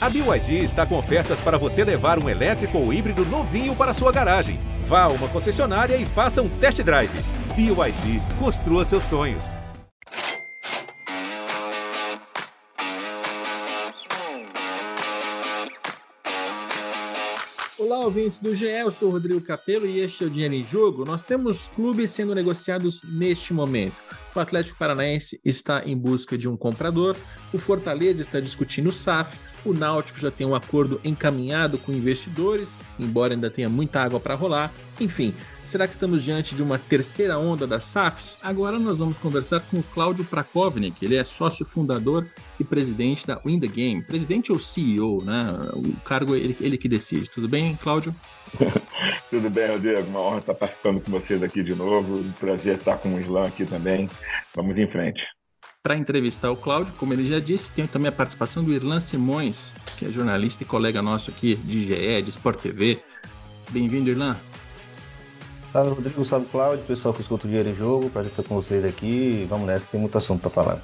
[0.00, 4.12] A BYD está com ofertas para você levar um elétrico ou híbrido novinho para sua
[4.12, 4.60] garagem.
[4.84, 7.10] Vá a uma concessionária e faça um test drive.
[7.56, 9.56] BYD, construa seus sonhos.
[17.76, 21.04] Olá, ouvintes do GE, eu sou Rodrigo Capello e este é o Dinheiro em Jogo.
[21.04, 23.96] Nós temos clubes sendo negociados neste momento.
[24.32, 27.16] O Atlético Paranaense está em busca de um comprador,
[27.52, 29.36] o Fortaleza está discutindo o SAF,
[29.70, 34.34] o Náutico já tem um acordo encaminhado com investidores, embora ainda tenha muita água para
[34.34, 34.72] rolar.
[35.00, 38.38] Enfim, será que estamos diante de uma terceira onda das SAFs?
[38.42, 42.26] Agora nós vamos conversar com o Cláudio Prakovnik, ele é sócio fundador
[42.58, 44.02] e presidente da Win the Game.
[44.02, 45.70] Presidente ou CEO, né?
[45.74, 47.30] O cargo ele, ele que decide.
[47.30, 48.14] Tudo bem, Cláudio?
[49.30, 50.08] Tudo bem, Rodrigo.
[50.08, 52.24] Uma honra estar participando com vocês aqui de novo.
[52.40, 54.08] Prazer estar com o Islam aqui também.
[54.56, 55.20] Vamos em frente.
[55.82, 59.72] Para entrevistar o Cláudio, como ele já disse, tem também a participação do Irlan Simões,
[59.96, 63.00] que é jornalista e colega nosso aqui de GE, de Sport TV.
[63.70, 64.36] Bem-vindo, Irlan.
[65.72, 66.24] Salve, Rodrigo.
[66.24, 66.84] Salve, Cláudio.
[66.84, 68.10] Pessoal que escuta o Dinheiro em Jogo.
[68.10, 69.46] Prazer estar com vocês aqui.
[69.48, 70.82] Vamos nessa, tem muito assunto para falar.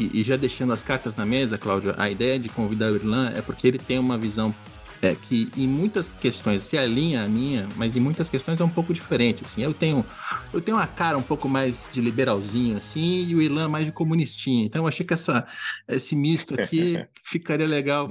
[0.00, 3.32] E, e, já deixando as cartas na mesa, Cláudio, a ideia de convidar o Irlan
[3.36, 4.54] é porque ele tem uma visão
[5.02, 8.68] é, que em muitas questões se alinha à minha, mas em muitas questões é um
[8.68, 9.44] pouco diferente.
[9.44, 10.04] Assim, eu tenho
[10.52, 13.92] eu tenho uma cara um pouco mais de liberalzinho, assim, e o Ilan mais de
[13.92, 14.64] comunistinha.
[14.64, 15.46] Então eu achei que essa,
[15.88, 18.08] esse misto aqui ficaria legal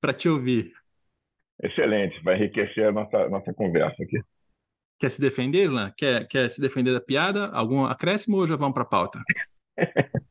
[0.00, 0.72] para te ouvir.
[1.62, 4.20] Excelente, vai enriquecer a nossa, nossa conversa aqui.
[4.98, 5.92] Quer se defender, Ilan?
[5.96, 7.46] Quer, quer se defender da piada?
[7.48, 9.20] Algum acréscimo ou já vamos para a pauta?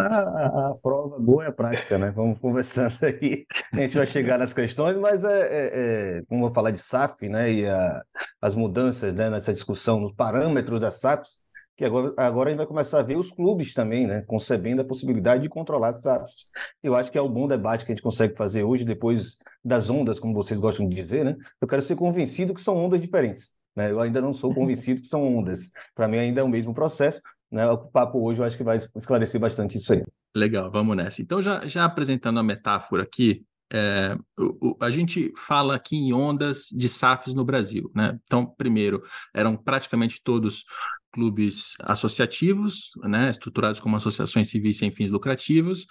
[0.00, 2.10] A, a, prova boa é a prática, né?
[2.10, 3.44] Vamos conversando aí.
[3.72, 7.28] A gente vai chegar nas questões, mas é, é, é como vou falar de SAF,
[7.28, 7.52] né?
[7.52, 8.02] E a,
[8.40, 11.40] as mudanças né, nessa discussão, nos parâmetros das SAFs,
[11.76, 14.22] que agora, agora a gente vai começar a ver os clubes também, né?
[14.22, 16.50] Concebendo a possibilidade de controlar as SAFs.
[16.82, 19.88] Eu acho que é um bom debate que a gente consegue fazer hoje, depois das
[19.88, 21.36] ondas, como vocês gostam de dizer, né?
[21.60, 23.58] Eu quero ser convencido que são ondas diferentes.
[23.76, 23.92] Né?
[23.92, 25.70] Eu ainda não sou convencido que são ondas.
[25.94, 27.66] Para mim ainda é o mesmo processo, né?
[27.68, 30.02] O papo hoje eu acho que vai esclarecer bastante isso aí.
[30.34, 31.22] Legal, vamos nessa.
[31.22, 36.12] Então, já, já apresentando a metáfora aqui, é, o, o, a gente fala aqui em
[36.12, 37.90] ondas de SAFs no Brasil.
[37.94, 38.18] Né?
[38.24, 39.02] Então, primeiro,
[39.34, 40.64] eram praticamente todos
[41.12, 43.30] clubes associativos, né?
[43.30, 45.86] estruturados como associações civis sem fins lucrativos,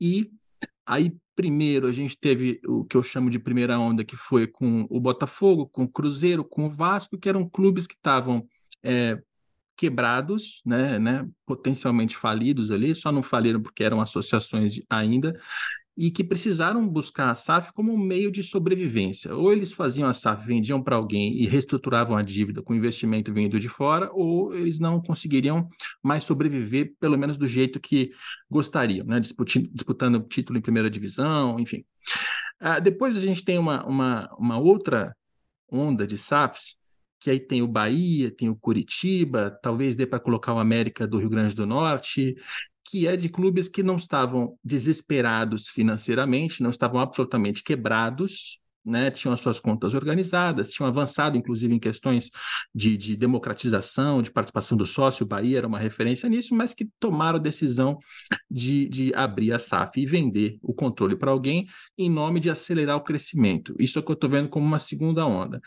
[0.00, 0.30] e
[0.84, 4.86] aí primeiro a gente teve o que eu chamo de primeira onda, que foi com
[4.90, 8.46] o Botafogo, com o Cruzeiro, com o Vasco, que eram clubes que estavam
[8.82, 9.18] é,
[9.76, 15.38] quebrados, né, né, potencialmente falidos ali, só não faliram porque eram associações ainda,
[15.96, 19.34] e que precisaram buscar a SAF como um meio de sobrevivência.
[19.34, 23.58] Ou eles faziam a SAF, vendiam para alguém e reestruturavam a dívida com investimento vindo
[23.58, 25.66] de fora, ou eles não conseguiriam
[26.02, 28.10] mais sobreviver, pelo menos do jeito que
[28.50, 29.18] gostariam, né?
[29.20, 31.82] disputando, título em primeira divisão, enfim.
[32.60, 35.16] Ah, depois a gente tem uma, uma, uma outra
[35.70, 36.76] onda de SAFs
[37.20, 41.18] que aí tem o Bahia, tem o Curitiba, talvez dê para colocar o América do
[41.18, 42.36] Rio Grande do Norte,
[42.84, 49.34] que é de clubes que não estavam desesperados financeiramente, não estavam absolutamente quebrados, né, tinham
[49.34, 52.30] as suas contas organizadas, tinham avançado, inclusive, em questões
[52.72, 56.88] de, de, democratização, de participação do sócio, o Bahia era uma referência nisso, mas que
[57.00, 57.98] tomaram a decisão
[58.48, 61.66] de, de abrir a SAF e vender o controle para alguém
[61.98, 63.74] em nome de acelerar o crescimento.
[63.76, 65.60] Isso é o que eu estou vendo como uma segunda onda.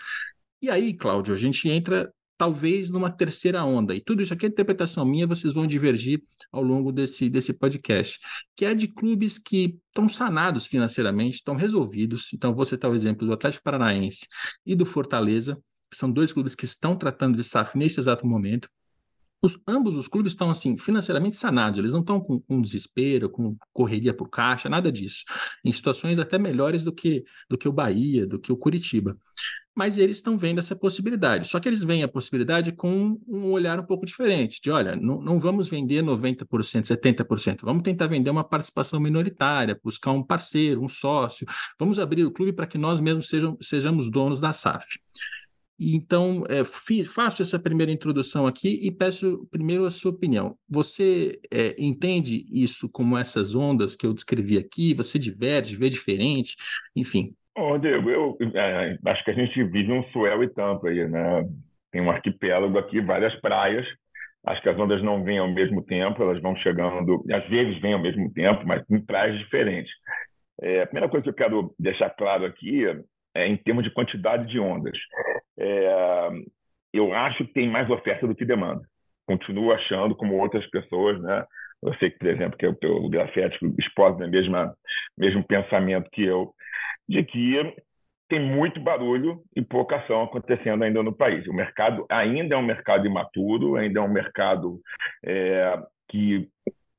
[0.61, 3.93] E aí, Cláudio, a gente entra talvez numa terceira onda.
[3.93, 6.21] E tudo isso aqui é interpretação minha, vocês vão divergir
[6.51, 8.17] ao longo desse, desse podcast,
[8.55, 12.29] que é de clubes que estão sanados financeiramente, estão resolvidos.
[12.33, 14.25] Então, vou citar o exemplo do Atlético Paranaense
[14.65, 15.57] e do Fortaleza,
[15.91, 18.69] que são dois clubes que estão tratando de SAF nesse exato momento.
[19.41, 23.55] Os, ambos os clubes estão assim financeiramente sanados, eles não estão com, com, desespero, com
[23.71, 25.23] correria por caixa, nada disso.
[25.63, 29.17] Em situações até melhores do que do que o Bahia, do que o Curitiba
[29.79, 31.47] mas eles estão vendo essa possibilidade.
[31.47, 35.21] Só que eles veem a possibilidade com um olhar um pouco diferente, de olha, não,
[35.21, 36.43] não vamos vender 90%,
[36.83, 41.47] 70%, vamos tentar vender uma participação minoritária, buscar um parceiro, um sócio,
[41.79, 44.99] vamos abrir o clube para que nós mesmos sejam, sejamos donos da SAF.
[45.79, 46.61] Então, é,
[47.05, 50.57] faço essa primeira introdução aqui e peço primeiro a sua opinião.
[50.67, 54.93] Você é, entende isso como essas ondas que eu descrevi aqui?
[54.95, 56.57] Você diverge, vê diferente?
[56.93, 61.43] Enfim, Rodrigo, eu é, acho que a gente vive um suel e tanto aí, né?
[61.91, 63.85] Tem um arquipélago aqui, várias praias.
[64.45, 67.93] Acho que as ondas não vêm ao mesmo tempo, elas vão chegando, às vezes vêm
[67.93, 69.91] ao mesmo tempo, mas em praias diferentes.
[70.61, 72.85] É, a primeira coisa que eu quero deixar claro aqui
[73.35, 74.97] é em termos de quantidade de ondas.
[75.57, 76.29] É,
[76.93, 78.81] eu acho que tem mais oferta do que demanda.
[79.27, 81.45] Continuo achando, como outras pessoas, né?
[81.81, 84.29] Eu sei que, por exemplo, que o grafético expõe o
[85.17, 86.53] mesmo pensamento que eu.
[87.09, 87.73] De que
[88.29, 91.47] tem muito barulho e pouca ação acontecendo ainda no país.
[91.47, 94.79] O mercado ainda é um mercado imaturo, ainda é um mercado
[95.25, 95.75] é,
[96.07, 96.47] que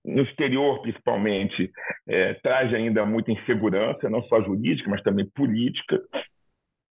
[0.04, 1.70] no exterior, principalmente,
[2.08, 6.00] é, traz ainda muita insegurança, não só jurídica, mas também política.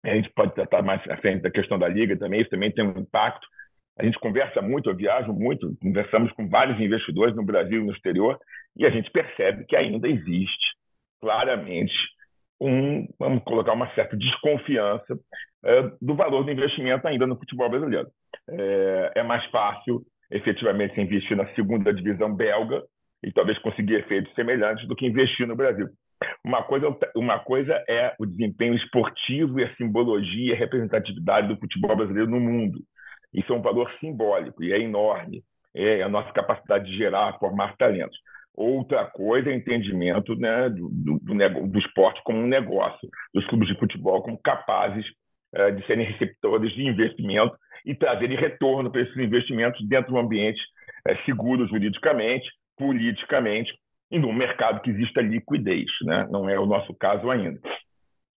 [0.03, 2.85] A gente pode tratar mais à frente da questão da Liga também, isso também tem
[2.85, 3.47] um impacto.
[3.97, 7.93] A gente conversa muito, eu viajo muito, conversamos com vários investidores no Brasil e no
[7.93, 8.37] exterior,
[8.75, 10.75] e a gente percebe que ainda existe
[11.21, 11.93] claramente
[12.59, 15.17] um, vamos colocar uma certa desconfiança
[15.63, 18.07] é, do valor do investimento ainda no futebol brasileiro.
[18.49, 22.83] É, é mais fácil, efetivamente, investir na segunda divisão belga
[23.23, 25.87] e talvez conseguir efeitos semelhantes do que investir no Brasil.
[26.43, 31.57] Uma coisa, uma coisa é o desempenho esportivo e a simbologia e a representatividade do
[31.57, 32.79] futebol brasileiro no mundo.
[33.33, 35.43] Isso é um valor simbólico e é enorme.
[35.73, 38.17] É a nossa capacidade de gerar, formar talentos.
[38.55, 43.67] Outra coisa é entendimento né, do, do, do, do, esporte como um negócio, dos clubes
[43.67, 45.05] de futebol como capazes
[45.53, 47.53] é, de serem receptores de investimento
[47.85, 50.61] e trazerem retorno para esses investimentos dentro de um ambiente
[51.05, 53.73] é, seguro juridicamente, politicamente
[54.09, 55.89] e num mercado que exista liquidez.
[56.03, 56.25] Né?
[56.31, 57.59] Não é o nosso caso ainda.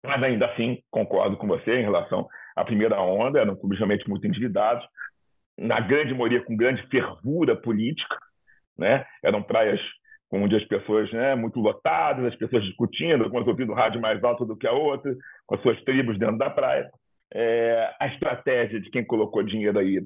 [0.03, 4.25] Mas ainda assim, concordo com você em relação à primeira onda, eram clubes realmente muito
[4.25, 4.83] endividados,
[5.57, 8.17] na grande maioria com grande fervura política,
[8.77, 9.05] né?
[9.23, 9.79] eram praias
[10.31, 14.57] onde as pessoas né, muito lotadas, as pessoas discutindo, algumas ouvindo rádio mais alto do
[14.57, 15.15] que a outra,
[15.45, 16.89] com as suas tribos dentro da praia.
[17.33, 20.01] É, a estratégia de quem colocou dinheiro aí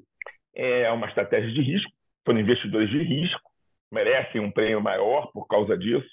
[0.56, 1.92] é uma estratégia de risco,
[2.26, 3.42] foram investidores de risco,
[3.92, 6.10] merecem um prêmio maior por causa disso.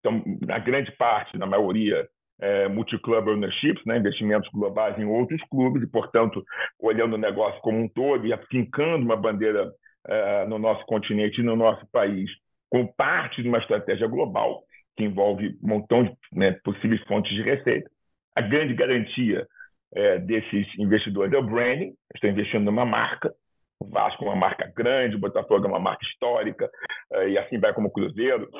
[0.00, 2.06] Então, na grande parte, na maioria,
[2.40, 6.44] é, multi-club ownerships, né, investimentos globais em outros clubes, e, portanto,
[6.80, 9.70] olhando o negócio como um todo e afincando uma bandeira
[10.06, 12.30] é, no nosso continente e no nosso país
[12.74, 14.64] como parte de uma estratégia global
[14.96, 17.88] que envolve um montão de né, possíveis fontes de receita.
[18.34, 19.46] A grande garantia
[19.94, 23.32] é, desses investidores é o branding, estão investindo numa marca,
[23.78, 26.68] o Vasco é uma marca grande, o Botafogo é uma marca histórica,
[27.12, 28.50] é, e assim vai como o Cruzeiro,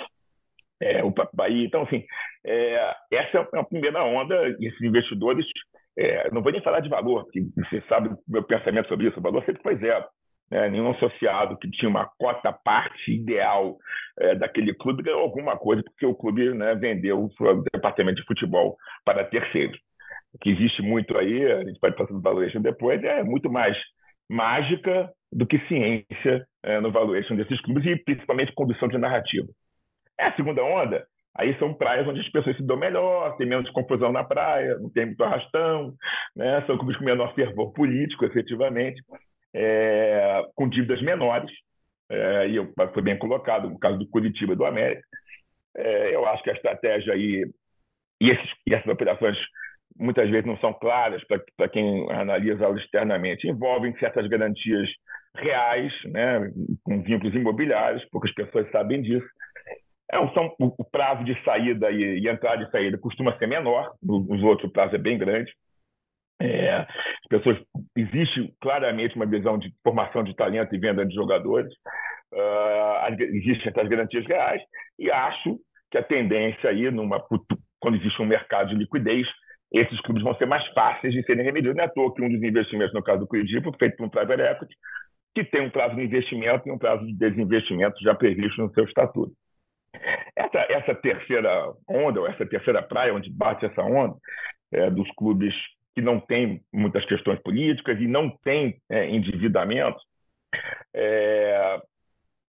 [0.81, 1.67] é, o Bahia.
[1.67, 2.05] Então, assim,
[2.47, 5.45] é, essa é a primeira onda, e esses investidores,
[5.99, 9.19] é, não vou nem falar de valor, porque você sabe o meu pensamento sobre isso,
[9.19, 10.05] o valor sempre foi zero
[10.51, 13.77] né, nenhum associado que tinha uma cota parte ideal
[14.19, 18.77] é, daquele clube ganhou alguma coisa porque o clube né, vendeu o departamento de futebol
[19.05, 19.79] para terceiros.
[20.33, 23.77] O que existe muito aí, a gente pode passar no valuation depois, é muito mais
[24.29, 29.47] mágica do que ciência é, no valuation desses clubes e principalmente condução de narrativa.
[30.19, 31.05] É a segunda onda,
[31.37, 34.91] aí são praias onde as pessoas se dão melhor, tem menos confusão na praia, não
[34.91, 35.95] tem muito arrastão,
[36.37, 36.63] né?
[36.67, 39.03] são clubes com menor fervor político, efetivamente
[39.55, 41.51] é, com dívidas menores,
[42.11, 45.07] é, e foi bem colocado no caso do Curitiba e do América.
[45.77, 47.45] É, eu acho que a estratégia aí,
[48.21, 49.37] e, esses, e essas operações
[49.97, 51.23] muitas vezes não são claras
[51.57, 54.89] para quem analisa externamente, envolvem certas garantias
[55.37, 56.51] reais, né,
[56.83, 59.27] com vínculos imobiliários, poucas pessoas sabem disso.
[60.11, 63.93] É, são, o, o, prazo de saída e, e entrada e saída costuma ser menor,
[64.03, 65.53] nos outros o prazo é bem grande.
[66.41, 67.59] É, as pessoas
[67.97, 71.73] existe claramente uma visão de formação de talento e venda de jogadores,
[72.33, 74.61] uh, existem essas garantias reais
[74.99, 75.59] e acho
[75.91, 77.25] que a tendência aí numa
[77.81, 79.27] quando existe um mercado de liquidez
[79.75, 81.77] esses clubes vão ser mais fáceis de serem remediados.
[81.77, 84.09] Não é à toa que um dos investimentos, no caso do Curitiba, feito por um
[84.09, 84.75] private equity,
[85.35, 88.85] que tem um prazo de investimento e um prazo de desinvestimento já previsto no seu
[88.85, 89.33] estatuto.
[90.37, 94.15] Essa, essa terceira onda, ou essa terceira praia onde bate essa onda,
[94.73, 95.53] é, dos clubes
[95.95, 99.99] que não tem muitas questões políticas e não tem é, endividamento,
[100.95, 101.81] é,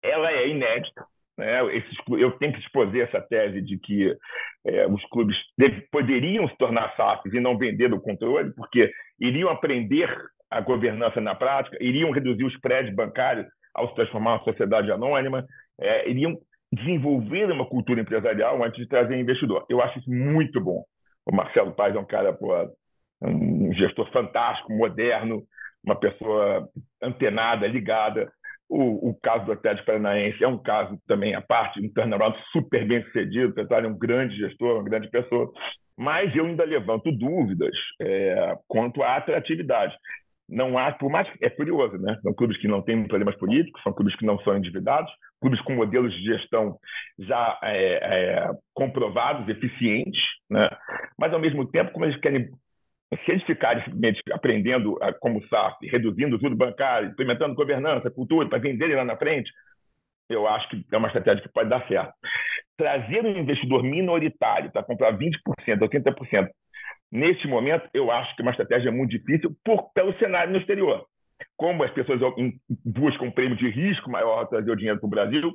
[0.02, 1.04] ela é inédita.
[1.36, 1.76] Né?
[1.76, 4.12] Esses, eu tenho que exposer essa tese de que
[4.66, 8.90] é, os clubes deve, poderiam se tornar SAFs e não vender o controle, porque
[9.20, 10.08] iriam aprender
[10.50, 15.46] a governança na prática, iriam reduzir os prédios bancários ao se transformar uma sociedade anônima,
[15.80, 16.36] é, iriam
[16.72, 19.64] desenvolver uma cultura empresarial antes de trazer investidor.
[19.68, 20.84] Eu acho isso muito bom.
[21.24, 22.52] O Marcelo Paz é um cara pô,
[23.22, 25.42] um gestor fantástico, moderno,
[25.84, 26.68] uma pessoa
[27.02, 28.30] antenada, ligada.
[28.68, 32.86] O, o caso do Atlético Paranaense é um caso também à parte, um turnaround super
[32.86, 35.50] bem sucedido, apesar de um grande gestor, uma grande pessoa.
[35.96, 39.96] Mas eu ainda levanto dúvidas é, quanto à atratividade.
[40.48, 42.18] Não há, por mais é curioso, né?
[42.22, 45.10] São clubes que não têm problemas políticos, são clubes que não são endividados,
[45.40, 46.78] clubes com modelos de gestão
[47.18, 50.68] já é, é, comprovados, eficientes, né?
[51.18, 52.48] Mas ao mesmo tempo, como eles querem
[53.16, 58.58] se eles ficarem simplesmente aprendendo como SAF, reduzindo o juro bancário, implementando governança, cultura, para
[58.58, 59.50] venderem lá na frente,
[60.28, 62.12] eu acho que é uma estratégia que pode dar certo.
[62.76, 65.32] Trazer um investidor minoritário para comprar 20%,
[65.78, 66.48] 80%
[67.10, 71.06] neste momento, eu acho que é uma estratégia muito difícil por, pelo cenário no exterior.
[71.56, 72.20] Como as pessoas
[72.84, 75.54] buscam um prêmio de risco maior trazer o dinheiro para o Brasil,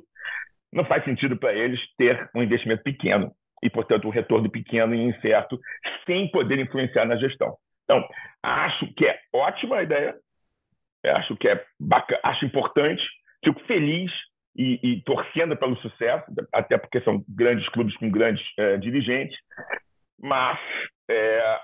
[0.72, 3.32] não faz sentido para eles ter um investimento pequeno
[3.64, 5.58] e, portanto, um retorno pequeno e incerto,
[6.04, 7.56] sem poder influenciar na gestão.
[7.84, 8.06] Então,
[8.42, 10.14] acho que é ótima a ideia,
[11.06, 13.02] acho que é bacana, acho importante,
[13.42, 14.12] fico feliz
[14.54, 19.36] e, e, torcendo pelo sucesso, até porque são grandes clubes com grandes é, dirigentes,
[20.20, 20.58] mas
[21.10, 21.58] é,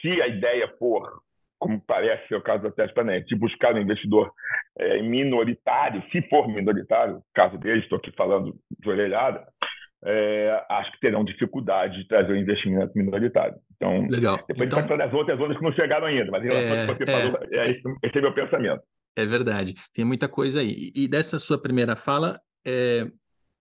[0.00, 1.20] se a ideia for,
[1.58, 4.32] como parece ser o caso da Tespanet, de buscar um investidor
[4.76, 9.46] é, minoritário, se for minoritário, caso dele, estou aqui falando de orelhada,
[10.04, 13.56] é, acho que terão dificuldade de trazer o um investimento minoritário.
[13.76, 14.36] Então, Legal.
[14.46, 16.48] depois então, a gente vai falar das outras ondas que não chegaram ainda, mas em
[16.48, 18.82] relação ao que você falou, é, esse é meu pensamento.
[19.16, 20.92] É verdade, tem muita coisa aí.
[20.94, 23.06] E, dessa sua primeira fala, é,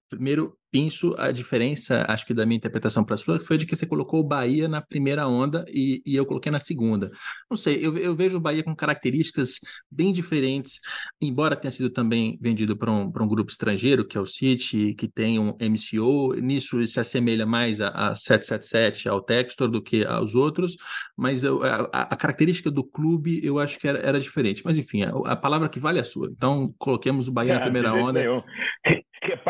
[0.10, 3.76] primeiro penso a diferença, acho que da minha interpretação para a sua, foi de que
[3.76, 7.12] você colocou o Bahia na primeira onda e, e eu coloquei na segunda.
[7.48, 10.80] Não sei, eu, eu, vejo o Bahia com características bem diferentes,
[11.22, 15.08] embora tenha sido também vendido para um, um grupo estrangeiro, que é o City, que
[15.08, 20.34] tem um MCO, nisso se assemelha mais a, a 777, ao Textor, do que aos
[20.34, 20.76] outros,
[21.16, 24.64] mas eu, a, a, característica do clube eu acho que era, era diferente.
[24.66, 26.30] Mas enfim, a, a, palavra que vale é a sua.
[26.32, 28.20] Então, coloquemos o Bahia é, na primeira onda.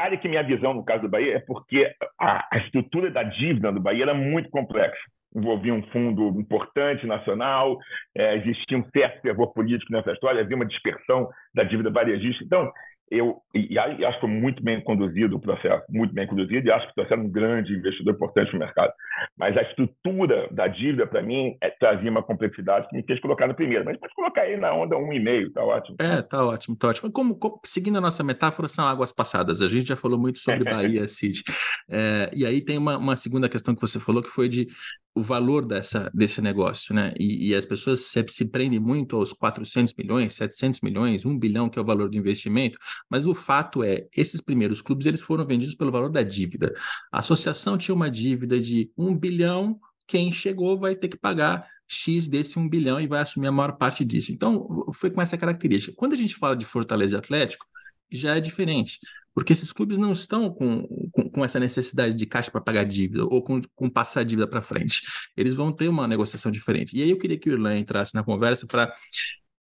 [0.04, 3.72] Repare que minha visão no caso do Bahia é porque a, a estrutura da dívida
[3.72, 4.98] do Bahia era muito complexa.
[5.34, 7.78] Envolvia um fundo importante nacional,
[8.14, 12.44] é, existia um certo fervor político nessa história, havia uma dispersão da dívida varejista.
[12.44, 12.70] Então,
[13.12, 16.72] eu e, e acho que foi muito bem conduzido o processo, muito bem conduzido, e
[16.72, 18.92] acho que o processo é um grande investidor importante no mercado.
[19.38, 23.48] Mas a estrutura da dívida, para mim, é, trazia uma complexidade que me fez colocar
[23.48, 23.86] no primeiro.
[23.86, 25.96] Mas pode colocar aí na onda 1,5, tá ótimo.
[26.00, 27.12] É, tá ótimo, tá ótimo.
[27.12, 29.62] Como, como, seguindo a nossa metáfora, são águas passadas.
[29.62, 31.44] A gente já falou muito sobre Bahia City.
[31.90, 34.68] É, e aí tem uma, uma segunda questão que você falou, que foi de
[35.16, 37.14] o valor dessa, desse negócio, né?
[37.20, 41.70] E, e, as pessoas se, se prendem muito aos 400 milhões, 700 milhões, 1 bilhão,
[41.70, 42.80] que é o valor do investimento,
[43.10, 46.74] mas o fato é, esses primeiros clubes, eles foram vendidos pelo valor da dívida.
[47.12, 52.28] A associação tinha uma dívida de 1 bilhão, quem chegou vai ter que pagar X
[52.28, 54.32] desse 1 bilhão e vai assumir a maior parte disso.
[54.32, 55.96] Então, foi com essa característica.
[55.96, 57.66] Quando a gente fala de Fortaleza Atlético,
[58.12, 59.00] já é diferente
[59.34, 60.88] porque esses clubes não estão com,
[61.34, 64.62] com, essa necessidade de caixa para pagar dívida ou com, com passar a dívida para
[64.62, 65.02] frente.
[65.36, 66.96] Eles vão ter uma negociação diferente.
[66.98, 68.94] E aí eu queria que o Irlan entrasse na conversa para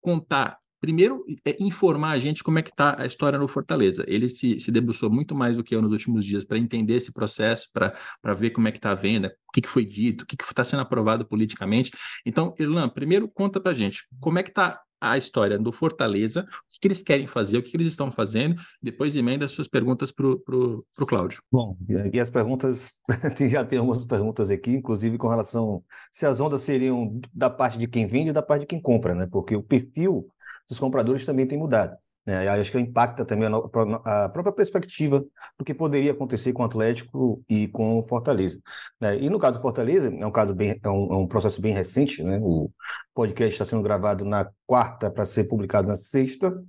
[0.00, 4.04] contar primeiro, é informar a gente como é que está a história no Fortaleza.
[4.08, 7.12] Ele se, se debruçou muito mais do que eu nos últimos dias para entender esse
[7.12, 10.26] processo, para ver como é que está a venda, o que, que foi dito, o
[10.26, 11.92] que está sendo aprovado politicamente.
[12.26, 16.42] Então, Irlan, primeiro conta para a gente como é que está a história do Fortaleza,
[16.42, 20.12] o que, eles querem fazer, o que, eles estão fazendo, depois emenda as suas perguntas
[20.12, 21.42] para o Cláudio.
[21.50, 21.76] Bom,
[22.12, 22.92] e as perguntas,
[23.50, 25.82] já tem algumas perguntas aqui, inclusive com relação
[26.12, 29.12] se as ondas seriam da parte de quem vende ou da parte de quem compra,
[29.12, 29.26] né?
[29.26, 30.28] Porque o perfil
[30.68, 31.96] dos compradores também tem mudado.
[32.24, 32.48] Né?
[32.48, 33.48] Acho que impacta também
[34.04, 35.24] a, própria perspectiva
[35.58, 38.60] do que poderia acontecer com o Atlético e com o Fortaleza.
[39.00, 39.18] Né?
[39.20, 41.74] E no caso do Fortaleza, é um caso bem, é um, é um processo bem
[41.74, 42.22] recente.
[42.22, 42.38] Né?
[42.40, 42.70] O
[43.14, 46.62] podcast está sendo gravado na quarta para ser publicado na sexta,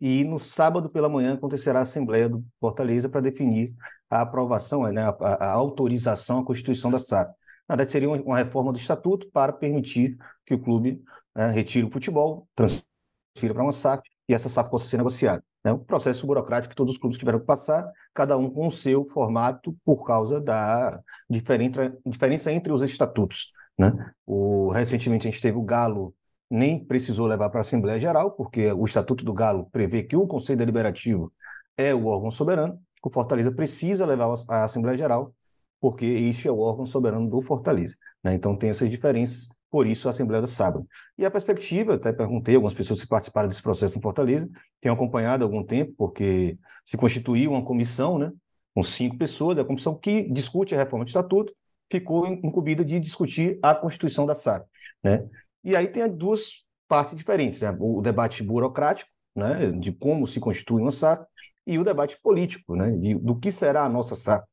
[0.00, 3.74] e no sábado pela manhã acontecerá a Assembleia do Fortaleza para definir
[4.10, 5.02] a aprovação, né?
[5.02, 7.28] a, a, a autorização à Constituição da SAP.
[7.68, 11.02] Na verdade, seria uma, uma reforma do estatuto para permitir que o clube
[11.36, 15.42] né, retire o futebol, transfira para uma SAF e essa SAF possa ser negociada.
[15.64, 18.70] É um processo burocrático que todos os clubes tiveram que passar, cada um com o
[18.70, 23.52] seu formato, por causa da diferença entre os estatutos.
[23.78, 23.92] Né?
[24.26, 26.14] O, recentemente a gente teve o Galo,
[26.50, 30.26] nem precisou levar para a Assembleia Geral, porque o Estatuto do Galo prevê que o
[30.26, 31.32] Conselho Deliberativo
[31.76, 35.34] é o órgão soberano, o Fortaleza precisa levar à Assembleia Geral,
[35.80, 37.94] porque este é o órgão soberano do Fortaleza.
[38.22, 38.34] Né?
[38.34, 40.86] Então tem essas diferenças por isso a Assembleia do Sábado.
[41.16, 44.48] E a perspectiva, até perguntei, algumas pessoas que participaram desse processo em Fortaleza,
[44.80, 48.32] têm acompanhado há algum tempo, porque se constituiu uma comissão, né,
[48.74, 51.52] com cinco pessoas, a comissão que discute a reforma do Estatuto,
[51.90, 54.66] ficou incumbida de discutir a Constituição da SAP.
[55.02, 55.26] Né?
[55.64, 57.76] E aí tem duas partes diferentes, né?
[57.78, 61.22] o debate burocrático, né, de como se constitui uma SAF,
[61.66, 64.44] e o debate político, né, de, do que será a nossa SAF.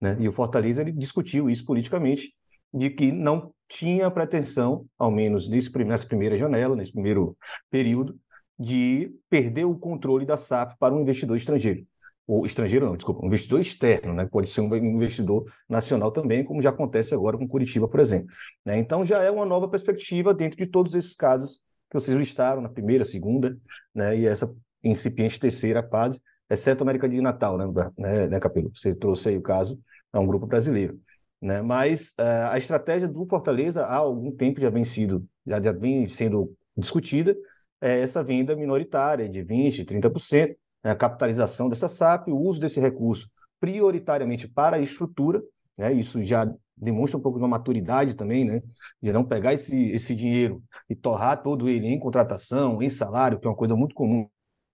[0.00, 0.16] Né?
[0.20, 2.34] E o Fortaleza ele discutiu isso politicamente,
[2.72, 7.34] de que não tinha pretensão, ao menos nessa primeira janela, nesse primeiro
[7.70, 8.18] período,
[8.58, 11.86] de perder o controle da SAF para um investidor estrangeiro.
[12.26, 14.28] Ou estrangeiro não, desculpa, um investidor externo, né?
[14.30, 18.28] pode ser um investidor nacional também, como já acontece agora com Curitiba, por exemplo.
[18.64, 18.78] Né?
[18.78, 21.60] Então já é uma nova perspectiva dentro de todos esses casos
[21.90, 23.56] que vocês listaram na primeira, segunda,
[23.94, 24.18] né?
[24.18, 27.64] e essa incipiente terceira fase, exceto a América de Natal, né,
[27.96, 28.70] né, né Capelo?
[28.74, 29.80] Você trouxe aí o caso,
[30.12, 31.00] é um grupo brasileiro.
[31.42, 31.60] Né?
[31.60, 36.06] Mas uh, a estratégia do Fortaleza há algum tempo já vem, sido, já, já vem
[36.06, 37.36] sendo discutida,
[37.80, 40.92] é essa venda minoritária de 20%, 30%, né?
[40.92, 45.42] a capitalização dessa SAP, o uso desse recurso prioritariamente para a estrutura,
[45.76, 45.92] né?
[45.92, 48.62] isso já demonstra um pouco de uma maturidade também, né?
[49.00, 53.46] de não pegar esse, esse dinheiro e torrar todo ele em contratação, em salário, que
[53.46, 54.28] é uma coisa muito comum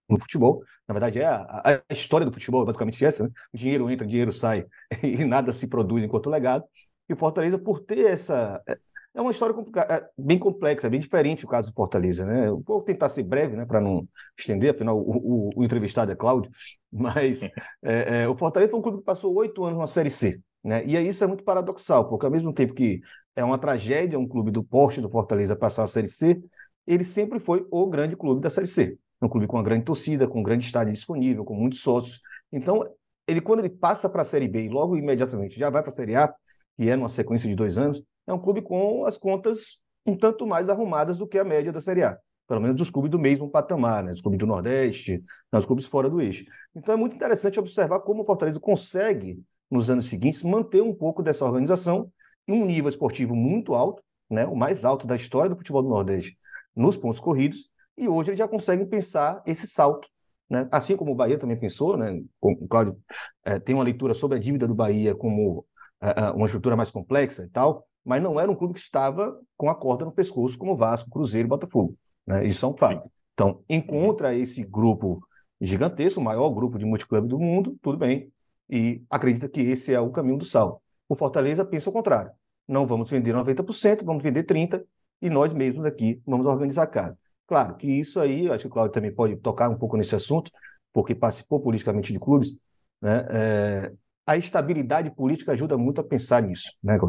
[0.09, 0.63] no futebol.
[0.87, 3.29] Na verdade, é a, a história do futebol, basicamente essa, né?
[3.53, 4.65] Dinheiro entra, dinheiro sai
[5.03, 6.65] e nada se produz enquanto legado.
[7.07, 8.61] E o Fortaleza, por ter essa.
[8.67, 8.77] É,
[9.15, 9.55] é uma história
[9.89, 12.47] é, bem complexa, bem diferente o caso do Fortaleza, né?
[12.47, 16.15] Eu vou tentar ser breve, né, para não estender, afinal o, o, o, entrevistado é
[16.15, 16.51] Cláudio,
[16.91, 17.41] mas
[17.83, 20.85] é, é, o Fortaleza foi um clube que passou oito anos na Série C, né?
[20.85, 23.01] E aí isso é muito paradoxal, porque ao mesmo tempo que
[23.35, 26.41] é uma tragédia um clube do porte do Fortaleza passar a Série C,
[26.85, 30.27] ele sempre foi o grande clube da Série C um clube com uma grande torcida,
[30.27, 32.21] com um grande estádio disponível, com muitos sócios.
[32.51, 32.85] Então,
[33.27, 35.95] ele quando ele passa para a Série B e logo imediatamente já vai para a
[35.95, 36.33] Série A,
[36.77, 40.47] que é numa sequência de dois anos, é um clube com as contas um tanto
[40.47, 42.17] mais arrumadas do que a média da Série A.
[42.47, 44.11] Pelo menos dos clubes do mesmo patamar, né?
[44.11, 46.45] Os clubes do Nordeste, os clubes fora do eixo.
[46.73, 51.21] Então é muito interessante observar como o Fortaleza consegue, nos anos seguintes, manter um pouco
[51.21, 52.11] dessa organização
[52.47, 54.47] em um nível esportivo muito alto, né?
[54.47, 56.37] o mais alto da história do futebol do Nordeste
[56.75, 60.07] nos pontos corridos, e hoje eles já conseguem pensar esse salto.
[60.49, 60.67] Né?
[60.71, 62.21] Assim como o Bahia também pensou, né?
[62.41, 62.97] o Cláudio
[63.43, 65.65] é, tem uma leitura sobre a dívida do Bahia como
[66.01, 69.69] é, uma estrutura mais complexa e tal, mas não era um clube que estava com
[69.69, 71.95] a corda no pescoço como Vasco, Cruzeiro e Botafogo.
[72.25, 72.45] Né?
[72.45, 73.11] Isso é um fato.
[73.33, 75.21] Então, encontra esse grupo
[75.61, 78.31] gigantesco, o maior grupo de multiclube do mundo, tudo bem,
[78.69, 80.81] e acredita que esse é o caminho do sal.
[81.07, 82.31] O Fortaleza pensa o contrário.
[82.67, 84.83] Não vamos vender 90%, vamos vender 30%,
[85.21, 87.17] e nós mesmos aqui vamos organizar a casa.
[87.49, 90.51] Claro que isso aí, acho que o Cláudio também pode tocar um pouco nesse assunto,
[90.93, 92.59] porque participou politicamente de clubes,
[93.01, 93.25] né?
[93.31, 93.91] É,
[94.27, 96.99] a estabilidade política ajuda muito a pensar nisso, né,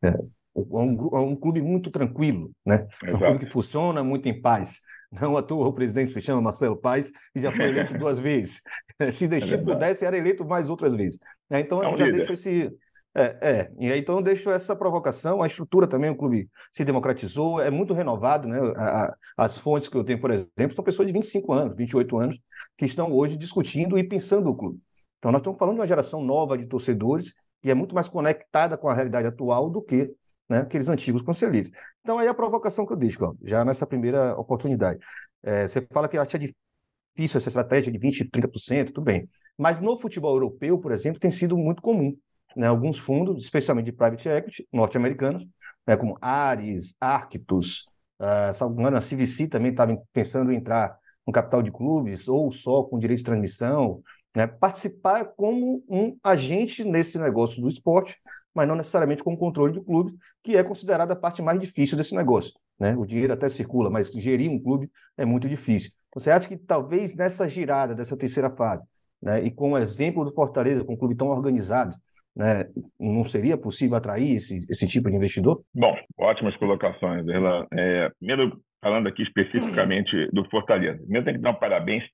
[0.00, 0.14] é, é,
[0.54, 2.86] um, é um clube muito tranquilo, né?
[3.02, 4.82] É um clube que funciona muito em paz.
[5.10, 8.60] Não à toa o presidente se chama Marcelo Paes e já foi eleito duas vezes.
[9.10, 11.18] Se deixar é pudesse, era eleito mais outras vezes.
[11.50, 11.60] Né?
[11.60, 12.18] Então, é um já líder.
[12.18, 12.70] deixa esse,
[13.18, 15.42] é, é, e aí então eu deixo essa provocação.
[15.42, 18.58] A estrutura também, o clube se democratizou, é muito renovado, né?
[18.76, 22.16] A, a, as fontes que eu tenho, por exemplo, são pessoas de 25 anos, 28
[22.16, 22.40] anos,
[22.76, 24.80] que estão hoje discutindo e pensando o clube.
[25.18, 28.78] Então nós estamos falando de uma geração nova de torcedores que é muito mais conectada
[28.78, 30.14] com a realidade atual do que
[30.48, 31.72] né, aqueles antigos conselheiros.
[32.00, 35.00] Então aí a provocação que eu deixo, Cláudio, já nessa primeira oportunidade.
[35.42, 39.28] É, você fala que acha difícil essa estratégia de 20%, 30%, tudo bem.
[39.56, 42.16] Mas no futebol europeu, por exemplo, tem sido muito comum
[42.58, 45.46] né, alguns fundos, especialmente de private equity norte-americanos,
[45.86, 47.86] né, como Ares, Arctus,
[48.20, 52.98] uh, a CVC também estava pensando em entrar com capital de clubes ou só com
[52.98, 54.02] direito de transmissão,
[54.36, 58.16] né, participar como um agente nesse negócio do esporte,
[58.52, 62.14] mas não necessariamente com controle de clube, que é considerada a parte mais difícil desse
[62.14, 62.52] negócio.
[62.78, 62.96] Né?
[62.96, 65.92] O dinheiro até circula, mas gerir um clube é muito difícil.
[66.12, 68.82] Você acha que talvez nessa girada dessa terceira fase,
[69.22, 71.96] né, e com o exemplo do Fortaleza, com um clube tão organizado,
[72.38, 72.64] né,
[73.00, 75.60] não seria possível atrair esse, esse tipo de investidor?
[75.74, 77.66] Bom, ótimas colocações, Erlan.
[77.72, 82.04] É, primeiro, falando aqui especificamente do Fortaleza, primeiro tem que dar um parabéns.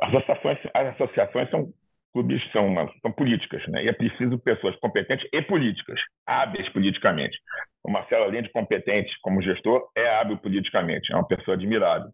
[0.00, 1.72] As associações, as associações são
[2.12, 3.84] clubes, são, são políticas, né?
[3.84, 7.36] e é preciso pessoas competentes e políticas, hábeis politicamente.
[7.82, 12.10] O Marcelo, além de competente como gestor, é hábil politicamente, é uma pessoa admirável.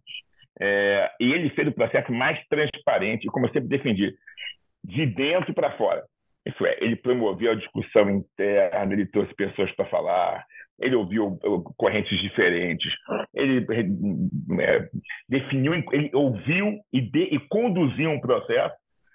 [0.59, 4.15] É, e ele fez o processo mais transparente, como eu sempre defendi,
[4.83, 6.03] de dentro para fora.
[6.47, 10.45] Isso é, ele promoveu a discussão interna, ele trouxe pessoas para falar,
[10.81, 11.39] ele ouviu
[11.77, 12.93] correntes diferentes,
[13.35, 13.65] ele
[14.61, 14.89] é,
[15.29, 18.75] definiu, ele ouviu e, de, e conduziu um processo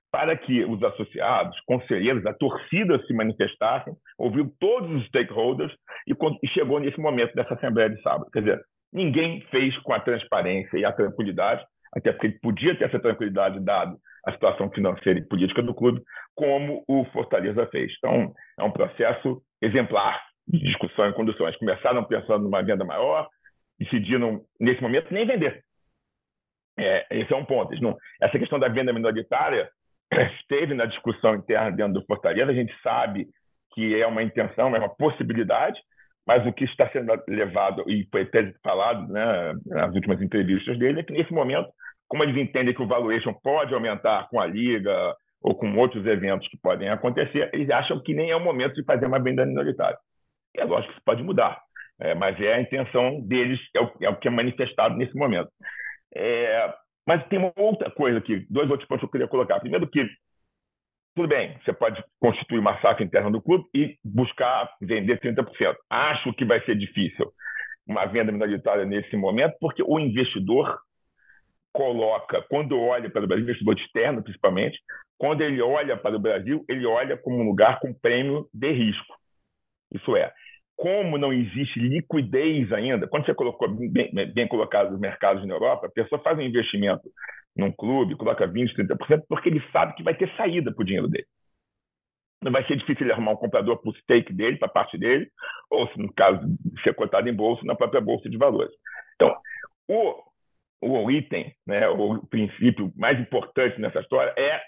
[0.09, 5.73] para que os associados, conselheiros, a torcida se manifestassem, ouviu todos os stakeholders
[6.07, 8.31] e, e chegou nesse momento dessa Assembleia de sábado.
[8.31, 8.61] Quer dizer,
[8.91, 11.63] ninguém fez com a transparência e a tranquilidade,
[11.93, 16.03] até porque podia ter essa tranquilidade dado a situação financeira e política do clube,
[16.35, 17.93] como o Fortaleza fez.
[17.97, 21.47] Então, é um processo exemplar de discussão e condução.
[21.47, 23.29] Eles começaram pensando numa venda maior,
[23.79, 25.63] decidiram, nesse momento, nem vender.
[26.77, 27.73] É, esse é um ponto.
[27.81, 29.69] Não, essa questão da venda minoritária
[30.41, 32.51] esteve na discussão interna dentro do Fortaleza.
[32.51, 33.27] A gente sabe
[33.73, 35.79] que é uma intenção, é uma possibilidade,
[36.27, 40.99] mas o que está sendo levado, e foi até falado né, nas últimas entrevistas dele,
[40.99, 41.69] é que nesse momento
[42.07, 46.47] como eles entendem que o valuation pode aumentar com a liga ou com outros eventos
[46.47, 49.97] que podem acontecer, eles acham que nem é o momento de fazer uma venda minoritária.
[50.55, 51.61] É lógico que isso pode mudar,
[51.99, 55.49] é, mas é a intenção deles, é o, é o, que é manifestado nesse momento.
[56.15, 56.73] É,
[57.07, 59.59] mas tem uma outra coisa aqui, dois outros pontos que eu queria colocar.
[59.59, 60.05] Primeiro que
[61.15, 65.75] tudo bem, você pode constituir uma SAF interna do clube e buscar vender 30%.
[65.89, 67.31] Acho que vai ser difícil
[67.87, 70.77] uma venda minoritária nesse momento, porque o investidor
[71.73, 74.79] coloca, quando olha para o Brasil, investidor externo principalmente,
[75.17, 79.15] quando ele olha para o Brasil, ele olha como um lugar com prêmio de risco.
[79.93, 80.31] Isso é,
[80.77, 85.87] como não existe liquidez ainda, quando você colocou bem, bem colocado os mercados na Europa,
[85.87, 87.09] a pessoa faz um investimento
[87.55, 91.07] num clube, coloca 20%, 30%, porque ele sabe que vai ter saída para o dinheiro
[91.07, 91.25] dele.
[92.43, 94.95] Não vai ser difícil ele arrumar um comprador para o stake dele, para a parte
[94.95, 95.27] dele,
[95.71, 96.39] ou, se no caso
[96.83, 98.71] ser cotado em bolsa, na própria bolsa de valores.
[99.15, 99.35] Então,
[99.89, 100.23] o,
[100.81, 104.61] o item, né, o princípio mais importante nessa história é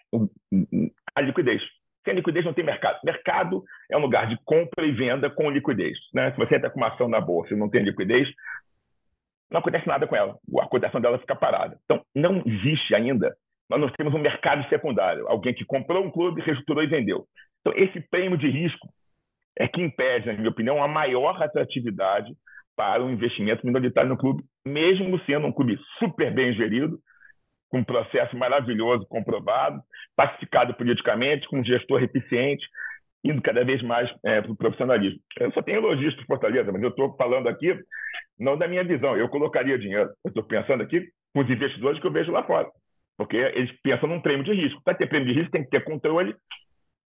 [1.16, 1.62] a liquidez.
[2.04, 3.00] Sem liquidez não tem mercado.
[3.04, 5.98] Mercado é um lugar de compra e venda com liquidez.
[6.14, 6.32] Né?
[6.32, 8.28] Se você entra com uma ação na bolsa e não tem liquidez,
[9.52, 10.38] não acontece nada com ela.
[10.60, 11.78] A cotação dela fica parada.
[11.84, 13.36] Então, não existe ainda.
[13.70, 15.28] Nós não temos um mercado secundário.
[15.28, 17.26] Alguém que comprou um clube, reestruturou e vendeu.
[17.62, 18.88] Então, esse prêmio de risco
[19.58, 22.34] é que impede, na minha opinião, a maior atratividade
[22.80, 26.98] para o investimento minoritário no clube, mesmo sendo um clube super bem gerido,
[27.68, 29.82] com um processo maravilhoso comprovado,
[30.16, 32.66] pacificado politicamente, com um gestor eficiente,
[33.22, 35.20] indo cada vez mais é, para o profissionalismo.
[35.38, 37.78] Eu só tenho elogios para Fortaleza, mas eu estou falando aqui
[38.40, 39.18] não da minha visão.
[39.18, 40.12] Eu colocaria dinheiro.
[40.24, 42.70] Eu estou pensando aqui com os investidores que eu vejo lá fora.
[43.18, 44.82] Porque eles pensam num prêmio de risco.
[44.86, 46.34] Para ter prêmio de risco, tem que ter controle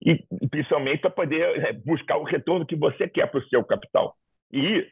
[0.04, 0.18] e,
[0.50, 4.16] principalmente, para poder é, buscar o retorno que você quer para o seu capital.
[4.52, 4.84] E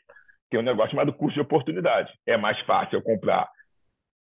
[0.51, 2.13] tem um negócio chamado custo de oportunidade.
[2.27, 3.49] É mais fácil eu comprar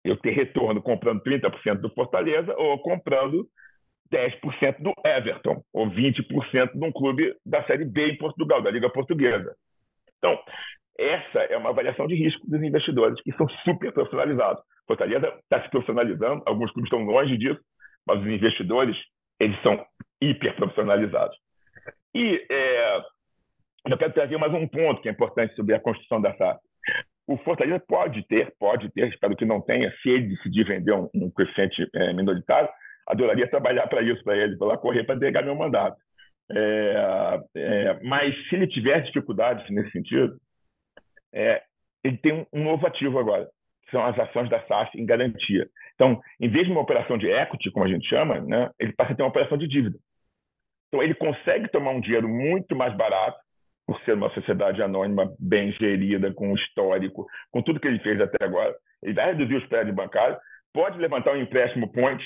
[0.05, 3.47] eu ter retorno comprando 30% do Fortaleza ou comprando
[4.13, 8.89] 10% do Everton, ou 20% de um clube da Série B em Portugal, da Liga
[8.89, 9.55] Portuguesa.
[10.17, 10.39] Então,
[10.99, 14.63] essa é uma avaliação de risco dos investidores, que são super profissionalizados.
[14.87, 17.61] Fortaleza está se profissionalizando, alguns clubes estão longe disso,
[18.07, 18.97] mas os investidores
[19.39, 19.85] eles são
[20.21, 21.37] hiper profissionalizados.
[22.15, 23.01] E é,
[23.87, 26.61] eu quero trazer mais um ponto que é importante sobre a construção da SAF
[27.29, 31.11] o Fortaleza pode ter, pode ter, espero que não tenha, se ele decidir vender um,
[31.15, 32.71] um coeficiente é, minoritário,
[33.07, 35.97] adoraria trabalhar para isso, para ele, para lá correr para pegar meu mandato.
[36.51, 40.39] É, é, mas se ele tiver dificuldades nesse sentido,
[41.31, 41.63] é,
[42.03, 43.47] ele tem um, um, novo ativo agora,
[43.85, 45.69] que são as ações da SAF em garantia.
[45.95, 49.13] Então, em vez de uma operação de equity, como a gente chama, né, ele passa
[49.13, 49.99] a ter uma operação de dívida.
[50.89, 53.39] Então, ele consegue tomar um dinheiro muito mais barato
[53.89, 58.45] por ser uma sociedade anônima bem gerida, com histórico, com tudo que ele fez até
[58.45, 58.77] agora.
[59.03, 60.39] Ele vai reduzir os prédios bancários,
[60.75, 62.23] pode levantar um empréstimo point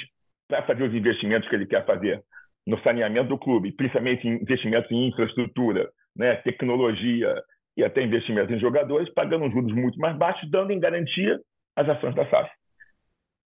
[0.48, 2.20] para fazer os investimentos que ele quer fazer
[2.66, 7.32] no saneamento do clube, principalmente investimentos em infraestrutura, né, tecnologia
[7.76, 11.38] e até investimentos em jogadores, pagando juros muito mais baixos, dando em garantia
[11.76, 12.50] as ações da SAF.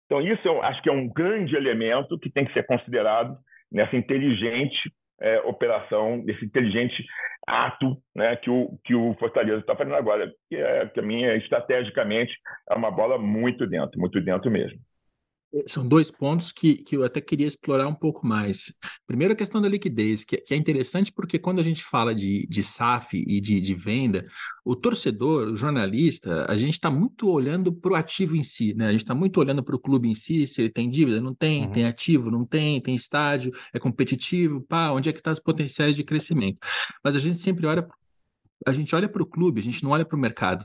[0.07, 3.37] Então, isso eu acho que é um grande elemento que tem que ser considerado
[3.73, 4.79] nessa inteligente
[5.25, 7.03] é, operação, desse inteligente
[7.47, 11.35] ato né, que, o, que o Fortaleza está fazendo agora, que, é, que a minha,
[11.37, 12.33] estrategicamente,
[12.71, 14.79] é uma bola muito dentro, muito dentro mesmo.
[15.67, 18.75] São dois pontos que, que eu até queria explorar um pouco mais.
[19.07, 22.47] Primeiro, a questão da liquidez, que, que é interessante porque quando a gente fala de,
[22.49, 24.27] de SAF e de, de venda,
[24.65, 28.89] o torcedor, o jornalista, a gente está muito olhando para o ativo em si, né?
[28.89, 31.35] A gente está muito olhando para o clube em si, se ele tem dívida, não
[31.35, 31.73] tem, uhum.
[31.73, 35.43] tem ativo, não tem, tem estádio, é competitivo, pá, onde é que estão tá os
[35.43, 36.59] potenciais de crescimento.
[37.03, 37.87] Mas a gente sempre olha
[38.67, 40.65] a gente olha para o clube, a gente não olha para o mercado.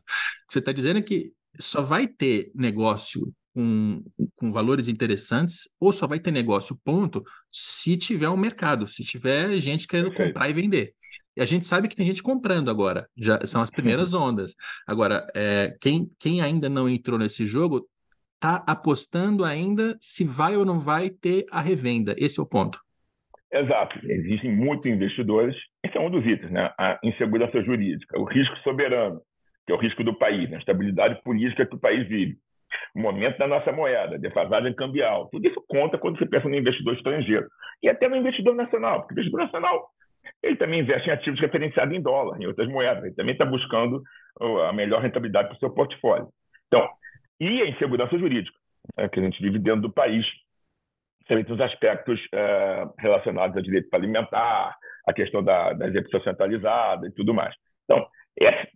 [0.49, 4.01] Você está dizendo é que só vai ter negócio com,
[4.37, 9.57] com valores interessantes, ou só vai ter negócio, ponto, se tiver um mercado, se tiver
[9.57, 10.29] gente querendo Perfeito.
[10.29, 10.93] comprar e vender.
[11.35, 14.55] E a gente sabe que tem gente comprando agora, já são as primeiras ondas.
[14.87, 17.85] Agora, é, quem, quem ainda não entrou nesse jogo
[18.35, 22.15] está apostando ainda se vai ou não vai ter a revenda.
[22.17, 22.79] Esse é o ponto.
[23.51, 23.99] Exato.
[24.09, 25.53] Existem muitos investidores.
[25.83, 26.71] Esse é um dos itens, né?
[26.79, 29.19] A insegurança jurídica, o risco soberano,
[29.65, 30.55] que é o risco do país, né?
[30.55, 32.37] a estabilidade política que o país vive
[32.95, 35.27] o momento da nossa moeda, defasagem cambial.
[35.31, 37.47] Tudo isso conta quando você pensa no investidor estrangeiro.
[37.81, 39.89] E até no investidor nacional, porque o investidor nacional
[40.43, 43.03] ele também investe em ativos referenciados em dólar, em outras moedas.
[43.03, 44.01] Ele também está buscando
[44.67, 46.27] a melhor rentabilidade para o seu portfólio.
[46.67, 46.87] Então,
[47.39, 48.57] e a insegurança jurídica,
[48.97, 50.25] né, que a gente vive dentro do país,
[51.19, 54.77] principalmente os aspectos é, relacionados ao direito alimentar,
[55.07, 57.53] a questão da, da execução centralizada e tudo mais.
[57.83, 58.05] Então,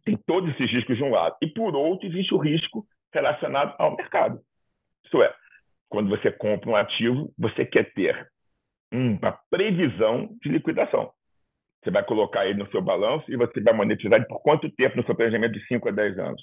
[0.03, 1.35] tem todos esses riscos de um lado.
[1.41, 4.39] E, por outro, existe o risco relacionado ao mercado.
[5.05, 5.33] Isso é,
[5.89, 8.27] quando você compra um ativo, você quer ter
[8.91, 11.11] uma previsão de liquidação.
[11.83, 15.05] Você vai colocar ele no seu balanço e você vai monetizar por quanto tempo no
[15.05, 16.41] seu planejamento de 5 a 10 anos?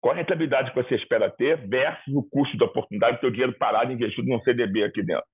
[0.00, 3.56] Qual a rentabilidade que você espera ter versus o custo da oportunidade do seu dinheiro
[3.58, 5.24] parado investido num CDB aqui dentro?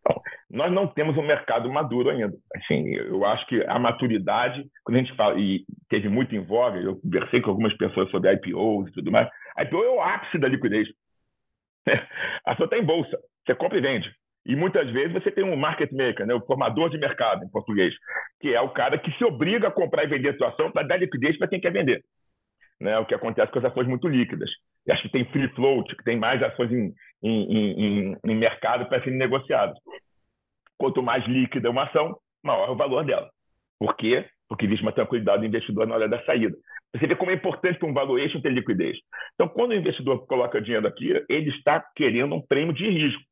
[0.00, 2.36] Então, nós não temos um mercado maduro ainda.
[2.54, 6.78] Assim, eu acho que a maturidade, quando a gente fala, e teve muito em voga,
[6.78, 9.28] eu conversei com algumas pessoas sobre IPOs e tudo mais,
[9.58, 10.88] IPO é o ápice da liquidez.
[12.46, 14.08] A sua está em bolsa, você compra e vende.
[14.44, 17.92] E muitas vezes você tem um market maker, né, o formador de mercado em português,
[18.40, 20.86] que é o cara que se obriga a comprar e vender a sua ação para
[20.86, 22.04] dar liquidez para quem quer vender.
[22.80, 24.50] Né, o que acontece com as ações muito líquidas.
[24.86, 28.86] E acho que tem free float, que tem mais ações em, em, em, em mercado
[28.86, 29.76] para serem negociadas.
[30.78, 33.30] Quanto mais líquida uma ação, maior o valor dela.
[33.78, 34.24] Por quê?
[34.48, 36.56] Porque existe uma tranquilidade do investidor na hora da saída.
[36.94, 38.96] Você vê como é importante para um valuation ter liquidez.
[39.34, 43.22] Então, quando o investidor coloca dinheiro aqui, ele está querendo um prêmio de risco.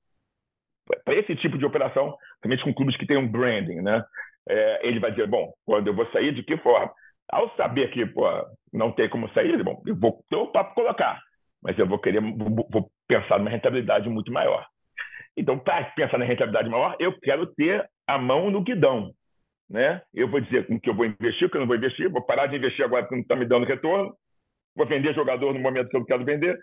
[1.05, 4.05] Para esse tipo de operação, principalmente com clubes que têm um branding, né?
[4.47, 6.93] É, ele vai dizer, bom, quando eu vou sair, de que forma?
[7.31, 8.27] Ao saber que pô,
[8.71, 11.19] não tem como sair, bom, eu vou ter o papo colocar,
[11.63, 14.67] mas eu vou querer, vou, vou pensar numa rentabilidade muito maior.
[15.37, 19.13] Então, para pensar na rentabilidade maior, eu quero ter a mão no guidão.
[19.69, 20.01] Né?
[20.13, 22.47] Eu vou dizer com que eu vou investir, que eu não vou investir, vou parar
[22.47, 24.15] de investir agora porque não está me dando retorno,
[24.77, 26.59] vou vender jogador no momento que eu quero vender.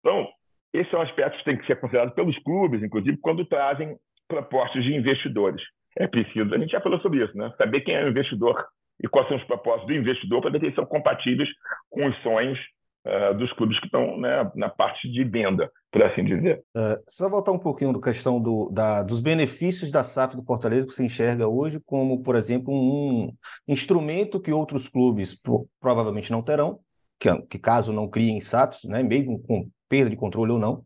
[0.00, 0.28] Então,
[0.72, 4.94] esses são aspectos que têm que ser considerados pelos clubes, inclusive, quando trazem propostas de
[4.94, 5.62] investidores.
[5.98, 7.52] É preciso, a gente já falou sobre isso, né?
[7.58, 8.64] saber quem é o investidor
[9.02, 11.48] e quais são os propósitos do investidor para ver se eles são compatíveis
[11.90, 12.58] com os sonhos
[13.06, 16.62] uh, dos clubes que estão né, na parte de venda, por assim dizer.
[16.76, 20.86] Uh, só voltar um pouquinho da questão do, da, dos benefícios da SAF do Fortaleza
[20.86, 23.32] que você enxerga hoje como, por exemplo, um
[23.66, 25.40] instrumento que outros clubes
[25.80, 26.80] provavelmente não terão,
[27.18, 30.82] que, que caso não criem SAFs, né, mesmo com perda de controle ou não,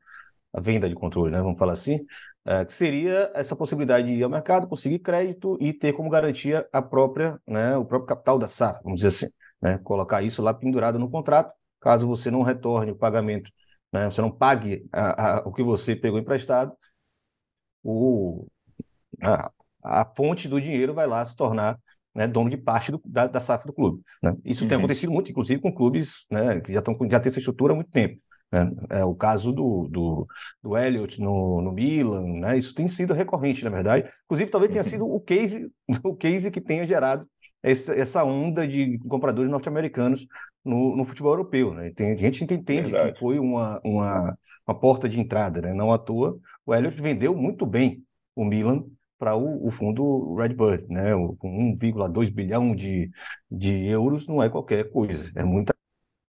[0.52, 1.96] a venda de controle, né, vamos falar assim,
[2.46, 6.66] uh, que seria essa possibilidade de ir ao mercado, conseguir crédito e ter como garantia
[6.72, 10.54] a própria, né, o próprio capital da SAF, vamos dizer assim, né, colocar isso lá
[10.54, 13.50] pendurado no contrato caso você não retorne o pagamento,
[13.92, 16.72] né, você não pague a, a, o que você pegou emprestado,
[17.82, 18.46] o,
[19.22, 19.50] a,
[19.82, 21.78] a, fonte do dinheiro vai lá se tornar
[22.14, 24.02] né, dono de parte do, da, da SAF do clube.
[24.22, 24.36] Né?
[24.44, 24.68] Isso uhum.
[24.68, 27.76] tem acontecido muito, inclusive, com clubes né, que já, estão, já têm essa estrutura há
[27.76, 28.20] muito tempo.
[28.50, 28.70] Né?
[28.90, 30.26] É o caso do, do,
[30.62, 32.56] do Elliott no, no Milan, né?
[32.56, 34.08] isso tem sido recorrente, na verdade.
[34.26, 35.72] Inclusive, talvez tenha sido o case,
[36.04, 37.26] o case que tenha gerado
[37.62, 40.26] essa, essa onda de compradores norte-americanos
[40.64, 41.74] no, no, futebol europeu.
[41.74, 41.90] Né?
[41.90, 43.12] Tem gente que entende Verdade.
[43.12, 45.72] que foi uma, uma, uma, porta de entrada, né?
[45.72, 46.38] não à toa.
[46.64, 48.02] O Elliott vendeu muito bem
[48.34, 48.84] o Milan
[49.18, 51.12] para o, o, fundo Redbird, né?
[51.12, 53.08] 1,2 bilhão de,
[53.48, 55.72] de euros não é qualquer coisa, é muita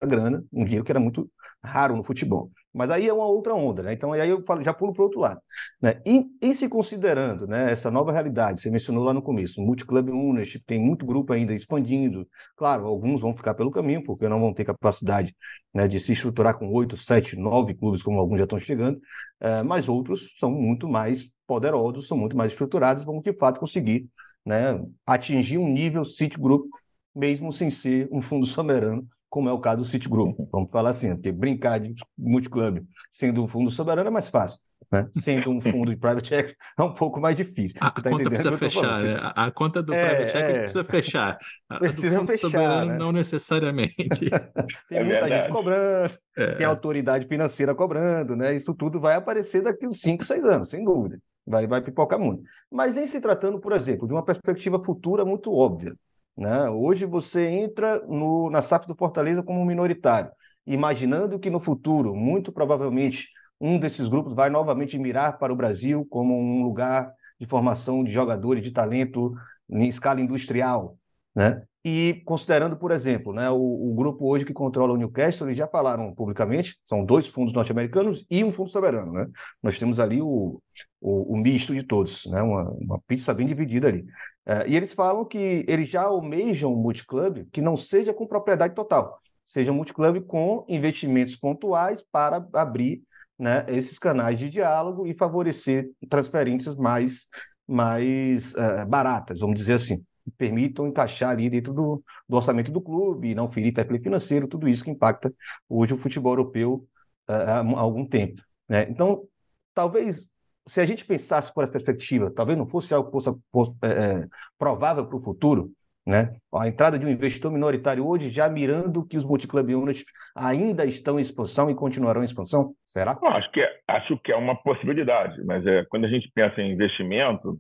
[0.04, 1.28] grana, um dinheiro que era muito
[1.66, 2.52] raro no futebol.
[2.74, 3.94] Mas aí é uma outra onda, né?
[3.94, 5.42] Então aí eu falo, já pulo para o outro lado.
[5.82, 6.02] Né?
[6.06, 10.64] E, e, se considerando né, essa nova realidade, você mencionou lá no começo, multiclub ownership,
[10.66, 12.28] tem muito grupo ainda expandindo.
[12.58, 15.34] Claro, alguns vão ficar pelo caminho, porque não vão ter capacidade
[15.74, 19.00] né, de se estruturar com oito, sete, nove clubes, como alguns já estão chegando,
[19.40, 24.10] é, mas outros são muito mais poderosos, são muito mais estruturados, vão de fato conseguir
[24.46, 26.70] né, atingir um nível City Group,
[27.16, 30.34] mesmo sem ser um fundo soberano, como é o caso do Citigroup.
[30.50, 34.62] Vamos falar assim, porque brincar de multiclube sendo um fundo soberano é mais fácil.
[34.90, 35.10] Né?
[35.14, 37.78] Sendo um fundo de private equity é um pouco mais difícil.
[37.82, 39.20] A, tá conta precisa fechar, né?
[39.36, 40.60] a, conta do é, private equity é.
[40.60, 41.38] precisa fechar.
[41.68, 42.98] A, precisa do fechar, soberano né?
[42.98, 43.94] não necessariamente.
[44.88, 46.52] tem é muita gente cobrando, é.
[46.54, 48.56] tem autoridade financeira cobrando, né?
[48.56, 51.20] Isso tudo vai aparecer daqui uns 5, 6 anos, sem dúvida.
[51.46, 52.44] Vai, vai pipocar muito.
[52.72, 55.94] Mas em se tratando, por exemplo, de uma perspectiva futura muito óbvia,
[56.38, 56.70] né?
[56.70, 60.32] Hoje você entra no, na SAF do Fortaleza como minoritário,
[60.66, 66.06] imaginando que no futuro, muito provavelmente, um desses grupos vai novamente mirar para o Brasil
[66.10, 69.34] como um lugar de formação de jogadores de talento
[69.70, 70.98] em escala industrial.
[71.34, 71.62] Né?
[71.84, 75.68] E considerando, por exemplo, né, o, o, grupo hoje que controla o Newcastle, eles já
[75.68, 79.12] falaram publicamente, são dois fundos norte-americanos e um fundo soberano.
[79.12, 79.28] Né?
[79.62, 80.62] Nós temos ali o,
[81.00, 82.42] o, o misto de todos, né?
[82.42, 84.06] uma, uma pizza bem dividida ali.
[84.46, 88.76] É, e eles falam que eles já almejam um multiclub que não seja com propriedade
[88.76, 93.02] total, seja um multiclub com investimentos pontuais para abrir
[93.38, 97.28] né, esses canais de diálogo e favorecer transferências mais,
[97.68, 102.82] mais uh, baratas, vamos dizer assim que permitam encaixar ali dentro do, do orçamento do
[102.82, 105.32] clube, não ferir fair financeiro, tudo isso que impacta
[105.70, 106.88] hoje o futebol europeu
[107.30, 108.42] uh, há, algum tempo.
[108.68, 108.88] Né?
[108.90, 109.24] Então,
[109.72, 110.32] talvez,
[110.68, 114.28] se a gente pensasse por a perspectiva, talvez não fosse algo que fosse, fosse é,
[114.58, 115.72] provável para o futuro,
[116.06, 116.36] né?
[116.54, 120.04] A entrada de um investidor minoritário hoje, já mirando que os multiclub units
[120.36, 122.74] ainda estão em expansão e continuarão em expansão?
[122.86, 123.18] Será?
[123.24, 126.72] acho, que é, acho que é uma possibilidade, mas é, quando a gente pensa em
[126.74, 127.60] investimento,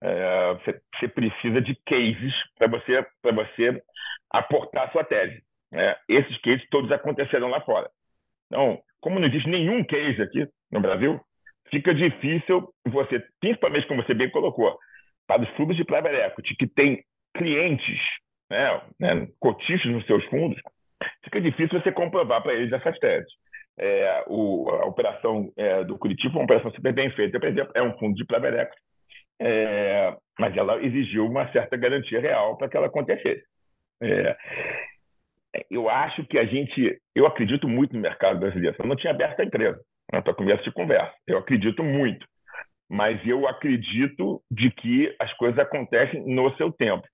[0.00, 3.82] é, você, você, precisa de cases para você, você
[4.30, 5.42] aportar a sua tese.
[5.70, 5.94] Né?
[6.08, 7.90] Esses cases todos aconteceram lá fora.
[8.46, 11.20] Então, como não existe nenhum case aqui no Brasil,
[11.74, 14.78] fica difícil você, principalmente como você bem colocou,
[15.26, 17.02] para os fundos de private equity que têm
[17.36, 17.98] clientes,
[18.48, 20.60] né, né, cotistas nos seus fundos,
[21.24, 23.30] fica difícil você comprovar para eles essas teses.
[23.76, 27.72] É, o, a operação é, do Curitiba foi uma operação super bem feita, por exemplo,
[27.74, 28.82] é um fundo de private equity,
[29.40, 33.42] é, mas ela exigiu uma certa garantia real para que ela acontecesse.
[34.00, 34.36] É,
[35.68, 38.76] eu acho que a gente, eu acredito muito no mercado brasileiro.
[38.78, 39.80] Eu não tinha aberto a empresa,
[40.12, 41.12] né, para começo de conversa.
[41.26, 42.26] Eu acredito muito,
[42.88, 47.06] mas eu acredito de que as coisas acontecem no seu tempo.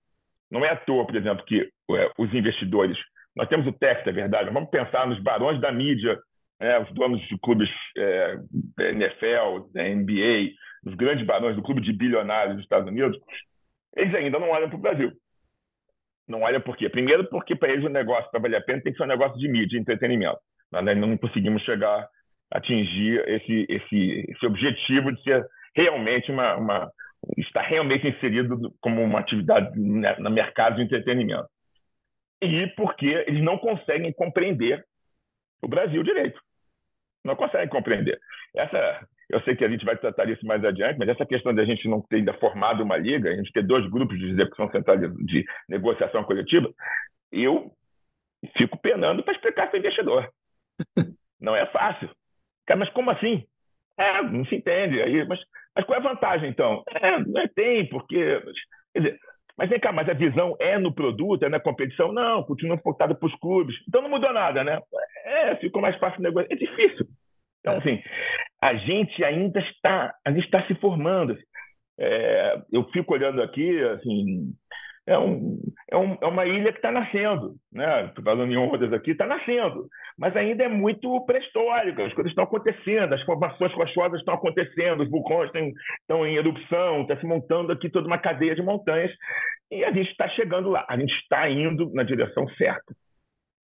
[0.50, 1.60] Não é à toa, por exemplo, que
[1.92, 2.98] é, os investidores.
[3.36, 4.50] Nós temos o Texas, é verdade.
[4.50, 6.18] Vamos pensar nos barões da mídia,
[6.60, 8.36] é, os donos de clubes é,
[8.78, 10.52] NFL, NBA,
[10.84, 13.16] os grandes barões do clube de bilionários dos Estados Unidos.
[13.96, 15.12] Eles ainda não olham para o Brasil.
[16.28, 16.88] Não olham por quê?
[16.88, 19.38] Primeiro, porque para eles o negócio, para valer a pena, tem que ser um negócio
[19.38, 20.38] de mídia, de entretenimento.
[20.70, 22.08] Nós não conseguimos chegar
[22.50, 26.92] atingir esse, esse, esse objetivo de ser realmente uma, uma
[27.36, 31.48] está realmente inserido como uma atividade no mercado de entretenimento.
[32.42, 34.84] E porque eles não conseguem compreender
[35.62, 36.40] o Brasil direito.
[37.22, 38.18] Não conseguem compreender.
[38.56, 41.60] Essa, eu sei que a gente vai tratar isso mais adiante, mas essa questão de
[41.60, 44.70] a gente não ter ainda formado uma liga, a gente ter dois grupos de execução
[44.70, 46.72] central de negociação coletiva,
[47.30, 47.70] eu
[48.56, 50.32] fico penando para explicar para o investidor.
[51.40, 52.10] Não é fácil.
[52.70, 53.42] Cara, mas como assim?
[53.98, 55.02] É, não se entende.
[55.02, 55.40] Aí, mas,
[55.74, 56.84] mas qual é a vantagem, então?
[57.02, 58.40] É, não é, tem, porque.
[58.94, 59.18] Quer dizer,
[59.58, 62.12] mas vem cá, mas a visão é no produto, é na competição?
[62.12, 63.74] Não, continua focada para os clubes.
[63.88, 64.80] Então não mudou nada, né?
[65.24, 66.46] É, ficou mais fácil o negócio.
[66.48, 67.06] É difícil.
[67.58, 68.00] Então, assim,
[68.62, 71.36] a gente ainda está, a gente está se formando.
[71.98, 74.52] É, eu fico olhando aqui, assim,
[75.10, 75.58] é, um,
[75.90, 78.12] é, um, é uma ilha que está nascendo, né?
[78.24, 83.12] Falando em ondas aqui, está nascendo, mas ainda é muito pré-histórica, as coisas estão acontecendo,
[83.12, 88.06] as formações rochosas estão acontecendo, os vulcões estão em erupção, está se montando aqui toda
[88.06, 89.10] uma cadeia de montanhas,
[89.68, 92.94] e a gente está chegando lá, a gente está indo na direção certa.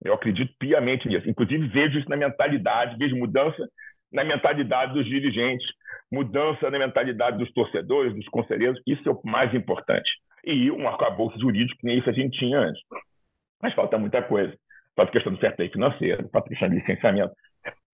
[0.05, 1.31] Eu acredito piamente nisso.
[1.31, 3.67] Inclusive, vejo isso na mentalidade, vejo mudança
[4.13, 5.67] na mentalidade dos dirigentes,
[6.13, 8.81] mudança na mentalidade dos torcedores, dos conselheiros.
[8.85, 10.11] Isso é o mais importante
[10.47, 12.81] e um arcabouço jurídico, que nem isso a gente tinha antes.
[13.61, 14.57] Mas falta muita coisa.
[14.95, 17.35] Falta questão do fair financeiro, falta questão de licenciamento.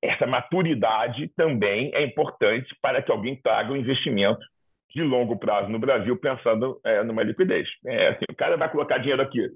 [0.00, 4.40] Essa maturidade também é importante para que alguém traga um investimento
[4.94, 7.66] de longo prazo no Brasil, pensando é, numa liquidez.
[7.86, 9.48] É, assim, o cara vai colocar dinheiro aqui,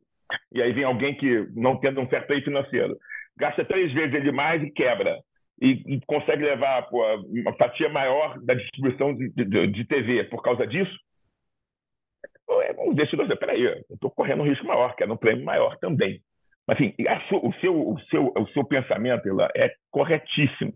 [0.53, 2.97] e aí vem alguém que, não tendo um play financeiro,
[3.37, 5.17] gasta três vezes ele mais e quebra.
[5.61, 10.43] E, e consegue levar pô, uma fatia maior da distribuição de, de, de TV por
[10.43, 10.95] causa disso,
[12.49, 16.21] o investidor diz, peraí, eu estou correndo um risco maior, quero um prêmio maior também.
[16.67, 16.95] Mas, assim,
[17.33, 20.73] o seu, o seu, o seu pensamento Ela, é corretíssimo.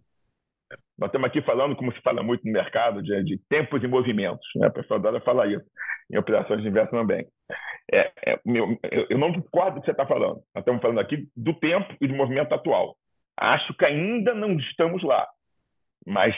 [0.99, 4.47] Nós estamos aqui falando, como se fala muito no mercado, de, de tempos e movimentos.
[4.55, 4.67] Né?
[4.67, 5.65] A pessoa adora falar isso
[6.13, 7.29] em operações de investment bank.
[7.93, 8.79] É, é, meu,
[9.09, 10.43] eu, não concordo com o que você está falando.
[10.55, 12.97] Nós estamos falando aqui do tempo e do movimento atual.
[13.37, 15.27] Acho que ainda não estamos lá,
[16.07, 16.37] mas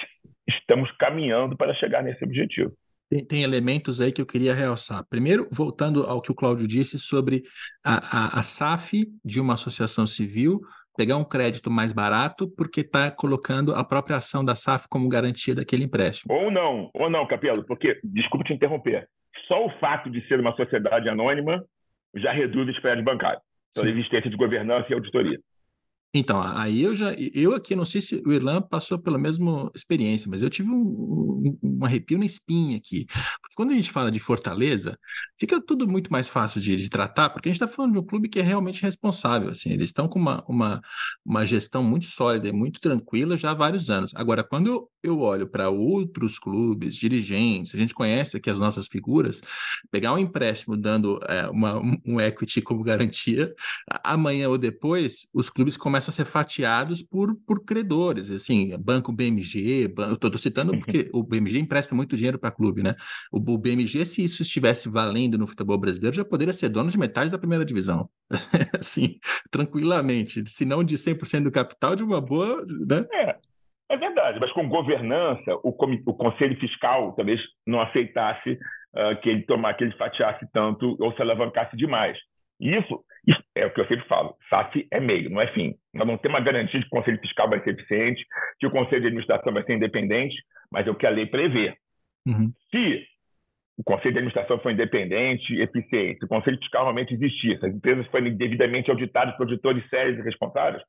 [0.48, 2.72] estamos caminhando para chegar nesse objetivo.
[3.12, 5.04] Tem, tem, elementos aí que eu queria realçar.
[5.10, 7.42] Primeiro, voltando ao que o Cláudio disse sobre
[7.84, 7.96] a,
[8.36, 10.62] a, a SAF de uma associação civil
[10.96, 15.54] pegar um crédito mais barato porque está colocando a própria ação da SAF como garantia
[15.54, 16.34] daquele empréstimo.
[16.34, 19.06] Ou não, ou não, Capelo, porque, desculpe te interromper,
[19.46, 21.62] só o fato de ser uma sociedade anônima
[22.16, 23.40] já reduz o spread bancário,
[23.74, 25.38] pela existência de governança e auditoria.
[26.14, 30.28] Então, aí eu já, eu aqui, não sei se o Irlan passou pela mesma experiência,
[30.30, 33.06] mas eu tive um, um, um, arrepio na espinha aqui.
[33.40, 34.98] Porque quando a gente fala de Fortaleza,
[35.38, 38.04] fica tudo muito mais fácil de, de tratar, porque a gente está falando de um
[38.04, 40.82] clube que é realmente responsável, assim, eles estão com uma, uma,
[41.24, 44.12] uma gestão muito sólida e muito tranquila já há vários anos.
[44.14, 48.86] Agora, quando eu, eu olho para outros clubes, dirigentes, a gente conhece aqui as nossas
[48.86, 49.40] figuras,
[49.90, 53.54] pegar um empréstimo dando é, uma, um equity como garantia,
[54.04, 59.12] amanhã ou depois, os clubes começam começam a ser fatiados por, por credores, assim, banco
[59.12, 60.08] BMG, ban...
[60.08, 62.94] eu estou citando porque o BMG empresta muito dinheiro para clube, né?
[63.30, 66.98] O, o, BMG, se isso estivesse valendo no futebol brasileiro, já poderia ser dono de
[66.98, 68.08] metade da primeira divisão,
[68.78, 69.18] assim,
[69.50, 73.06] tranquilamente, se não de 100% do capital, de uma boa, né?
[73.12, 73.36] É.
[73.90, 79.42] É verdade, mas com governança, o, o Conselho Fiscal talvez não aceitasse uh, que ele
[79.42, 82.16] tomar, que ele fatiasse tanto ou se alavancasse demais.
[82.58, 83.04] Isso,
[83.54, 85.74] é o que eu sempre falo: SAF é meio, não é fim.
[85.94, 88.24] Nós não temos uma garantia de que o Conselho Fiscal vai ser eficiente,
[88.58, 90.36] que o Conselho de Administração vai ser independente,
[90.70, 91.74] mas é o que a lei prevê.
[92.26, 92.52] Uhum.
[92.70, 93.06] Se
[93.78, 97.74] o Conselho de Administração for independente, eficiente, se o Conselho Fiscal realmente existir, se as
[97.74, 100.82] empresas forem devidamente auditadas por auditores sérios e responsáveis,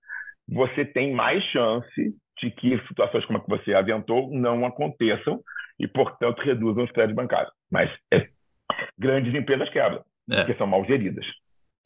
[0.48, 5.40] você tem mais chance de que situações como a que você aventou não aconteçam
[5.80, 7.54] e, portanto, reduzam os créditos bancários.
[7.72, 8.28] Mas é,
[8.98, 10.38] grandes empresas quebram, é.
[10.38, 11.26] porque são mal geridas.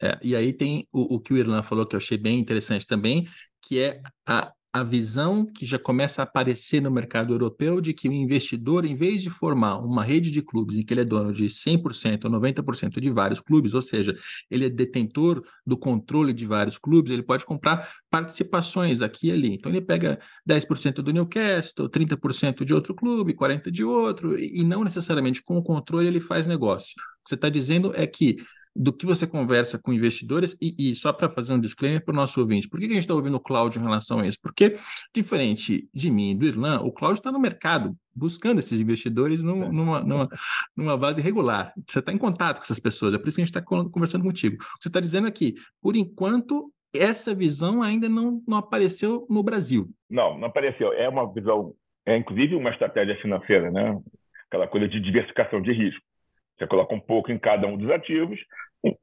[0.00, 2.86] É, e aí tem o, o, que o Irlan falou, que eu achei bem interessante
[2.86, 3.28] também,
[3.60, 8.08] que é a, a visão que já começa a aparecer no mercado europeu de que
[8.08, 11.32] o investidor, em vez de formar uma rede de clubes em que ele é dono
[11.32, 14.16] de 100% ou 90% de vários clubes, ou seja,
[14.50, 19.54] ele é detentor do controle de vários clubes, ele pode comprar participações aqui e ali.
[19.54, 24.84] Então ele pega 10% do Newcastle, 30% de outro clube, 40% de outro, e não
[24.84, 26.92] necessariamente com o controle ele faz negócio.
[26.98, 28.36] O que você está dizendo é que
[28.78, 32.16] do que você conversa com investidores, e, e só para fazer um disclaimer para o
[32.16, 34.38] nosso ouvinte, por que, que a gente está ouvindo o Cláudio em relação a isso?
[34.40, 34.76] Porque,
[35.12, 39.64] diferente de mim e do Irlan, o Cláudio está no mercado buscando esses investidores num,
[39.64, 39.68] é.
[39.68, 40.28] numa, numa,
[40.76, 41.72] numa base regular.
[41.86, 44.22] Você está em contato com essas pessoas, é por isso que a gente está conversando
[44.22, 44.56] contigo.
[44.56, 49.42] O que você está dizendo aqui, por enquanto, essa visão ainda não, não apareceu no
[49.42, 49.88] Brasil.
[50.08, 50.92] Não, não apareceu.
[50.92, 51.74] É uma visão,
[52.06, 54.00] é inclusive uma estratégia financeira, né?
[54.46, 56.00] Aquela coisa de diversificação de risco.
[56.56, 58.40] Você coloca um pouco em cada um dos ativos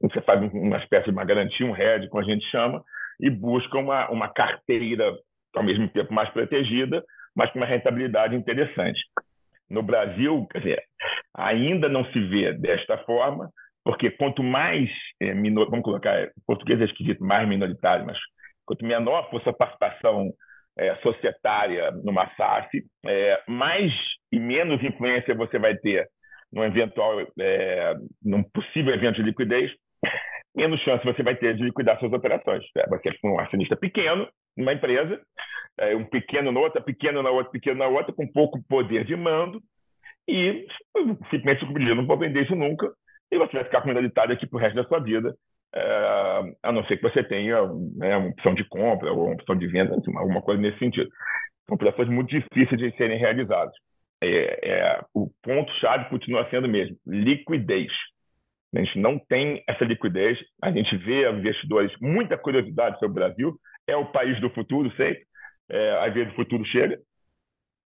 [0.00, 2.82] você faz uma espécie de uma garantia, um hedge, como a gente chama,
[3.20, 5.14] e busca uma, uma carteira,
[5.54, 7.04] ao mesmo tempo, mais protegida,
[7.34, 9.00] mas com uma rentabilidade interessante.
[9.68, 10.82] No Brasil, quer dizer,
[11.34, 13.50] ainda não se vê desta forma,
[13.84, 14.88] porque quanto mais,
[15.20, 18.18] é, minor, vamos colocar, em português é esquisito, mais minoritário, mas
[18.64, 20.32] quanto menor for a participação
[20.78, 22.84] é, societária numa SAF,
[23.48, 23.92] mais
[24.32, 26.06] e menos influência você vai ter
[26.56, 27.94] num eventual, é,
[28.24, 29.70] num possível evento de liquidez,
[30.56, 32.64] menos chance você vai ter de liquidar suas operações.
[32.78, 34.26] É, você é um acionista pequeno
[34.56, 35.20] numa empresa,
[35.78, 39.14] é, um pequeno na outra, pequeno na outra, pequeno na outra, com pouco poder de
[39.14, 39.60] mando,
[40.26, 40.66] e
[41.30, 42.90] simplesmente se não vou vender isso nunca,
[43.30, 45.34] e você vai ficar com minoritário aqui para o resto da sua vida,
[45.74, 47.60] é, a não ser que você tenha
[47.96, 51.10] né, uma opção de compra ou uma opção de venda, alguma coisa nesse sentido.
[51.66, 53.74] São operações muito difíceis de serem realizadas
[54.22, 57.92] é, é, o ponto-chave continua sendo mesmo liquidez.
[58.74, 63.56] A gente não tem essa liquidez, a gente vê investidores, muita curiosidade sobre o Brasil,
[63.86, 65.16] é o país do futuro, sei.
[65.70, 66.98] É, às vezes o futuro chega,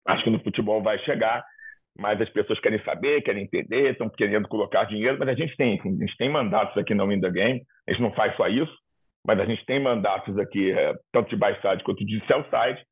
[0.08, 1.44] acho que no futebol vai chegar,
[1.98, 5.80] mas as pessoas querem saber, querem entender, estão querendo colocar dinheiro, mas a gente tem,
[5.80, 8.74] a gente tem mandatos aqui no Win Game, a gente não faz só isso,
[9.26, 12.84] mas a gente tem mandatos aqui, é, tanto de buy side quanto de sell side,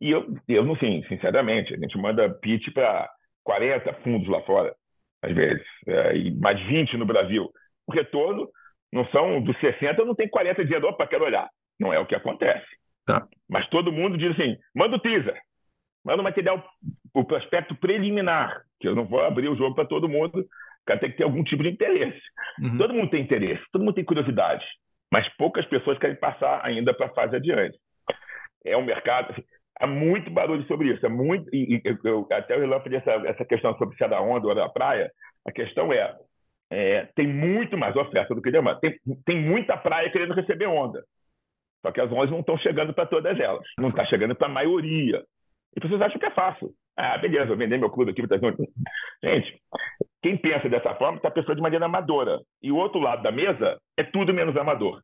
[0.00, 3.08] e eu, eu não sei, sinceramente, a gente manda pitch para
[3.44, 4.74] 40 fundos lá fora,
[5.22, 7.48] às vezes, é, e mais 20 no Brasil.
[7.86, 8.48] O retorno
[8.92, 11.48] não são dos 60, não tem 40 dias, opa, quero olhar.
[11.80, 12.66] Não é o que acontece.
[13.06, 13.26] Tá.
[13.48, 15.38] Mas todo mundo diz assim: manda o teaser,
[16.04, 16.62] manda o material,
[17.14, 20.44] o prospecto preliminar, que eu não vou abrir o jogo para todo mundo,
[20.88, 22.20] cara tem que ter algum tipo de interesse.
[22.60, 22.78] Uhum.
[22.78, 24.64] Todo mundo tem interesse, todo mundo tem curiosidade,
[25.12, 27.76] mas poucas pessoas querem passar ainda para a fase adiante.
[28.64, 29.34] É um mercado.
[29.80, 31.04] Há muito barulho sobre isso.
[31.04, 34.08] É muito, e, e eu, até o Ilan fez essa, essa questão sobre se é
[34.08, 35.10] da onda ou da praia.
[35.46, 36.16] A questão é,
[36.70, 38.80] é, tem muito mais oferta do que demanda.
[38.80, 41.02] Tem, tem muita praia querendo receber onda.
[41.82, 43.64] Só que as ondas não estão chegando para todas elas.
[43.78, 45.22] Não está chegando para a maioria.
[45.76, 46.70] E vocês acham que é fácil.
[46.96, 48.22] Ah, beleza, vou vender meu clube aqui.
[49.22, 49.62] Gente,
[50.20, 52.40] quem pensa dessa forma está pensando de maneira amadora.
[52.60, 55.00] E o outro lado da mesa é tudo menos amador.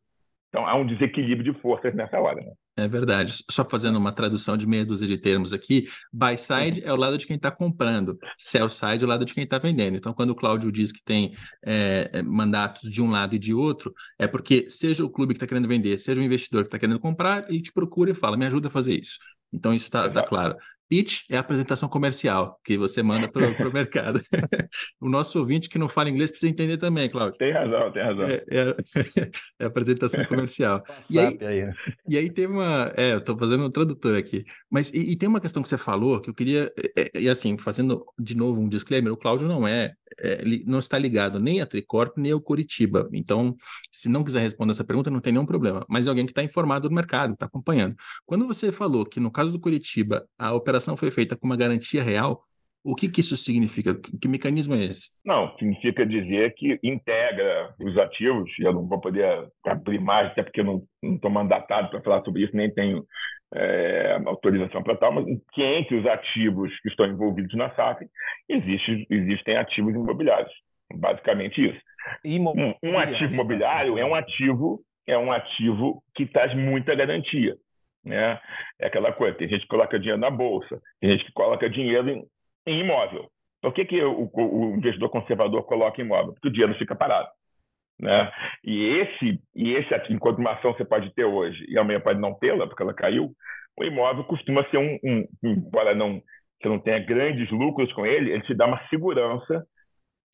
[0.54, 2.40] Então há um desequilíbrio de forças nessa hora.
[2.40, 2.52] Né?
[2.76, 3.34] É verdade.
[3.50, 7.18] Só fazendo uma tradução de meia dúzia de termos aqui, buy side é o lado
[7.18, 9.96] de quem está comprando, sell side é o lado de quem está vendendo.
[9.96, 11.34] Então, quando o Cláudio diz que tem
[11.66, 15.38] é, é, mandatos de um lado e de outro, é porque seja o clube que
[15.38, 18.36] está querendo vender, seja o investidor que está querendo comprar, ele te procura e fala,
[18.36, 19.18] me ajuda a fazer isso.
[19.52, 20.56] Então, isso está tá claro.
[20.88, 24.20] Pitch é a apresentação comercial que você manda para o mercado.
[25.00, 27.38] o nosso ouvinte que não fala inglês precisa entender também, Cláudio.
[27.38, 28.24] Tem razão, tem razão.
[28.24, 28.76] É, é,
[29.60, 30.82] é a apresentação comercial.
[31.10, 31.72] e, aí, aí.
[32.08, 32.92] e aí tem uma.
[32.96, 34.44] É, eu estou fazendo um tradutor aqui.
[34.70, 36.72] Mas e, e, tem uma questão que você falou que eu queria.
[36.96, 40.98] É, e assim, fazendo de novo um disclaimer, o Cláudio não é é, não está
[40.98, 43.08] ligado nem a Tricorp nem ao Curitiba.
[43.12, 43.54] Então,
[43.92, 45.84] se não quiser responder essa pergunta, não tem nenhum problema.
[45.88, 47.96] Mas é alguém que está informado do mercado, está acompanhando.
[48.26, 52.02] Quando você falou que no caso do Curitiba a operação foi feita com uma garantia
[52.02, 52.44] real,
[52.84, 53.94] o que, que isso significa?
[53.94, 55.08] Que, que, mecanismo é esse?
[55.24, 60.60] Não, significa dizer que integra os ativos, eu não vou poder abrir mais, até porque
[60.60, 63.02] eu não estou mandatado para falar sobre isso, nem tenho
[63.54, 68.04] é, autorização para tal, mas que entre os ativos que estão envolvidos na SAF
[68.48, 70.52] existe, existem ativos imobiliários.
[70.92, 71.80] Basicamente isso.
[72.24, 77.56] Um, um ativo imobiliário é um ativo é um ativo que traz muita garantia.
[78.04, 78.38] Né?
[78.78, 82.08] É aquela coisa, tem gente que coloca dinheiro na bolsa, tem gente que coloca dinheiro
[82.08, 82.24] em,
[82.66, 83.30] em imóvel.
[83.62, 86.34] Por que, que o, o, investidor conservador coloca imóvel?
[86.34, 87.28] Porque o dinheiro fica parado.
[87.98, 88.30] Né?
[88.64, 92.34] E esse, e esse enquanto uma ação você pode ter hoje e amanhã pode não
[92.34, 93.32] tê-la, porque ela caiu,
[93.76, 96.20] o imóvel costuma ser um, um, embora não
[96.60, 99.66] você não tenha grandes lucros com ele, ele te dá uma segurança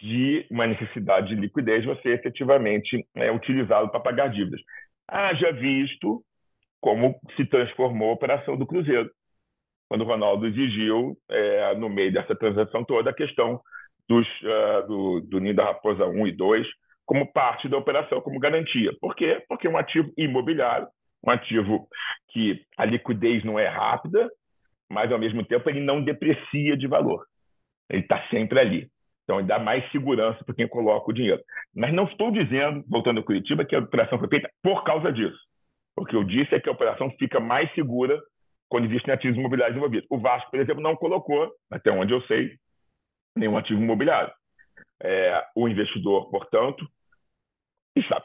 [0.01, 4.61] de uma necessidade de liquidez você efetivamente é, utilizá-lo para pagar dívidas.
[5.09, 6.23] Haja visto
[6.81, 9.11] como se transformou a operação do Cruzeiro,
[9.89, 13.61] quando o Ronaldo exigiu, é, no meio dessa transação toda, a questão
[14.09, 16.67] dos, uh, do, do Ninho da Raposa 1 e 2
[17.07, 18.92] como parte da operação, como garantia.
[19.01, 19.42] Por quê?
[19.48, 20.86] Porque um ativo imobiliário,
[21.26, 21.88] um ativo
[22.28, 24.28] que a liquidez não é rápida,
[24.90, 27.24] mas, ao mesmo tempo, ele não deprecia de valor.
[27.88, 28.88] Ele está sempre ali.
[29.24, 31.40] Então, ele dá mais segurança para quem coloca o dinheiro.
[31.74, 35.38] Mas não estou dizendo, voltando ao Curitiba, que a operação foi feita por causa disso.
[35.96, 38.20] O que eu disse é que a operação fica mais segura
[38.68, 40.07] quando existem ativos imobiliários envolvidos.
[40.11, 42.51] O Vasco, por exemplo, não colocou, até onde eu sei,
[43.36, 44.32] nenhum ativo imobiliário.
[45.03, 46.87] É, o investidor, portanto,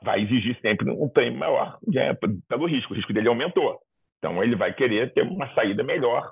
[0.03, 2.13] vai exigir sempre um prêmio maior né,
[2.47, 2.93] pelo risco.
[2.93, 3.79] O risco dele aumentou.
[4.19, 6.31] Então, ele vai querer ter uma saída melhor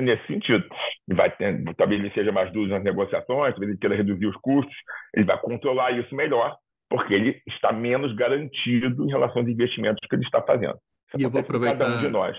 [0.00, 0.64] nesse sentido.
[1.08, 4.74] Vai ter, talvez ele seja mais duro nas negociações, talvez ele queira reduzir os custos,
[5.14, 6.56] ele vai controlar isso melhor,
[6.88, 10.78] porque ele está menos garantido em relação aos investimentos que ele está fazendo.
[11.08, 11.78] Isso e eu vou aproveitar.
[11.78, 12.36] Cada um de nós.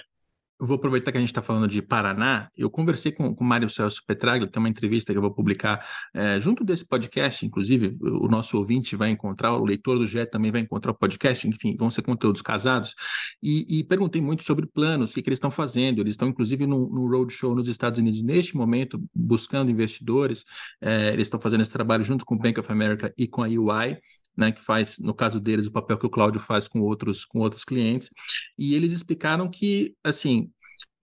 [0.63, 2.49] Eu vou aproveitar que a gente está falando de Paraná.
[2.55, 5.85] Eu conversei com, com o Mário Celso Petraglia, tem uma entrevista que eu vou publicar
[6.13, 10.53] é, junto desse podcast, inclusive o nosso ouvinte vai encontrar, o leitor do GE também
[10.53, 12.95] vai encontrar o podcast, enfim, vão ser conteúdos casados.
[13.43, 15.99] E, e perguntei muito sobre planos, o que, que eles estão fazendo.
[15.99, 20.45] Eles estão, inclusive, no, no roadshow nos Estados Unidos neste momento, buscando investidores.
[20.79, 23.47] É, eles estão fazendo esse trabalho junto com o Bank of America e com a
[23.47, 23.97] UI
[24.35, 27.39] né, que faz, no caso deles, o papel que o Cláudio faz com outros, com
[27.39, 28.09] outros clientes,
[28.57, 30.51] e eles explicaram que, assim,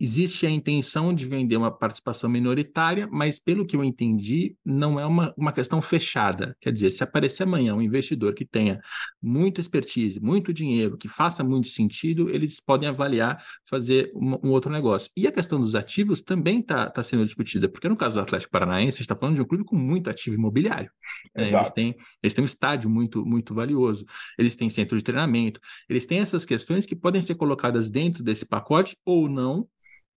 [0.00, 5.04] existe a intenção de vender uma participação minoritária, mas pelo que eu entendi, não é
[5.04, 6.56] uma, uma questão fechada.
[6.58, 8.80] Quer dizer, se aparecer amanhã um investidor que tenha
[9.22, 14.72] muita expertise, muito dinheiro, que faça muito sentido, eles podem avaliar fazer um, um outro
[14.72, 15.10] negócio.
[15.14, 18.52] E a questão dos ativos também está tá sendo discutida, porque no caso do Atlético
[18.52, 20.90] Paranaense, a gente está falando de um clube com muito ativo imobiliário.
[21.36, 21.52] Né?
[21.52, 24.06] Eles, têm, eles têm um estádio muito, muito valioso,
[24.38, 28.46] eles têm centro de treinamento, eles têm essas questões que podem ser colocadas dentro desse
[28.46, 29.68] pacote ou não,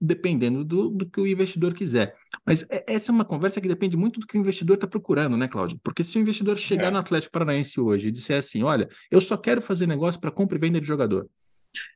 [0.04, 2.14] dependendo do, do que o investidor quiser.
[2.46, 5.38] Mas é, essa é uma conversa que depende muito do que o investidor está procurando,
[5.38, 5.80] né, Cláudio?
[5.82, 6.92] Porque se o investidor chegar é.
[6.92, 10.58] no Atlético Paranaense hoje e disser assim: olha, eu só quero fazer negócio para compra
[10.58, 11.30] e venda de jogador.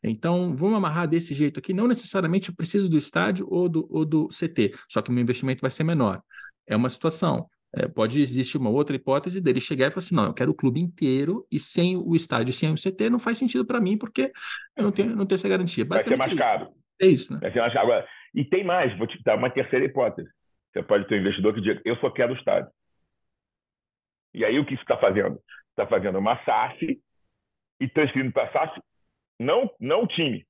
[0.01, 1.73] Então, vamos amarrar desse jeito aqui.
[1.73, 5.21] Não necessariamente eu preciso do estádio ou do, ou do CT, só que o meu
[5.21, 6.21] investimento vai ser menor.
[6.65, 7.47] É uma situação.
[7.75, 10.55] É, pode existir uma outra hipótese dele chegar e falar assim: não, eu quero o
[10.55, 14.31] clube inteiro e sem o estádio, sem o CT, não faz sentido para mim, porque
[14.77, 15.83] eu não tenho, não tenho essa garantia.
[15.83, 16.69] Vai ser mais caro.
[17.01, 17.39] É isso, né?
[17.43, 20.29] É assim, agora, e tem mais, vou te dar uma terceira hipótese.
[20.71, 22.69] Você pode ter um investidor que diga, eu só quero o estádio.
[24.33, 25.39] E aí o que isso está fazendo?
[25.69, 26.99] Está fazendo uma SAF
[27.79, 28.81] e transferindo para a SAF
[29.39, 30.45] não, não o time,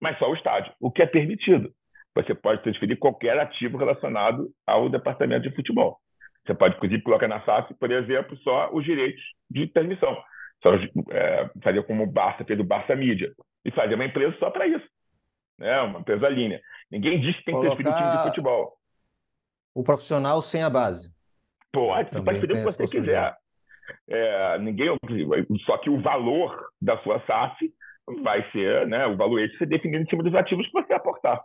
[0.00, 1.72] mas só o estádio, o que é permitido.
[2.14, 5.98] Você pode transferir qualquer ativo relacionado ao departamento de futebol.
[6.44, 10.16] Você pode, inclusive, colocar na SAF, por exemplo, só os direitos de transmissão.
[10.62, 13.32] Só, é, fazer como o Barça fez o Barça Mídia.
[13.64, 14.88] E fazer uma empresa só para isso
[15.58, 15.80] né?
[15.82, 16.60] uma empresa linha.
[16.90, 18.76] Ninguém diz que tem que transferir o time de futebol.
[19.74, 21.12] O profissional sem a base.
[21.72, 23.36] Pode, você pode pedir o que você quiser.
[24.08, 24.88] É, ninguém,
[25.64, 27.72] só que o valor da sua SAF
[28.22, 31.42] vai ser, né, o valor esse ser definido em cima dos ativos que você aportar.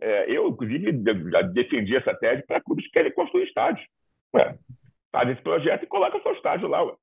[0.00, 3.86] É, eu, inclusive, já defendi essa tese para clubes que querem construir estádios.
[4.34, 4.58] Ué,
[5.12, 6.82] faz esse projeto e coloca seu estádio lá.
[6.82, 6.94] Ué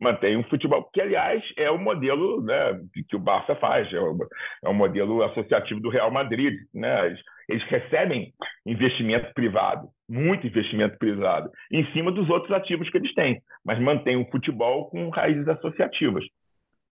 [0.00, 4.16] mantém um futebol, que aliás é o modelo né, que o Barça faz, é o,
[4.64, 6.54] é o modelo associativo do Real Madrid.
[6.72, 7.06] Né?
[7.06, 8.32] Eles, eles, recebem
[8.64, 14.16] investimento privado, muito investimento privado, em cima dos outros ativos que eles têm, mas mantém
[14.16, 16.24] o futebol com raízes associativas.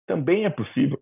[0.08, 1.00] Também é possível.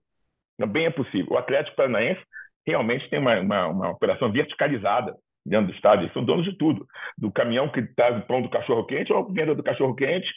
[0.58, 1.34] Também é possível.
[1.34, 2.22] O Atlético Paranaense
[2.66, 6.04] realmente tem uma, uma, uma operação verticalizada dentro do estádio.
[6.04, 6.86] Eles são donos de tudo.
[7.18, 10.30] Do caminhão que traz o pão do cachorro-quente ou a venda do cachorro-quente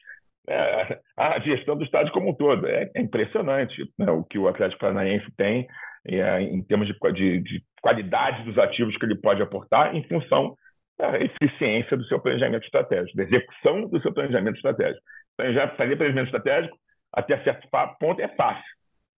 [0.48, 2.66] é, a gestão do estádio como um todo.
[2.66, 5.66] É, é impressionante né, o que o Atlético Paranaense tem
[6.06, 10.56] é, em termos de, de, de, qualidade dos ativos que ele pode aportar em função
[10.98, 15.02] da eficiência do seu planejamento estratégico, da execução do seu planejamento estratégico.
[15.34, 16.76] Então, já fazer planejamento estratégico,
[17.12, 17.68] até certo
[17.98, 18.64] ponto, é fácil.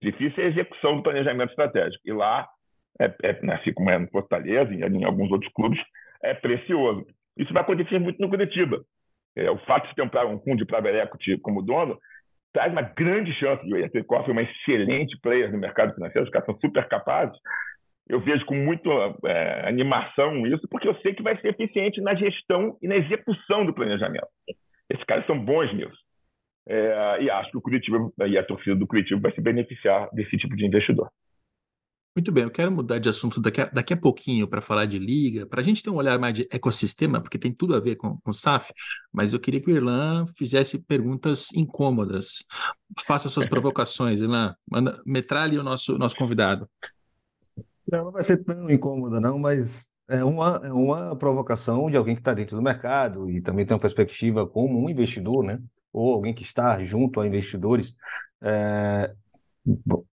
[0.03, 2.03] Difícil é a execução do planejamento estratégico.
[2.05, 2.49] E lá,
[3.01, 5.81] é, é, assim como é no Fortaleza e em alguns outros clubes,
[6.23, 7.07] é precioso.
[7.37, 8.83] Isso vai acontecer muito no Curitiba.
[9.39, 11.97] É, o fato de ter um fundo de private equity como dono
[12.53, 16.31] traz uma grande chance de o Electric é uma excelente player no mercado financeiro, os
[16.31, 17.39] caras são super capazes.
[18.09, 18.89] Eu vejo com muita
[19.27, 23.65] é, animação isso, porque eu sei que vai ser eficiente na gestão e na execução
[23.65, 24.27] do planejamento.
[24.91, 25.99] Esses caras são bons nisso.
[26.69, 30.37] é, e acho que o Curitiba e a torcida do Curitiba vai se beneficiar desse
[30.37, 31.09] tipo de investidor.
[32.17, 34.99] Muito bem, eu quero mudar de assunto daqui a, daqui a pouquinho para falar de
[34.99, 37.95] liga, para a gente ter um olhar mais de ecossistema, porque tem tudo a ver
[37.95, 38.73] com, o SAF,
[39.13, 42.45] mas eu queria que o Irlan fizesse perguntas incômodas.
[43.07, 44.55] Faça suas provocações, Irlan.
[44.69, 46.69] Manda, metralhe o nosso, nosso convidado.
[47.91, 52.15] Não, não vai ser tão incômoda, não, mas é uma, é uma provocação de alguém
[52.15, 55.61] que está dentro do mercado e também tem uma perspectiva como um investidor, né?
[55.93, 57.95] Ou alguém que está junto a investidores.
[58.43, 59.15] É,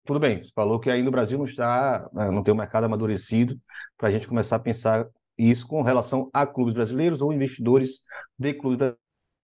[0.04, 2.84] Tudo bem, você falou que aí no Brasil não está, né, não tem um mercado
[2.84, 3.58] amadurecido
[3.96, 5.06] para a gente começar a pensar
[5.38, 8.02] isso com relação a clubes brasileiros ou investidores
[8.38, 8.94] de clubes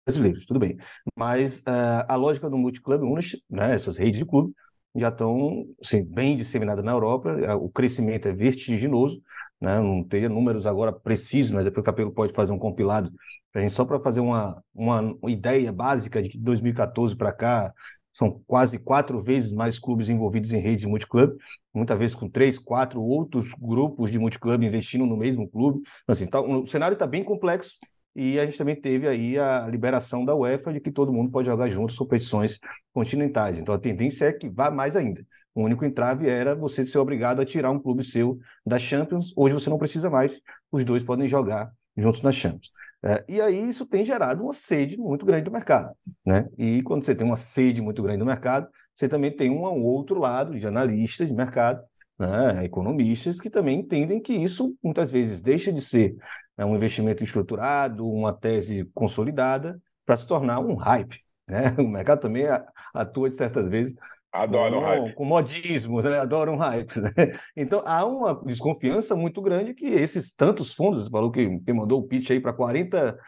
[0.06, 0.78] brasileiros, tudo bem.
[1.16, 3.02] Mas uh, a lógica do multiclub,
[3.50, 4.54] né, essas redes de clube,
[4.96, 9.22] já estão assim, bem disseminadas na Europa, o crescimento é vertiginoso,
[9.60, 13.10] né, não teria números agora precisos, mas depois o Capelo pode fazer um compilado
[13.52, 17.32] para a gente, só para fazer uma, uma ideia básica de que de 2014 para
[17.32, 17.72] cá,
[18.18, 21.36] são quase quatro vezes mais clubes envolvidos em rede de multiclub,
[21.72, 25.82] muitas vezes com três, quatro outros grupos de multiclub investindo no mesmo clube.
[26.02, 27.74] Então, assim, tá, o cenário está bem complexo
[28.16, 31.46] e a gente também teve aí a liberação da UEFA de que todo mundo pode
[31.46, 32.58] jogar juntos competições
[32.92, 33.60] continentais.
[33.60, 35.24] Então a tendência é que vá mais ainda.
[35.54, 39.32] O único entrave era você ser obrigado a tirar um clube seu da Champions.
[39.36, 40.40] Hoje você não precisa mais,
[40.72, 42.72] os dois podem jogar juntos na Champions.
[43.04, 45.94] É, e aí isso tem gerado uma sede muito grande do mercado.
[46.26, 46.48] Né?
[46.58, 50.18] E quando você tem uma sede muito grande do mercado, você também tem um outro
[50.18, 51.80] lado de analistas de mercado,
[52.18, 52.64] né?
[52.64, 56.16] economistas, que também entendem que isso muitas vezes deixa de ser
[56.56, 61.22] né, um investimento estruturado, uma tese consolidada, para se tornar um hype.
[61.46, 61.74] Né?
[61.78, 62.46] O mercado também
[62.92, 63.94] atua de certas vezes
[64.30, 65.14] Adoram com, hype.
[65.14, 66.18] Com modismos, né?
[66.18, 67.00] adoram hype.
[67.00, 67.10] Né?
[67.56, 72.00] Então há uma desconfiança muito grande que esses tantos fundos, você falou que, que mandou
[72.00, 73.18] o pitch aí para 40,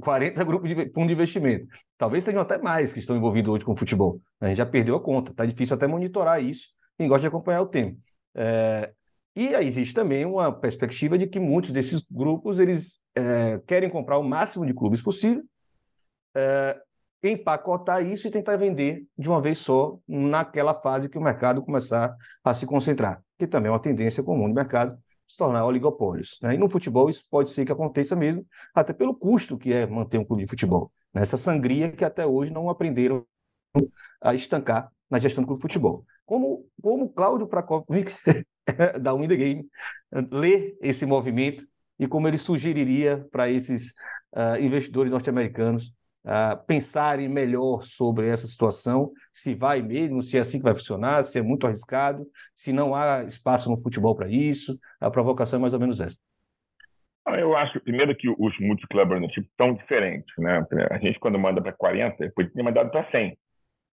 [0.00, 1.66] 40 grupos de fundo de investimento.
[1.96, 4.20] Talvez sejam até mais que estão envolvidos hoje com o futebol.
[4.40, 6.68] A gente já perdeu a conta, está difícil até monitorar isso,
[6.98, 7.96] quem gosta de acompanhar o tema.
[8.34, 8.92] É,
[9.34, 14.22] e existe também uma perspectiva de que muitos desses grupos eles é, querem comprar o
[14.22, 15.42] máximo de clubes possível,
[16.36, 16.78] é,
[17.30, 22.14] empacotar isso e tentar vender de uma vez só naquela fase que o mercado começar
[22.42, 26.38] a se concentrar, que também é uma tendência comum do mercado, se tornar oligopólios.
[26.42, 26.54] Né?
[26.54, 30.18] E no futebol isso pode ser que aconteça mesmo, até pelo custo que é manter
[30.18, 30.92] um clube de futebol.
[31.12, 31.22] Né?
[31.22, 33.24] Essa sangria que até hoje não aprenderam
[34.20, 36.04] a estancar na gestão do clube de futebol.
[36.26, 38.14] Como, como Cláudio Prakovic,
[39.00, 39.68] da Win the Game,
[40.30, 41.66] lê esse movimento
[41.98, 43.94] e como ele sugeriria para esses
[44.34, 45.92] uh, investidores norte-americanos
[46.24, 51.22] uh, pensarem melhor sobre essa situação, se vai mesmo, se é assim que vai funcionar,
[51.22, 54.78] se é muito arriscado, se não há espaço no futebol para isso.
[55.00, 56.18] A provocação é mais ou menos essa.
[57.26, 60.30] Eu acho, primeiro, que os multiclubers no tipo são diferentes.
[60.36, 60.64] Né?
[60.90, 63.36] A gente, quando manda para 40, podia ter mandado para 100.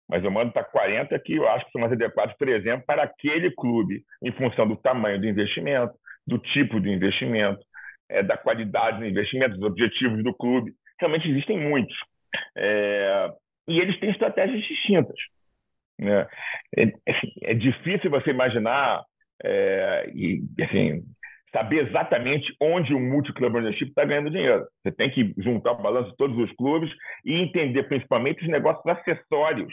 [0.08, 3.02] Mas eu mando para 40 que eu acho que são mais adequados, por exemplo, para
[3.02, 5.92] aquele clube, em função do tamanho do investimento,
[6.26, 7.60] do tipo de investimento,
[8.08, 10.72] é, da qualidade do investimento, dos objetivos do clube.
[10.98, 11.96] Realmente existem muitos.
[12.56, 13.32] É,
[13.68, 15.16] e eles têm estratégias distintas.
[15.98, 16.26] Né?
[16.76, 19.02] É, assim, é difícil você imaginar
[19.44, 21.02] é, e assim,
[21.52, 24.66] saber exatamente onde o multi-club ownership está ganhando dinheiro.
[24.82, 26.90] Você tem que juntar o balanço de todos os clubes
[27.24, 29.72] e entender principalmente os negócios acessórios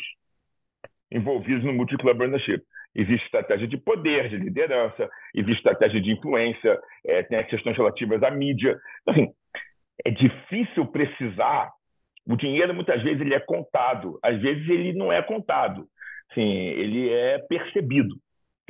[1.11, 2.61] envolvidos no multi-club ownership.
[2.93, 8.23] Existe estratégia de poder, de liderança, existe estratégia de influência, é, tem as questões relativas
[8.23, 8.77] à mídia.
[9.01, 9.33] Então, assim,
[10.05, 11.71] é difícil precisar
[12.27, 15.87] o dinheiro muitas vezes ele é contado, às vezes ele não é contado,
[16.33, 18.15] sim, ele é percebido.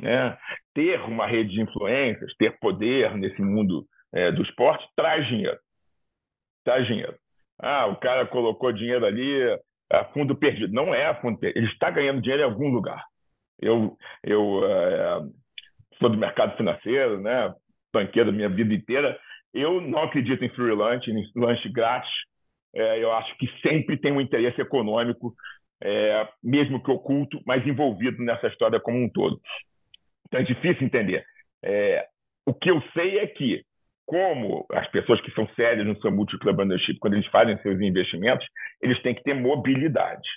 [0.00, 0.36] Né?
[0.74, 5.58] Ter uma rede de influências, ter poder nesse mundo é, do esporte traz dinheiro,
[6.64, 7.16] traz dinheiro.
[7.58, 9.58] Ah, o cara colocou dinheiro ali,
[9.90, 10.72] a fundo perdido.
[10.74, 13.02] Não é a fundo perdido, ele está ganhando dinheiro em algum lugar.
[13.58, 15.20] Eu, eu é,
[15.98, 17.54] sou do mercado financeiro, né?
[17.92, 19.18] banqueiro minha vida inteira.
[19.54, 22.12] Eu não acredito em free lunch, em lanche grátis
[22.76, 25.34] é, eu acho que sempre tem um interesse econômico,
[25.82, 29.40] é, mesmo que oculto, mas envolvido nessa história como um todo.
[30.26, 31.24] Então é difícil entender.
[31.64, 32.06] É,
[32.44, 33.64] o que eu sei é que,
[34.04, 38.46] como as pessoas que são sérias no seu multi-club ownership, quando eles fazem seus investimentos,
[38.82, 40.28] eles têm que ter mobilidade.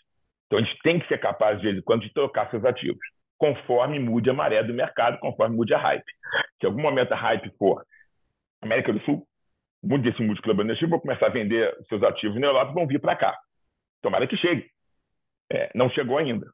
[0.48, 3.00] Então, eles têm que ser capazes, de vez em quando, de trocar seus ativos,
[3.38, 6.12] conforme mude a maré do mercado, conforme mude a hype.
[6.60, 7.84] Se algum momento a hype for
[8.62, 9.28] América do Sul,
[9.84, 13.00] muito desse multiclub ownership vão começar a vender seus ativos na Europa e vão vir
[13.00, 13.38] para cá.
[14.02, 14.66] Tomara que chegue.
[15.52, 16.48] É, não chegou ainda,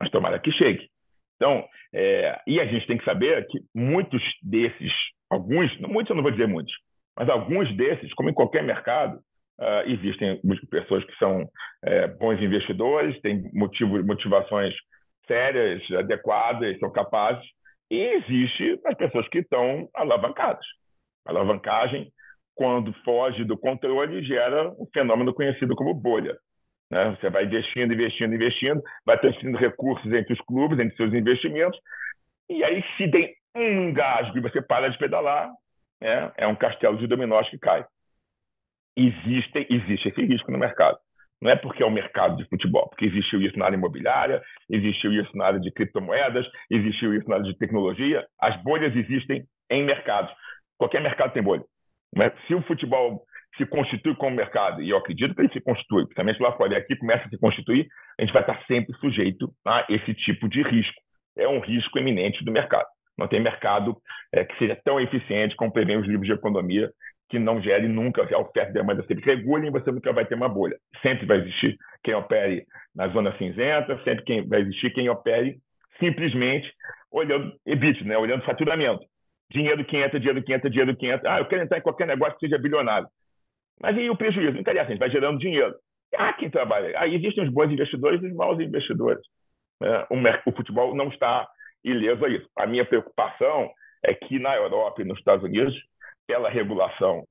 [0.00, 0.88] mas tomara que chegue.
[1.36, 4.92] Então, é, e a gente tem que saber que muitos desses,
[5.30, 6.72] alguns, muitos eu não vou dizer muitos,
[7.16, 9.20] mas alguns desses, como em qualquer mercado,
[9.60, 11.48] Uh, existem pessoas que são
[11.84, 14.74] é, bons investidores, têm motivo, motivações
[15.26, 17.44] sérias, adequadas, são capazes,
[17.90, 20.64] e existe as pessoas que estão alavancadas.
[21.26, 22.10] Alavancagem,
[22.54, 26.36] quando foge do controle, gera um fenômeno conhecido como bolha.
[26.90, 27.16] Né?
[27.18, 31.78] Você vai investindo, investindo, investindo, vai transferindo recursos entre os clubes, entre seus investimentos,
[32.50, 35.50] e aí se tem um engasgo e você para de pedalar,
[36.00, 36.32] né?
[36.36, 37.84] é um castelo de dominós que cai.
[38.94, 40.98] Existe, existe esse risco no mercado.
[41.40, 44.40] Não é porque é o mercado de futebol, porque existiu isso na área imobiliária,
[44.70, 48.24] existiu isso na área de criptomoedas, existiu isso na área de tecnologia.
[48.38, 50.32] As bolhas existem em mercados.
[50.78, 51.64] Qualquer mercado tem bolha.
[52.46, 53.22] Se o futebol
[53.56, 56.76] se constitui como mercado, e eu acredito que ele se constitui, principalmente lá fora, e
[56.76, 57.86] aqui começa a se constituir,
[58.18, 61.00] a gente vai estar sempre sujeito a esse tipo de risco.
[61.36, 62.86] É um risco eminente do mercado.
[63.18, 63.96] Não tem mercado
[64.32, 66.90] é, que seja tão eficiente como prevê os livros de economia,
[67.28, 70.48] que não gere nunca a oferta e demanda sempre regulem, você nunca vai ter uma
[70.48, 70.76] bolha.
[71.00, 75.56] Sempre vai existir quem opere na zona cinzenta, sempre quem, vai existir quem opere
[75.98, 76.70] simplesmente
[77.10, 78.18] olhando EBIT, né?
[78.18, 79.04] olhando faturamento.
[79.52, 81.34] Dinheiro que entra, dinheiro que entra, dinheiro que entra.
[81.34, 83.08] Ah, eu quero entrar em qualquer negócio que seja bilionário.
[83.80, 84.52] Mas e o prejuízo?
[84.52, 85.74] Não interessa, a gente vai gerando dinheiro.
[86.16, 86.98] Ah, quem trabalha?
[86.98, 89.22] Aí existem os bons investidores e os maus investidores.
[89.82, 90.06] É,
[90.46, 91.48] o, futebol não está
[91.84, 92.48] ileso a isso.
[92.56, 93.70] A minha preocupação
[94.04, 95.74] é que na Europa e nos Estados Unidos,
[96.26, 97.24] pela regulação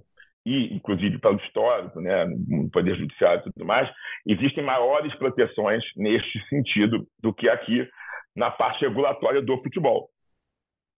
[0.46, 3.90] e, inclusive, pelo histórico, né, no Poder Judiciário e tudo mais,
[4.26, 7.88] existem maiores proteções neste sentido do que aqui
[8.36, 10.10] na parte regulatória do futebol.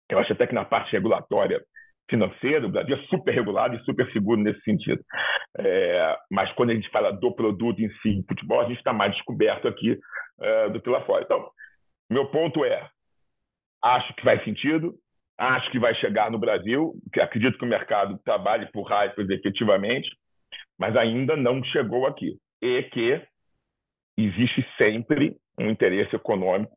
[0.09, 1.61] Eu acho até que na parte regulatória
[2.09, 5.01] financeiro, o Brasil é super regulado e super seguro nesse sentido.
[5.57, 9.13] É, mas quando a gente fala do produto em si, futebol, a gente está mais
[9.13, 9.97] descoberto aqui
[10.41, 11.23] é, do que lá fora.
[11.23, 11.49] Então,
[12.09, 12.89] meu ponto é,
[13.83, 14.93] acho que faz sentido,
[15.37, 20.09] acho que vai chegar no Brasil, que acredito que o mercado trabalhe por hypes efetivamente,
[20.77, 22.37] mas ainda não chegou aqui.
[22.61, 23.21] E que
[24.17, 26.75] existe sempre um interesse econômico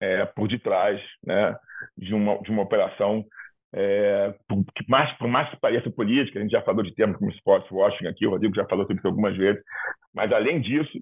[0.00, 1.54] é, por detrás né,
[1.96, 3.24] de, uma, de uma operação
[3.72, 7.30] é, por, mais, por mais que pareça política, a gente já falou de termos como
[7.30, 9.62] sports washing aqui, o Rodrigo já falou sobre isso algumas vezes,
[10.12, 10.98] mas além disso,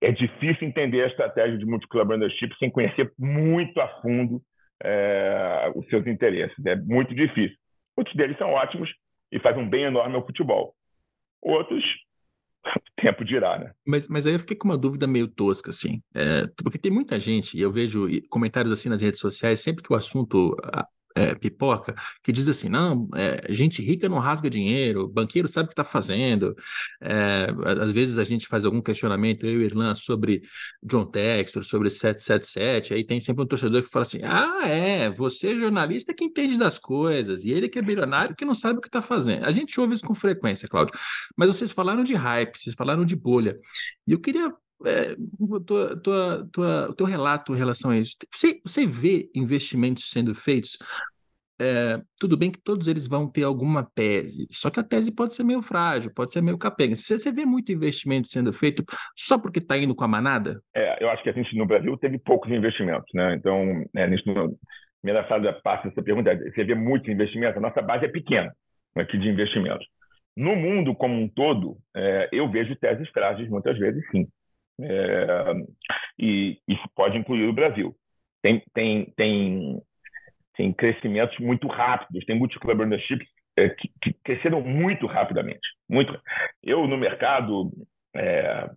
[0.00, 4.40] é difícil entender a estratégia de multi-club ownership sem conhecer muito a fundo
[4.82, 6.54] é, os seus interesses.
[6.64, 7.56] É muito difícil.
[7.96, 8.90] Muitos deles são ótimos
[9.32, 10.72] e fazem um bem enorme ao futebol.
[11.42, 11.84] Outros,
[13.00, 13.72] tempo dirá, né?
[13.86, 16.02] Mas, mas aí eu fiquei com uma dúvida meio tosca, assim.
[16.14, 19.92] É, porque tem muita gente, e eu vejo comentários assim nas redes sociais, sempre que
[19.92, 20.56] o assunto
[21.14, 25.68] é, pipoca, que diz assim: não, é, gente rica não rasga dinheiro, banqueiro sabe o
[25.68, 26.54] que está fazendo.
[27.00, 27.48] É,
[27.80, 30.42] às vezes a gente faz algum questionamento, eu e Irlan, sobre
[30.82, 35.48] John Textor, sobre 777, aí tem sempre um torcedor que fala assim: ah, é, você
[35.52, 38.82] é jornalista que entende das coisas, e ele que é bilionário que não sabe o
[38.82, 39.44] que está fazendo.
[39.44, 40.94] A gente ouve isso com frequência, Cláudio.
[41.36, 43.58] Mas vocês falaram de hype, vocês falaram de bolha.
[44.06, 44.52] E eu queria
[44.86, 45.16] é,
[45.66, 45.96] tua,
[46.52, 48.16] tua, o teu relato em relação a isso.
[48.32, 50.78] Você, você vê investimentos sendo feitos?
[51.60, 55.34] É, tudo bem que todos eles vão ter alguma tese, só que a tese pode
[55.34, 56.94] ser meio frágil, pode ser meio capenga.
[56.94, 58.84] Você, você vê muito investimento sendo feito
[59.16, 60.62] só porque está indo com a manada?
[60.72, 63.34] É, eu acho que a gente no Brasil teve poucos investimentos, né?
[63.34, 64.24] Então, é, nisso,
[65.02, 68.54] primeira fase parte dessa pergunta, você vê muito investimento, a nossa base é pequena
[68.94, 69.86] aqui de investimentos.
[70.36, 74.28] No mundo como um todo, é, eu vejo teses frágeis muitas vezes, sim.
[74.80, 75.52] É,
[76.18, 77.94] e isso pode incluir o Brasil.
[78.42, 79.82] Tem, tem, tem,
[80.56, 83.26] tem crescimentos muito rápidos, tem multi-club ownerships
[83.56, 85.66] é, que, que, cresceram muito rapidamente.
[85.88, 86.18] Muito.
[86.62, 87.70] Eu, no mercado
[88.14, 88.70] é,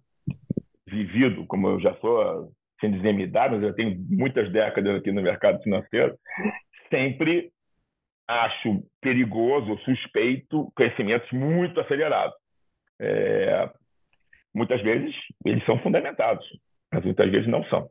[0.87, 5.11] vivido, como eu já sou, sem dizer minha idade, mas eu tenho muitas décadas aqui
[5.11, 6.17] no mercado financeiro,
[6.89, 7.51] sempre
[8.27, 12.35] acho perigoso, suspeito, crescimentos muito acelerados.
[12.99, 13.69] É,
[14.53, 15.13] muitas vezes
[15.45, 16.45] eles são fundamentados,
[16.91, 17.89] mas muitas vezes não são.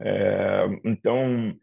[0.00, 1.54] É, então,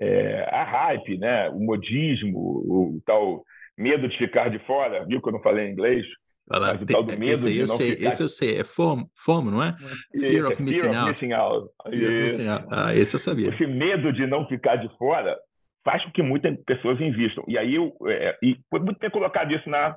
[0.00, 3.44] é, a hype, né, o modismo, o, tal
[3.76, 6.06] medo de ficar de fora, viu que eu não falei em inglês?
[6.48, 8.08] Lá, mas o tal do medo esse de eu sei, ficar...
[8.08, 9.74] Esse eu sei, é FOMO, FOMO não é?
[10.18, 11.10] Fear of, missing, fear out.
[11.10, 11.70] missing out.
[11.90, 12.66] missing out.
[12.70, 13.48] Ah, esse eu sabia.
[13.48, 15.36] Esse medo de não ficar de fora
[15.84, 17.44] faz com que muitas pessoas invistam.
[17.48, 19.96] E aí, eu, é, e foi muito bem colocado isso na,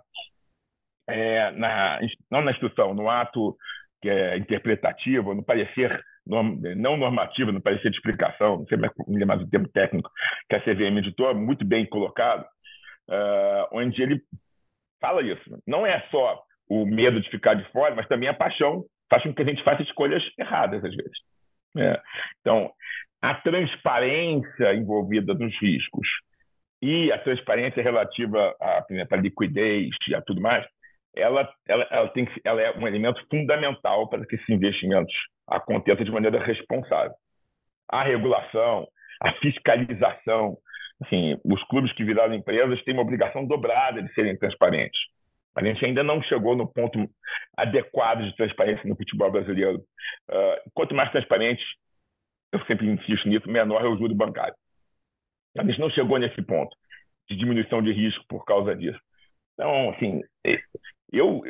[1.08, 3.56] é, na, não na instrução, no ato
[4.02, 8.78] que é interpretativa, no parecer não normativo, no parecer de explicação, não sei
[9.26, 10.12] mais, o termo técnico,
[10.48, 12.44] que a CVM editou, muito bem colocado,
[13.10, 14.22] uh, onde ele
[15.02, 15.42] fala isso.
[15.68, 19.34] Não é só o medo de ficar de fora, mas também a paixão faz com
[19.34, 21.18] que a gente faça escolhas erradas, às vezes.
[21.78, 22.00] É.
[22.42, 22.72] Então,
[23.22, 26.08] a transparência envolvida nos riscos
[26.82, 30.66] e a transparência relativa à, à liquidez e a tudo mais,
[31.16, 35.14] ela, ela, ela, tem que, ela é um elemento fundamental para que esses investimentos
[35.48, 37.14] aconteçam de maneira responsável.
[37.90, 38.88] A regulação,
[39.22, 40.58] a fiscalização,
[41.04, 45.00] assim, os clubes que viraram empresas têm uma obrigação dobrada de serem transparentes.
[45.56, 47.10] A gente ainda não chegou no ponto
[47.58, 49.80] adequado de transparência no futebol brasileiro.
[50.30, 51.64] Uh, quanto mais transparente,
[52.54, 54.56] eu sempre insisto nisso, menor é o juro bancário.
[55.58, 56.76] A gente não chegou nesse ponto
[57.30, 59.00] de diminuição de risco por causa disso.
[59.54, 60.22] Então, assim,
[61.12, 61.42] eu,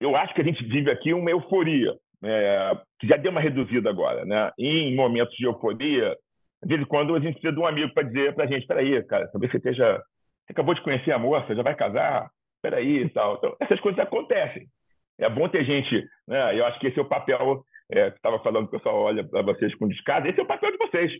[0.00, 3.90] eu acho que a gente vive aqui uma euforia, é, que já deu uma reduzida
[3.90, 4.24] agora.
[4.24, 4.50] Né?
[4.58, 6.16] Em momentos de euforia,
[6.62, 8.66] de vez em quando a gente precisa de um amigo para dizer para a gente:
[8.66, 10.02] peraí, cara, talvez você esteja.
[10.46, 12.28] Você acabou de conhecer a moça, já vai casar?
[12.60, 13.36] Peraí e tal.
[13.36, 14.66] Então, essas coisas acontecem.
[15.18, 16.04] É bom ter gente.
[16.26, 16.58] Né?
[16.58, 17.64] Eu acho que esse é o papel.
[17.90, 20.26] É, estava falando, o pessoal olha para vocês com descaso.
[20.26, 21.12] Esse é o papel de vocês.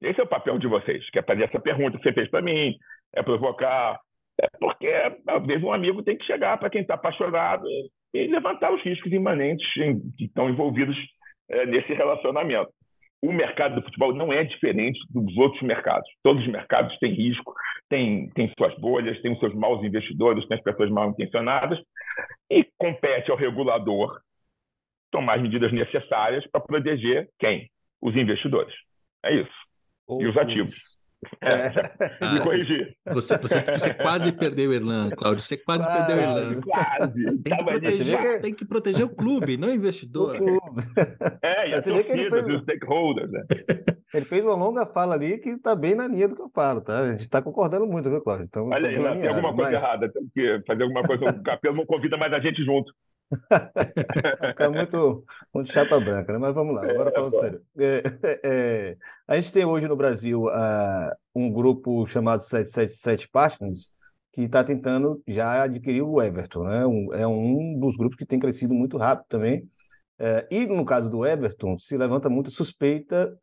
[0.00, 2.42] Esse é o papel de vocês, que é fazer essa pergunta que você fez para
[2.42, 2.76] mim,
[3.14, 4.00] é provocar,
[4.42, 4.88] é porque
[5.28, 7.64] às vezes um amigo tem que chegar para quem está apaixonado
[8.12, 9.66] e levantar os riscos imanentes
[10.18, 10.96] que estão envolvidos
[11.48, 12.70] é, nesse relacionamento.
[13.22, 16.08] O mercado do futebol não é diferente dos outros mercados.
[16.24, 17.54] Todos os mercados têm risco,
[17.88, 21.78] têm, têm suas bolhas, têm os seus maus investidores, têm as pessoas mal intencionadas,
[22.50, 24.20] e compete ao regulador
[25.12, 27.70] tomar as medidas necessárias para proteger quem?
[28.00, 28.74] Os investidores.
[29.24, 29.54] É isso.
[30.08, 30.98] Ou e os ativos.
[31.40, 31.72] É.
[32.20, 32.96] Ah, Me corrigir.
[33.06, 35.42] Você, você, você quase perdeu o Irlan, Cláudio.
[35.42, 36.60] Você quase, quase perdeu o Irlan.
[36.60, 37.24] Quase.
[37.42, 40.36] Tem que, proteger, tem que proteger o clube, não o investidor.
[40.36, 40.82] O clube.
[41.42, 42.54] É, e a você torcida, fez...
[42.54, 43.30] os stakeholders.
[43.30, 43.44] Né?
[44.14, 46.80] Ele fez uma longa fala ali que está bem na linha do que eu falo,
[46.80, 46.98] tá?
[46.98, 48.44] A gente está concordando muito, viu, Cláudio?
[48.44, 49.82] Então, Olha aí, tem alguma coisa mas...
[49.82, 50.12] errada.
[50.12, 51.24] Tem que fazer alguma coisa.
[51.24, 52.92] O Capelo não convida mais a gente junto.
[54.48, 55.24] Fica muito,
[55.54, 56.38] muito chapa branca, né?
[56.38, 57.62] Mas vamos lá, agora é, falando sério.
[57.78, 58.02] É,
[58.44, 63.96] é, a gente tem hoje no Brasil uh, um grupo chamado 777 Partners
[64.32, 66.86] que está tentando já adquirir o Everton, né?
[66.86, 69.60] Um, é um dos grupos que tem crescido muito rápido também.
[70.18, 73.36] Uh, e no caso do Everton, se levanta muita suspeita,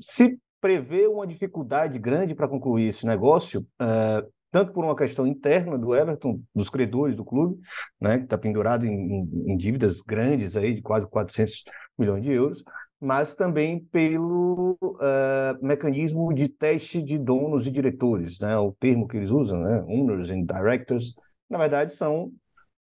[0.00, 5.76] se prevê uma dificuldade grande para concluir esse negócio, uh, tanto por uma questão interna
[5.76, 7.60] do Everton, dos credores do clube,
[8.00, 11.62] né, que está pendurado em, em, dívidas grandes aí de quase 400
[11.98, 12.64] milhões de euros,
[12.98, 19.18] mas também pelo uh, mecanismo de teste de donos e diretores, né, o termo que
[19.18, 21.12] eles usam, né, owners and directors,
[21.50, 22.32] na verdade são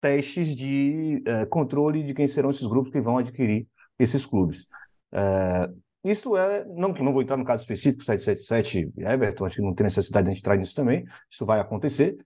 [0.02, 3.66] testes de uh, controle de quem serão esses grupos que vão adquirir
[3.98, 4.66] esses clubes.
[5.14, 9.74] Uh, isso é, não, não vou entrar no caso específico, 777 Everton, acho que não
[9.74, 12.18] tem necessidade de entrar nisso também, isso vai acontecer,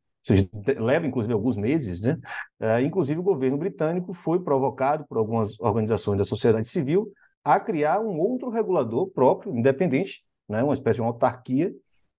[0.78, 2.18] leva inclusive alguns meses, né?
[2.60, 7.12] Uh, inclusive o governo britânico foi provocado por algumas organizações da sociedade civil
[7.44, 10.64] a criar um outro regulador próprio, independente, né?
[10.64, 11.72] uma espécie de uma autarquia,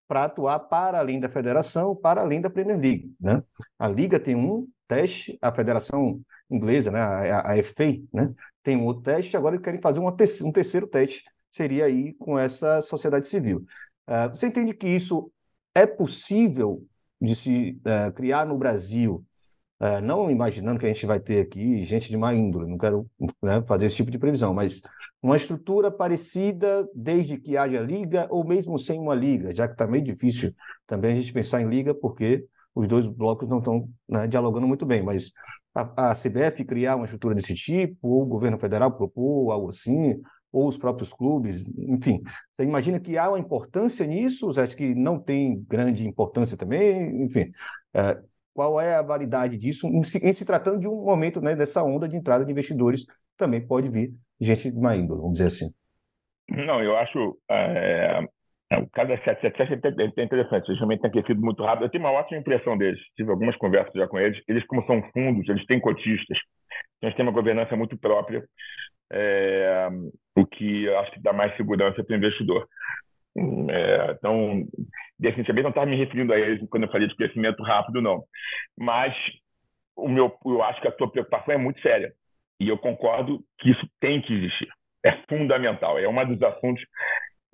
[0.06, 3.12] para atuar para além da federação, para além da Premier League.
[3.20, 3.42] Né?
[3.76, 7.00] A Liga tem um teste, a Federação Inglesa, né?
[7.00, 8.32] a, a, a FA, né?
[8.62, 11.24] tem um outro teste, agora eles querem fazer uma um terceiro teste
[11.56, 13.64] seria aí com essa sociedade civil.
[14.06, 15.32] Uh, você entende que isso
[15.74, 16.84] é possível
[17.20, 19.24] de se uh, criar no Brasil,
[19.80, 23.10] uh, não imaginando que a gente vai ter aqui gente de má índole, não quero
[23.42, 24.82] né, fazer esse tipo de previsão, mas
[25.22, 29.86] uma estrutura parecida desde que haja liga ou mesmo sem uma liga, já que está
[29.86, 30.52] meio difícil
[30.86, 34.84] também a gente pensar em liga, porque os dois blocos não estão né, dialogando muito
[34.84, 35.32] bem, mas
[35.74, 40.20] a, a CBF criar uma estrutura desse tipo, ou o governo federal propor algo assim,
[40.56, 42.22] ou os próprios clubes, enfim.
[42.24, 44.46] Você imagina que há uma importância nisso?
[44.46, 47.24] Você acha que não tem grande importância também?
[47.24, 47.52] Enfim,
[47.92, 48.18] é,
[48.54, 51.84] qual é a validade disso em se, em se, tratando de um momento né, dessa
[51.84, 53.04] onda de entrada de investidores?
[53.36, 55.70] Também pode vir gente de má índole, vamos dizer assim.
[56.48, 58.26] Não, eu acho é,
[58.70, 61.84] é o caso da 777 é interessante, eles realmente têm crescido muito rápido.
[61.84, 64.42] Eu tenho uma ótima impressão deles, tive algumas conversas já com eles.
[64.48, 66.38] Eles, como são fundos, eles têm cotistas,
[66.96, 68.42] então eles têm uma governança muito própria
[69.12, 69.88] é,
[70.36, 72.68] o que acho que dá mais segurança para o investidor.
[73.38, 74.66] É, então,
[75.18, 78.24] definitivamente não estava me referindo a eles quando eu falei de crescimento rápido, não.
[78.76, 79.14] Mas
[79.96, 82.12] o meu, eu acho que a tua preocupação é muito séria.
[82.58, 84.68] E eu concordo que isso tem que existir.
[85.04, 85.98] É fundamental.
[85.98, 86.82] É uma dos assuntos,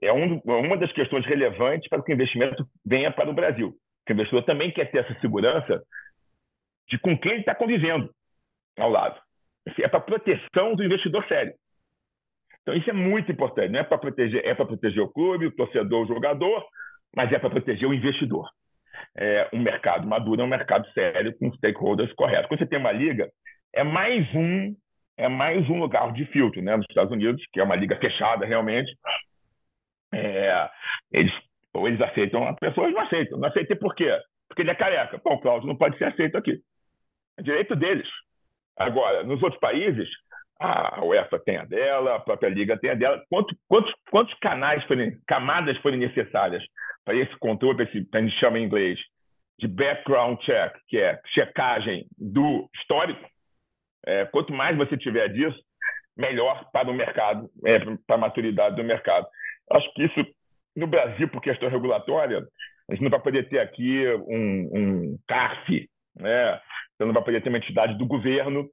[0.01, 3.75] é um, uma das questões relevantes para que o investimento venha para o Brasil.
[4.01, 5.83] Porque o investidor também quer ter essa segurança
[6.89, 8.11] de com quem ele está convivendo
[8.79, 9.21] ao lado
[9.67, 11.55] é para proteção do investidor sério.
[12.63, 13.71] Então, isso é muito importante.
[13.71, 16.65] Não é para proteger, é para proteger o clube, o torcedor, o jogador,
[17.15, 18.49] mas é para proteger o investidor.
[19.17, 22.47] É, um mercado maduro é um mercado sério com stakeholders corretos.
[22.47, 23.31] Quando você tem uma liga,
[23.73, 24.75] é mais um
[25.17, 26.75] é mais um lugar de filtro, né?
[26.75, 28.91] Nos Estados Unidos, que é uma liga fechada realmente,
[30.13, 30.71] é,
[31.13, 31.33] eles
[31.75, 33.39] ou eles aceitam, as pessoas não aceitam.
[33.39, 34.11] Não aceitam por quê?
[34.49, 35.21] Porque ele é careca.
[35.25, 36.61] Bom, Cláudio não pode ser aceito aqui.
[37.39, 38.09] É direito deles.
[38.77, 40.09] Agora, nos outros países,
[40.59, 43.23] a UEFA tem a dela, a própria Liga tem a dela.
[43.29, 46.63] Quantos, quantos, quantos canais, forem, camadas forem necessárias
[47.05, 48.99] para esse controle, para esse, a gente chama em inglês,
[49.59, 53.29] de background check, que é checagem do histórico,
[54.07, 55.59] é, quanto mais você tiver disso,
[56.17, 59.27] melhor para o mercado, é, para a maturidade do mercado.
[59.71, 60.27] Acho que isso,
[60.77, 62.39] no Brasil, por questão regulatória,
[62.91, 66.61] a gente não vai poder ter aqui um, um CARF, né?
[67.03, 68.69] Você não vai poder ter uma entidade do governo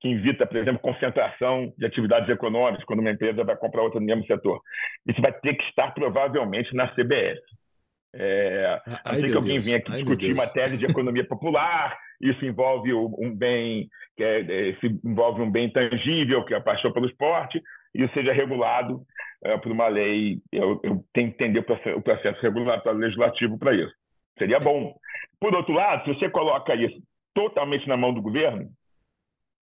[0.00, 4.06] que invita, por exemplo, concentração de atividades econômicas quando uma empresa vai comprar outra no
[4.06, 4.60] mesmo setor.
[5.06, 7.40] Isso vai ter que estar provavelmente na CBS.
[8.14, 11.98] É, a não ser que alguém venha aqui Ai, discutir uma tese de economia popular,
[12.20, 16.92] isso envolve um bem que é, é envolve um bem tangível, que é a paixão
[16.92, 17.60] pelo esporte,
[17.94, 19.02] e isso seja regulado
[19.44, 20.38] é, por uma lei.
[20.50, 23.92] Eu, eu, tenho que entender o processo, o processo regulatório legislativo para isso.
[24.38, 24.94] Seria bom.
[25.38, 26.96] Por outro lado, se você coloca isso
[27.36, 28.66] totalmente na mão do governo,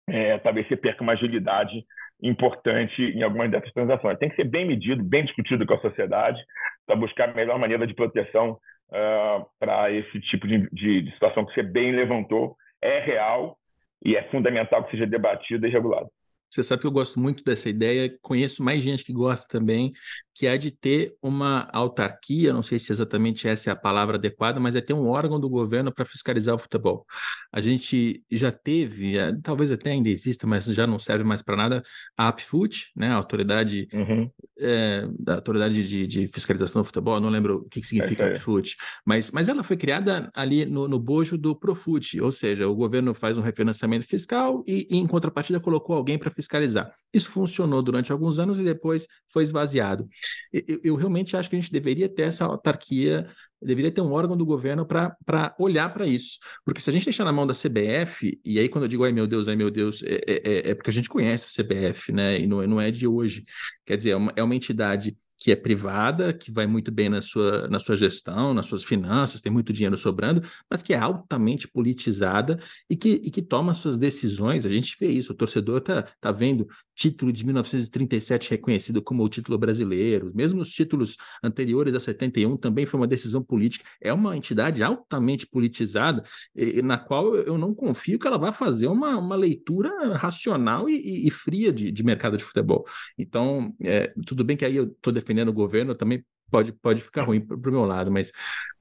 [0.07, 1.83] é, talvez você perca uma agilidade
[2.21, 4.19] importante em algumas dessas transações.
[4.19, 6.39] Tem que ser bem medido, bem discutido com a sociedade,
[6.85, 8.51] para buscar a melhor maneira de proteção
[8.89, 12.55] uh, para esse tipo de, de, de, situação que você bem levantou.
[12.79, 13.57] É real
[14.05, 16.07] e é fundamental que seja debatida e regulada.
[16.49, 19.91] Você sabe que eu gosto muito dessa ideia, conheço mais gente que gosta também,
[20.33, 24.59] que é de ter uma autarquia, não sei se exatamente essa é a palavra adequada,
[24.59, 27.05] mas é ter um órgão do governo para fiscalizar o futebol.
[27.51, 31.55] A gente já teve, é, talvez até ainda exista, mas já não serve mais para
[31.55, 31.83] nada,
[32.17, 34.29] a APFUT, né, a autoridade, uhum.
[34.59, 38.29] é, da autoridade de, de, fiscalização do futebol, não lembro o que, que significa é,
[38.31, 38.75] APFUT,
[39.05, 43.13] mas, mas ela foi criada ali no, no bojo do Profut, ou seja, o governo
[43.13, 46.91] faz um refinanciamento fiscal e, e em contrapartida colocou alguém para fiscalizar.
[47.13, 50.07] Isso funcionou durante alguns anos e depois foi esvaziado.
[50.51, 53.27] Eu, eu realmente acho que a gente deveria ter essa autarquia
[53.63, 56.37] deveria ter um órgão do governo para olhar para isso.
[56.65, 59.11] Porque se a gente deixar na mão da CBF, e aí quando eu digo ai
[59.11, 62.11] meu Deus, ai meu Deus, é, é, é, é porque a gente conhece a CBF,
[62.11, 62.39] né?
[62.39, 63.43] E não, é, não é de hoje.
[63.85, 67.21] Quer dizer, é uma, é uma entidade que é privada, que vai muito bem na
[67.21, 71.67] sua, na sua gestão, nas suas finanças, tem muito dinheiro sobrando, mas que é altamente
[71.67, 72.57] politizada
[72.89, 74.65] e que, e que toma suas decisões.
[74.65, 76.65] A gente vê isso, o torcedor está tá vendo
[76.95, 82.85] título de 1937 reconhecido como o título brasileiro, mesmo os títulos anteriores a 71 também
[82.85, 83.83] foi uma decisão política.
[83.99, 86.23] É uma entidade altamente politizada,
[86.83, 91.27] na qual eu não confio que ela vá fazer uma, uma leitura racional e, e,
[91.27, 92.85] e fria de, de mercado de futebol.
[93.17, 97.01] Então, é, tudo bem que aí eu estou defendendo defendendo o governo também pode, pode
[97.01, 98.31] ficar ruim para o meu lado, mas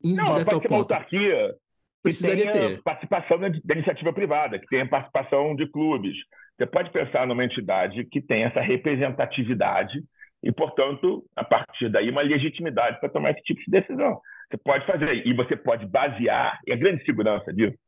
[0.05, 0.75] não, direto ao ponto.
[0.75, 1.55] autarquia
[2.03, 6.17] precisaria ter participação da, da, iniciativa privada, que tenha participação de clubes.
[6.57, 10.03] Você pode pensar numa entidade que tem essa representatividade
[10.43, 14.21] e, portanto, a partir daí, uma legitimidade para tomar esse tipo de decisão.
[14.51, 17.79] Você pode fazer, e você pode basear, e a grande segurança disso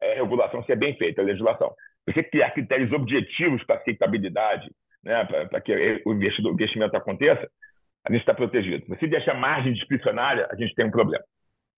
[0.00, 1.72] é a regulação ser bem feita, a legislação.
[2.06, 4.70] Você criar critérios objetivos para aceitabilidade,
[5.02, 7.48] né, para que o investimento aconteça,
[8.06, 8.84] a gente está protegido.
[8.98, 11.24] Se deixar margem discricionária, a gente tem um problema.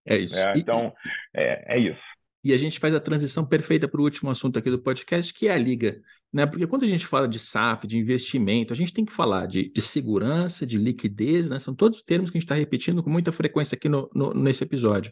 [0.07, 0.39] É isso.
[0.39, 0.93] É, então,
[1.35, 2.01] e, é, é isso.
[2.45, 5.49] E a gente faz a transição perfeita para o último assunto aqui do podcast, que
[5.49, 6.01] é a liga.
[6.33, 6.47] Né?
[6.47, 9.71] Porque quando a gente fala de SAF, de investimento, a gente tem que falar de,
[9.71, 11.59] de segurança, de liquidez, né?
[11.59, 14.63] São todos termos que a gente está repetindo com muita frequência aqui no, no, nesse
[14.63, 15.11] episódio.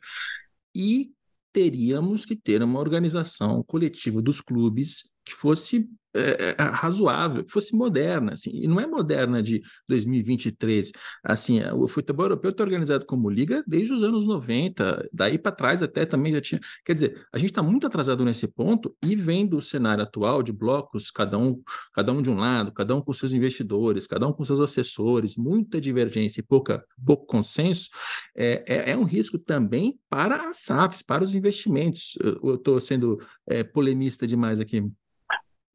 [0.75, 1.11] E
[1.53, 8.33] teríamos que ter uma organização coletiva dos clubes que fosse é, razoável, que fosse moderna,
[8.33, 10.91] assim, e não é moderna de 2023,
[11.22, 15.53] assim, é, o futebol europeu está organizado como liga desde os anos 90, daí para
[15.53, 19.14] trás até também já tinha, quer dizer, a gente está muito atrasado nesse ponto e
[19.14, 21.61] vendo o cenário atual de blocos, cada um,
[21.93, 25.37] cada um de um lado, cada um com seus investidores, cada um com seus assessores,
[25.37, 27.89] muita divergência e pouca, pouco consenso,
[28.35, 32.16] é, é, é um risco também para as SAFs, para os investimentos.
[32.43, 34.83] Eu estou sendo é, polemista demais aqui.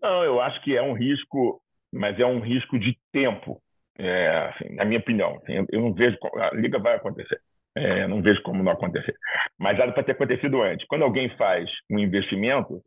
[0.01, 1.61] Não, eu acho que é um risco,
[1.93, 3.61] mas é um risco de tempo,
[3.97, 5.37] é, assim, na minha opinião.
[5.37, 7.39] Assim, eu, não vejo a liga vai acontecer.
[7.75, 9.15] É, não vejo como não acontecer.
[9.57, 10.85] Mas era para ter acontecido antes.
[10.87, 12.81] Quando alguém faz um investimento,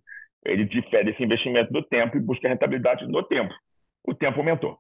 [0.45, 3.55] ele difere esse investimento do tempo e busca rentabilidade no tempo.
[4.07, 4.79] O tempo aumentou.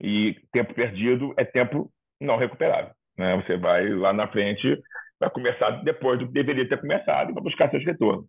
[0.00, 2.90] E tempo perdido é tempo não recuperável.
[3.16, 3.36] Né?
[3.36, 4.82] Você vai lá na frente,
[5.20, 8.26] vai começar depois do que deveria ter começado e vai buscar seus retornos.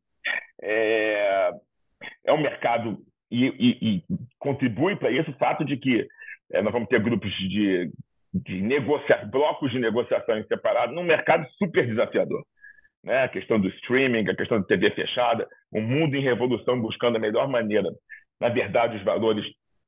[0.62, 1.52] É,
[2.26, 2.98] é um mercado
[3.32, 4.04] e, e, e
[4.40, 6.08] contribui para isso o fato de que
[6.52, 7.92] é, nós vamos ter grupos de,
[8.34, 8.62] de
[9.30, 12.44] blocos de negociação separados num mercado super desafiador.
[13.04, 13.24] Né?
[13.24, 17.20] A questão do streaming, a questão da TV fechada, o mundo em revolução buscando a
[17.20, 17.90] melhor maneira.
[18.40, 19.46] Na verdade, os valores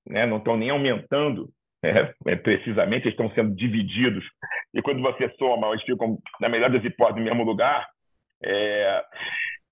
[0.08, 1.50] né, não estão nem aumentando
[1.84, 2.14] né?
[2.28, 4.24] É, precisamente, eles estão sendo divididos.
[4.74, 7.88] E quando você soma, eles ficam, na melhor das hipóteses, no mesmo lugar.
[8.44, 9.04] É...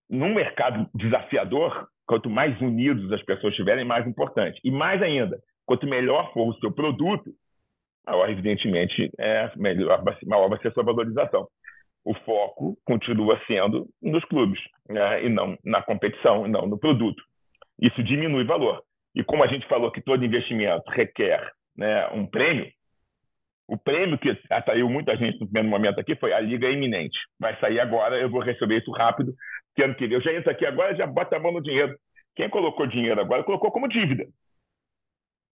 [0.09, 4.59] Num mercado desafiador, quanto mais unidos as pessoas estiverem, mais importante.
[4.63, 7.31] E mais ainda, quanto melhor for o seu produto,
[8.05, 11.47] maior, evidentemente, é melhor, maior vai ser a sua valorização.
[12.05, 15.25] O foco continua sendo nos clubes, né?
[15.25, 17.21] e não na competição, não no produto.
[17.81, 18.81] Isso diminui valor.
[19.13, 22.71] E como a gente falou que todo investimento requer né, um prêmio,
[23.67, 27.17] o prêmio que atraiu muita gente no primeiro momento aqui foi a Liga Iminente.
[27.39, 29.33] Vai sair agora, eu vou receber isso rápido,
[29.75, 30.15] que ano que vem.
[30.15, 31.95] Eu já entro aqui agora já bota a mão no dinheiro.
[32.35, 34.25] Quem colocou dinheiro agora colocou como dívida.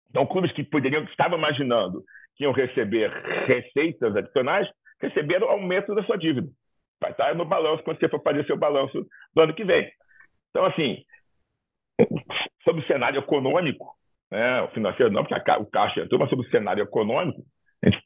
[0.09, 2.03] Então, clubes que poderiam, que estavam imaginando
[2.35, 3.09] que iam receber
[3.45, 4.67] receitas adicionais,
[5.01, 6.47] receberam aumento da sua dívida.
[6.99, 9.89] Vai estar no balanço quando você for fazer seu balanço do ano que vem.
[10.49, 10.97] Então, assim,
[12.63, 13.95] sobre o cenário econômico,
[14.29, 17.41] né, o financeiro não, porque o caixa entrou, mas sobre o cenário econômico,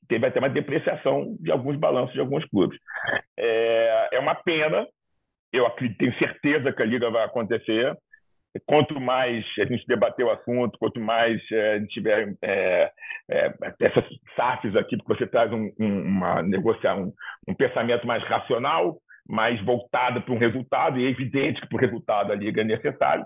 [0.07, 2.79] teve até uma depreciação de alguns balanços de alguns clubes.
[3.37, 4.87] É, é uma pena,
[5.51, 7.95] eu acredito, tenho certeza que a Liga vai acontecer.
[8.65, 12.91] Quanto mais a gente debater o assunto, quanto mais é, a gente tiver é,
[13.29, 17.13] é, essas SAFs aqui, porque você traz um, um, uma negociação,
[17.47, 18.97] um, um pensamento mais racional,
[19.27, 22.63] mais voltado para um resultado, e é evidente que para o resultado a Liga é
[22.63, 23.25] necessário,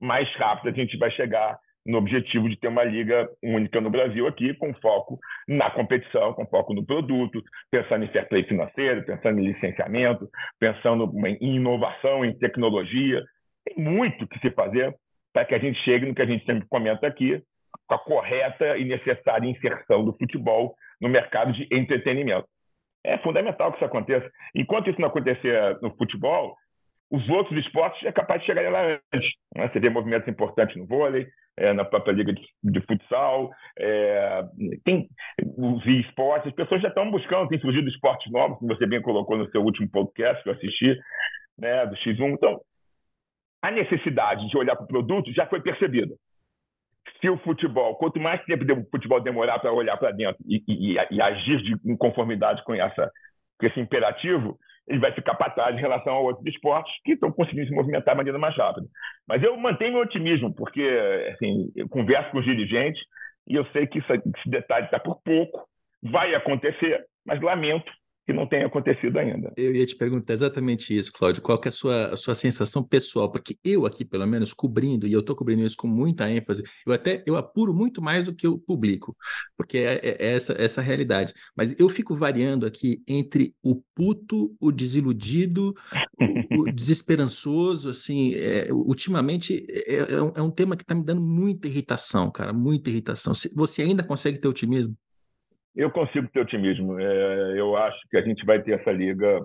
[0.00, 4.26] mais rápido a gente vai chegar no objetivo de ter uma liga única no Brasil
[4.26, 5.18] aqui, com foco
[5.48, 10.28] na competição, com foco no produto, pensando em fair play financeiro, pensando em licenciamento,
[10.58, 11.10] pensando
[11.40, 13.22] em inovação, em tecnologia.
[13.64, 14.94] Tem muito que se fazer
[15.32, 17.42] para que a gente chegue no que a gente sempre comenta aqui,
[17.88, 22.46] com a correta e necessária inserção do futebol no mercado de entretenimento.
[23.04, 24.30] É fundamental que isso aconteça.
[24.54, 26.54] Enquanto isso não acontecer no futebol,
[27.12, 29.30] os outros esportes é capaz de chegar lá antes.
[29.54, 29.68] Né?
[29.68, 34.42] Você vê movimentos importantes no vôlei, é, na própria liga de, de futsal, é,
[34.82, 35.06] tem
[35.58, 39.36] os esportes, as pessoas já estão buscando, tem surgido esportes novos, como você bem colocou
[39.36, 40.98] no seu último podcast que eu assisti,
[41.58, 42.32] né, do X1.
[42.32, 42.58] Então,
[43.60, 46.14] a necessidade de olhar para o produto já foi percebida.
[47.20, 50.96] Se o futebol, quanto mais tempo o futebol demorar para olhar para dentro e, e,
[51.10, 53.12] e, agir de, em conformidade com, essa,
[53.62, 54.58] com esse imperativo,
[54.88, 58.14] ele vai ficar para trás em relação a outros esportes que estão conseguindo se movimentar
[58.14, 58.86] de maneira mais rápida.
[59.28, 60.82] Mas eu mantenho meu otimismo, porque
[61.32, 63.00] assim, eu converso com os dirigentes
[63.48, 65.64] e eu sei que esse detalhe está por pouco,
[66.02, 67.90] vai acontecer, mas lamento
[68.24, 69.52] que não tenha acontecido ainda.
[69.56, 71.42] Eu ia te perguntar exatamente isso, Cláudio.
[71.42, 73.30] Qual é a sua, a sua sensação pessoal?
[73.30, 76.92] Porque eu aqui, pelo menos, cobrindo, e eu estou cobrindo isso com muita ênfase, eu
[76.92, 79.16] até eu apuro muito mais do que eu publico,
[79.56, 81.34] porque é, é, é essa, essa realidade.
[81.56, 85.74] Mas eu fico variando aqui entre o puto, o desiludido,
[86.56, 91.04] o, o desesperançoso, assim, é, ultimamente é, é, um, é um tema que está me
[91.04, 93.32] dando muita irritação, cara, muita irritação.
[93.54, 94.96] Você ainda consegue ter otimismo?
[95.74, 96.98] Eu consigo ter otimismo.
[97.00, 99.40] É, eu acho que a gente vai ter essa liga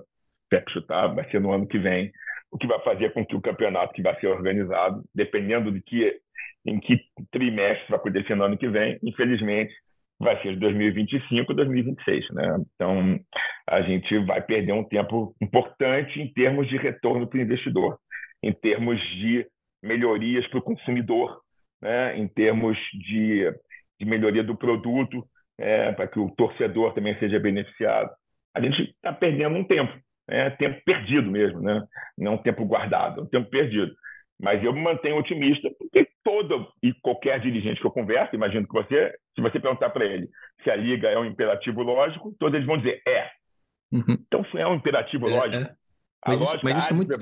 [0.49, 2.11] pé chutar, vai ser no ano que vem,
[2.51, 6.19] o que vai fazer com que o campeonato que vai ser organizado, dependendo de que
[6.65, 6.99] em que
[7.31, 9.73] trimestre vai acontecer no ano que vem, infelizmente
[10.19, 12.57] vai ser 2025 ou 2026, né?
[12.73, 13.19] Então
[13.67, 17.97] a gente vai perder um tempo importante em termos de retorno para o investidor,
[18.43, 19.45] em termos de
[19.81, 21.39] melhorias para o consumidor,
[21.81, 22.17] né?
[22.17, 23.51] Em termos de,
[23.99, 25.23] de melhoria do produto
[25.57, 28.09] é, para que o torcedor também seja beneficiado.
[28.55, 29.93] A gente está perdendo um tempo,
[30.29, 31.83] é tempo perdido mesmo, né?
[32.17, 33.93] não um tempo guardado, um tempo perdido.
[34.39, 38.73] Mas eu me mantenho otimista, porque todo e qualquer dirigente que eu converso, imagino que
[38.73, 40.29] você, se você perguntar para ele
[40.63, 43.29] se a liga é um imperativo lógico, todos eles vão dizer é.
[43.91, 44.17] Uhum.
[44.27, 45.75] Então, se é um imperativo é, lógico, é.
[46.25, 47.17] Mas, isso, mas isso é muito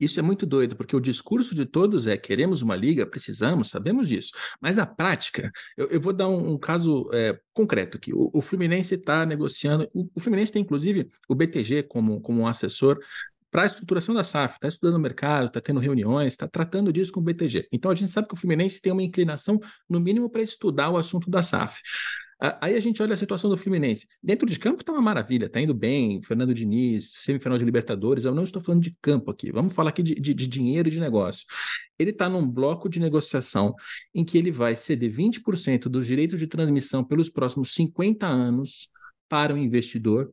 [0.00, 4.08] isso é muito doido, porque o discurso de todos é: queremos uma liga, precisamos, sabemos
[4.08, 4.32] disso.
[4.60, 8.12] Mas a prática, eu, eu vou dar um, um caso é, concreto aqui.
[8.12, 12.46] O, o Fluminense está negociando, o, o, Fluminense tem inclusive o BTG como, como um
[12.46, 12.98] assessor
[13.50, 17.12] para a estruturação da SAF, está estudando o mercado, está tendo reuniões, está tratando disso
[17.12, 17.66] com o BTG.
[17.72, 19.58] Então a gente sabe que o Fluminense tem uma inclinação,
[19.88, 21.80] no mínimo, para estudar o assunto da SAF.
[22.40, 24.06] Aí a gente olha a situação do Fluminense.
[24.22, 26.22] Dentro de campo está uma maravilha, está indo bem.
[26.22, 28.24] Fernando Diniz, semifinal de Libertadores.
[28.24, 29.50] Eu não estou falando de campo aqui.
[29.50, 31.44] Vamos falar aqui de, de, de dinheiro e de negócio.
[31.98, 33.74] Ele está num bloco de negociação
[34.14, 38.88] em que ele vai ceder 20% dos direitos de transmissão pelos próximos 50 anos
[39.28, 40.32] para o investidor.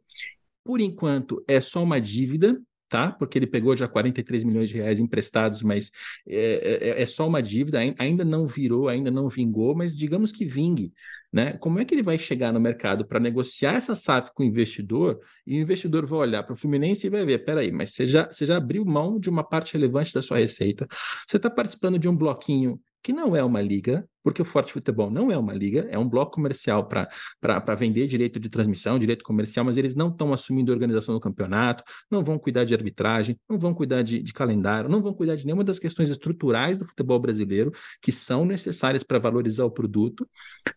[0.64, 3.12] Por enquanto, é só uma dívida, tá?
[3.12, 5.92] Porque ele pegou já 43 milhões de reais emprestados, mas
[6.28, 10.46] é, é, é, só uma dívida, ainda não virou, ainda não vingou, mas digamos que
[10.46, 10.94] vingue.
[11.36, 11.52] Né?
[11.58, 15.20] Como é que ele vai chegar no mercado para negociar essa SAF com o investidor
[15.46, 18.32] e o investidor vai olhar para o Fluminense e vai ver: peraí, mas você já,
[18.32, 20.88] você já abriu mão de uma parte relevante da sua receita,
[21.28, 25.12] você está participando de um bloquinho que não é uma liga, porque o Forte Futebol
[25.12, 29.64] não é uma liga, é um bloco comercial para vender direito de transmissão, direito comercial,
[29.64, 33.60] mas eles não estão assumindo a organização do campeonato, não vão cuidar de arbitragem, não
[33.60, 37.20] vão cuidar de, de calendário, não vão cuidar de nenhuma das questões estruturais do futebol
[37.20, 37.72] brasileiro
[38.02, 40.28] que são necessárias para valorizar o produto.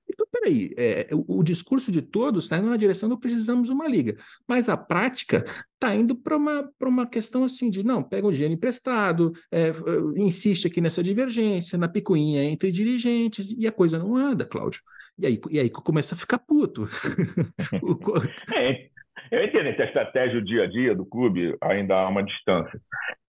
[0.06, 3.88] Então, peraí, é, o, o discurso de todos está indo na direção do precisamos uma
[3.88, 4.14] liga,
[4.46, 5.42] mas a prática
[5.78, 9.72] está indo para uma, uma questão assim de não, pega o dinheiro emprestado, é,
[10.16, 14.80] insiste aqui nessa divergência, na picuinha entre dirigentes, e a coisa não anda, Cláudio.
[15.18, 16.88] E aí, e aí começa a ficar puto.
[18.56, 18.88] é,
[19.30, 22.80] eu entendo que a estratégia do dia a dia do clube ainda há uma distância,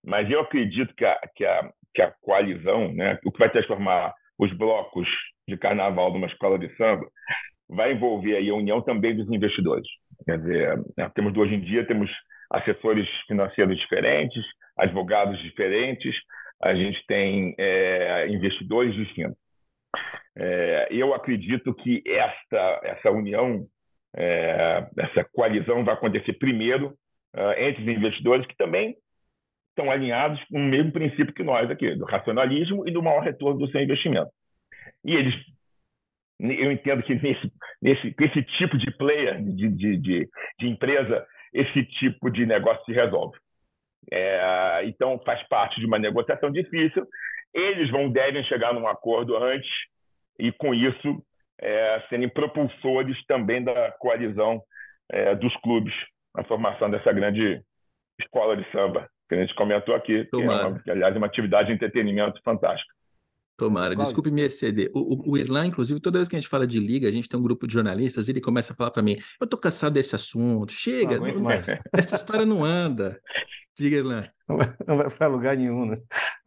[0.03, 4.13] mas eu acredito que a, que a, que a coalizão, né, o que vai transformar
[4.37, 5.07] os blocos
[5.47, 7.07] de carnaval de uma escola de samba,
[7.67, 9.87] vai envolver aí a união também dos investidores.
[10.25, 12.09] Quer dizer, né, temos hoje em dia temos
[12.51, 14.43] assessores financeiros diferentes,
[14.77, 16.15] advogados diferentes,
[16.61, 19.37] a gente tem é, investidores distintos.
[20.39, 23.67] É, eu acredito que essa, essa união,
[24.15, 26.95] é, essa coalizão vai acontecer primeiro
[27.35, 28.95] é, entre os investidores que também
[29.69, 33.59] estão alinhados com o mesmo princípio que nós aqui, do racionalismo e do maior retorno
[33.59, 34.31] do seu investimento.
[35.03, 35.35] E eles
[36.41, 37.51] eu entendo que nesse,
[37.81, 42.93] nesse, esse tipo de player, de, de, de, de empresa, esse tipo de negócio se
[42.93, 43.37] resolve.
[44.09, 47.05] É, então, faz parte de uma negociação difícil.
[47.53, 49.69] Eles vão devem chegar num acordo antes
[50.39, 51.23] e, com isso,
[51.59, 54.61] é, serem propulsores também da coalizão
[55.11, 55.93] é, dos clubes,
[56.35, 57.61] a formação dessa grande
[58.19, 61.27] escola de samba que a gente comentou aqui, que, é uma, que aliás é uma
[61.27, 62.93] atividade de entretenimento fantástica.
[63.55, 63.95] Tomara.
[63.95, 64.89] Desculpe me exceder.
[64.93, 67.27] O, o, o, Irlan, inclusive, toda vez que a gente fala de liga, a gente
[67.27, 70.15] tem um grupo de jornalistas, ele começa a falar para mim: eu tô cansado desse
[70.15, 71.49] assunto, chega, não, não,
[71.93, 73.19] essa história não anda.
[73.79, 74.33] Diga.
[74.47, 75.97] Não vai, para lugar nenhum, né?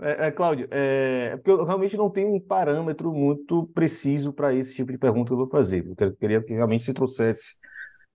[0.01, 4.53] É, é, Cláudio, é, é, porque eu realmente não tenho um parâmetro muito preciso para
[4.53, 5.87] esse tipo de pergunta que eu vou fazer.
[5.99, 7.57] Eu queria que realmente se trouxesse,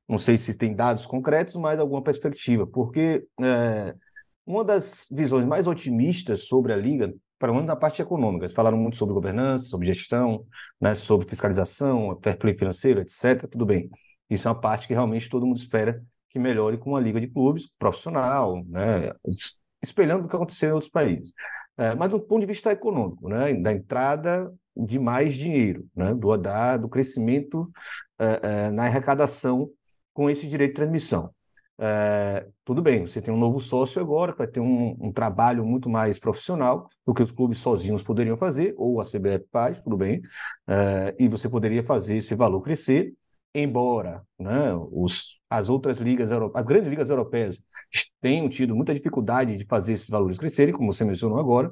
[0.08, 3.96] não sei se tem dados concretos, mas alguma perspectiva, porque é,
[4.46, 8.46] uma das visões mais otimistas sobre a Liga para menos na parte econômica.
[8.46, 10.46] Eles falaram muito sobre governança, sobre gestão,
[10.82, 13.48] né, sobre fiscalização, fair play financeiro, etc.
[13.50, 13.90] Tudo bem.
[14.30, 17.28] Isso é uma parte que realmente todo mundo espera que melhore com uma liga de
[17.28, 19.12] clubes profissional, né,
[19.82, 21.34] espelhando o que aconteceu em outros países.
[21.78, 26.36] É, mas do ponto de vista econômico, né, da entrada de mais dinheiro, né, do,
[26.38, 27.72] da, do crescimento
[28.20, 29.70] é, é, na arrecadação
[30.14, 31.32] com esse direito de transmissão.
[31.80, 35.64] É, tudo bem, você tem um novo sócio agora, que vai ter um, um, trabalho
[35.64, 39.96] muito mais profissional do que os clubes sozinhos poderiam fazer, ou a CBF faz, tudo
[39.96, 40.22] bem,
[40.68, 43.14] é, e você poderia fazer esse valor crescer,
[43.62, 47.64] embora né, os, as outras ligas, as grandes ligas europeias
[48.22, 51.72] tenham tido muita dificuldade de fazer esses valores crescerem, como você mencionou agora,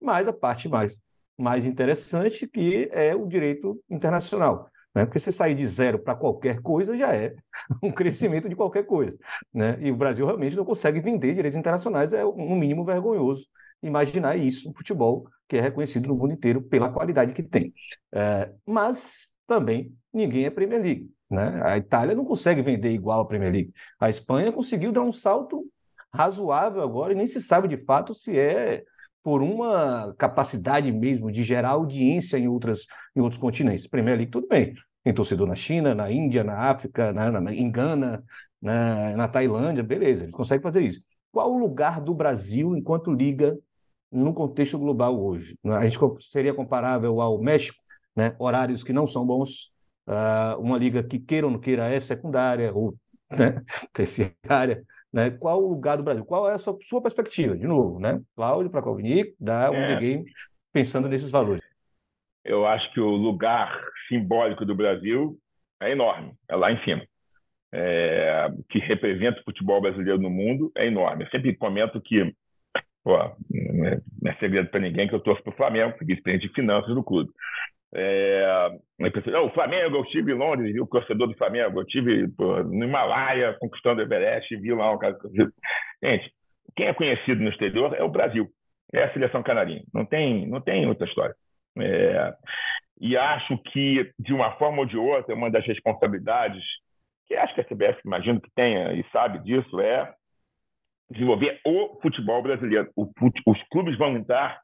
[0.00, 0.98] mas a parte mais,
[1.38, 4.68] mais interessante que é o direito internacional.
[4.94, 5.04] Né?
[5.04, 7.34] Porque você sair de zero para qualquer coisa já é
[7.82, 9.16] um crescimento de qualquer coisa.
[9.52, 9.78] Né?
[9.80, 13.46] E o Brasil realmente não consegue vender direitos internacionais, é no mínimo vergonhoso
[13.82, 17.72] imaginar isso no futebol, que é reconhecido no mundo inteiro pela qualidade que tem.
[18.12, 21.10] É, mas também ninguém é Premier League.
[21.30, 21.60] Né?
[21.64, 23.72] A Itália não consegue vender igual a Premier League.
[23.98, 25.64] A Espanha conseguiu dar um salto
[26.12, 28.82] razoável agora e nem se sabe de fato se é
[29.22, 33.86] por uma capacidade mesmo de gerar audiência em, outras, em outros continentes.
[33.86, 34.74] Premier League, tudo bem.
[35.04, 38.24] Tem torcedor na China, na Índia, na África, na, na, em Gana,
[38.60, 41.02] na, na Tailândia, beleza, eles conseguem fazer isso.
[41.32, 43.56] Qual o lugar do Brasil enquanto liga
[44.10, 45.56] no contexto global hoje?
[45.64, 45.98] A gente
[46.30, 47.78] seria comparável ao México,
[48.14, 48.34] né?
[48.38, 49.72] horários que não são bons,
[50.10, 52.94] uh, uma liga que queira ou não queira é secundária ou
[53.30, 53.62] né?
[53.92, 54.82] terciária,
[55.12, 55.30] né?
[55.30, 56.24] Qual o lugar do Brasil?
[56.24, 57.56] Qual é a sua, sua perspectiva?
[57.56, 58.20] De novo, né?
[58.34, 60.00] Cláudio Prakovnik, da é.
[60.00, 60.24] Game,
[60.72, 61.62] pensando nesses valores.
[62.44, 65.38] Eu acho que o lugar simbólico do Brasil
[65.80, 67.02] é enorme, é lá em cima.
[67.72, 71.24] É, que representa o futebol brasileiro no mundo é enorme.
[71.24, 72.34] Eu sempre comento que,
[73.04, 76.92] pô, não é segredo para ninguém que eu torço para o Flamengo, vice-presidente de finanças
[76.92, 77.30] do clube.
[77.92, 78.68] É,
[79.42, 83.56] o Flamengo, eu estive em Londres, vi o torcedor do Flamengo, eu estive no Himalaia
[83.58, 85.18] conquistando o Everest, vi lá um caso.
[86.02, 86.32] Gente,
[86.76, 88.48] quem é conhecido no exterior é o Brasil,
[88.92, 91.34] é a seleção canarinha, não tem, não tem outra história.
[91.78, 92.32] É,
[93.00, 96.62] e acho que, de uma forma ou de outra, uma das responsabilidades,
[97.26, 100.12] que acho que a CBF, imagino que tenha e sabe disso, é
[101.10, 102.88] desenvolver o futebol brasileiro.
[102.94, 103.10] O,
[103.46, 104.60] os clubes vão entrar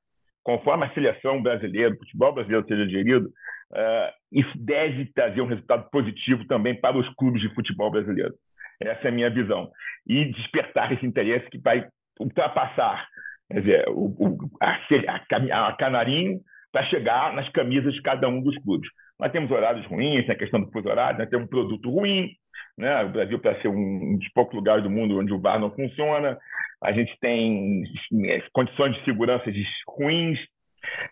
[0.47, 5.91] conforme a seleção brasileira, o futebol brasileiro seja gerido, uh, isso deve trazer um resultado
[5.91, 8.33] positivo também para os clubes de futebol brasileiro.
[8.81, 9.69] Essa é a minha visão.
[10.07, 11.85] E despertar esse interesse que vai
[12.21, 13.09] ultrapassar
[13.51, 16.39] quer dizer, o, o, a, a, a Canarinho
[16.71, 18.89] para chegar nas camisas de cada um dos clubes.
[19.19, 22.31] Nós temos horários ruins, tem a questão do fuso horário, nós temos um produto ruim,
[22.77, 23.05] né?
[23.05, 26.39] O Brasil para ser um dos poucos lugares do mundo onde o VAR não funciona,
[26.83, 27.85] a gente tem
[28.27, 29.45] é, condições de segurança
[29.89, 30.39] ruins.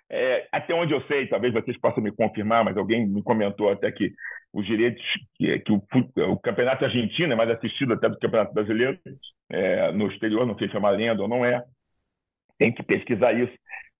[0.08, 3.90] É, até onde eu sei, talvez vocês possam me confirmar, mas alguém me comentou até
[3.90, 4.12] que
[4.52, 5.02] os direitos,
[5.34, 5.82] que, que o,
[6.30, 8.96] o, campeonato argentino é mais assistido até do campeonato brasileiro
[9.50, 11.64] é, no exterior, não sei se é uma lenda ou não é.
[12.56, 13.52] Tem que pesquisar isso.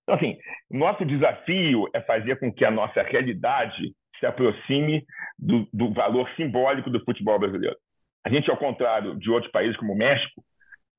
[0.03, 0.37] Então, assim,
[0.71, 3.93] nosso desafio é fazer com que a nossa realidade
[4.25, 5.05] se aproxime
[5.37, 7.77] do, do valor simbólico do futebol brasileiro.
[8.25, 10.43] A gente, ao contrário de outros países como o México,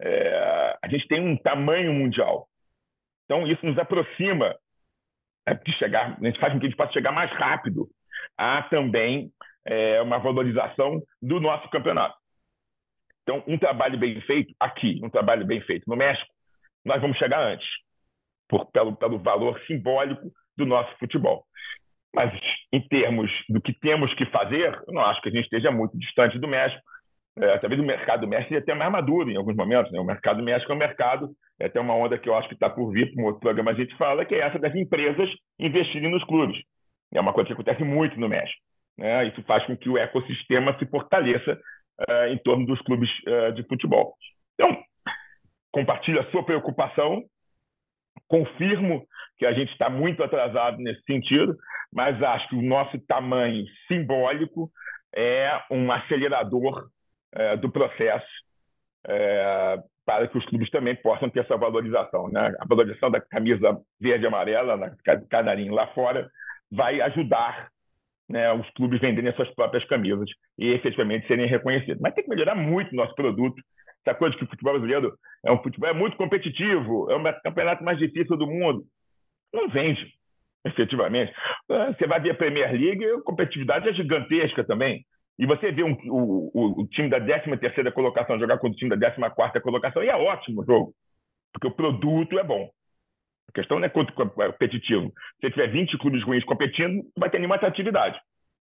[0.01, 2.47] é, a gente tem um tamanho mundial.
[3.25, 4.55] Então, isso nos aproxima
[5.47, 7.89] é, de chegar, a gente faz com que a gente possa chegar mais rápido
[8.39, 9.31] a também
[9.65, 12.17] é, uma valorização do nosso campeonato.
[13.23, 16.33] Então, um trabalho bem feito aqui, um trabalho bem feito no México,
[16.85, 17.67] nós vamos chegar antes
[18.49, 21.45] por, pelo, pelo valor simbólico do nosso futebol.
[22.17, 22.33] Mas,
[22.73, 25.99] em termos do que temos que fazer, eu não acho que a gente esteja muito
[25.99, 26.81] distante do México.
[27.39, 29.93] É, talvez o mercado do México seja até mais maduro em alguns momentos.
[29.93, 30.01] Né?
[30.01, 31.29] O mercado do México é um mercado,
[31.61, 33.75] é até uma onda que eu acho que está por vir, como outro programa a
[33.75, 35.29] gente fala, que é essa das empresas
[35.59, 36.57] investirem nos clubes.
[37.13, 38.63] É uma coisa que acontece muito no México.
[38.97, 39.27] Né?
[39.27, 41.61] Isso faz com que o ecossistema se fortaleça
[42.01, 44.15] uh, em torno dos clubes uh, de futebol.
[44.55, 44.75] Então,
[45.71, 47.23] compartilho a sua preocupação,
[48.29, 49.07] confirmo
[49.39, 51.57] que a gente está muito atrasado nesse sentido,
[51.93, 54.71] mas acho que o nosso tamanho simbólico
[55.15, 56.89] é um acelerador
[57.33, 58.27] é, do processo
[59.07, 62.29] é, para que os clubes também possam ter essa valorização.
[62.29, 62.55] Né?
[62.61, 64.91] A valorização da camisa verde e amarela, na
[65.29, 66.31] canarinho lá fora,
[66.71, 67.69] vai ajudar
[68.29, 70.29] né, os clubes venderem as suas próprias camisas
[70.59, 72.01] e efetivamente serem reconhecidos.
[72.01, 73.61] Mas tem que melhorar muito o nosso produto
[74.07, 77.83] essa coisa que o futebol brasileiro é um futebol é muito competitivo, é o campeonato
[77.83, 78.85] mais difícil do mundo.
[79.53, 80.13] Não vende,
[80.65, 81.33] efetivamente.
[81.69, 85.05] Ah, você vai ver a Premier League, a competitividade é gigantesca também.
[85.39, 88.97] E você vê um, o, o, o, time da 13ª colocação jogar contra o time
[88.97, 90.95] da 14ª colocação, e é ótimo o jogo,
[91.53, 92.71] porque o produto é bom.
[93.49, 95.13] A questão não é quanto competitivo.
[95.41, 98.19] Se você tiver 20 clubes ruins competindo, vai ter nenhuma atratividade.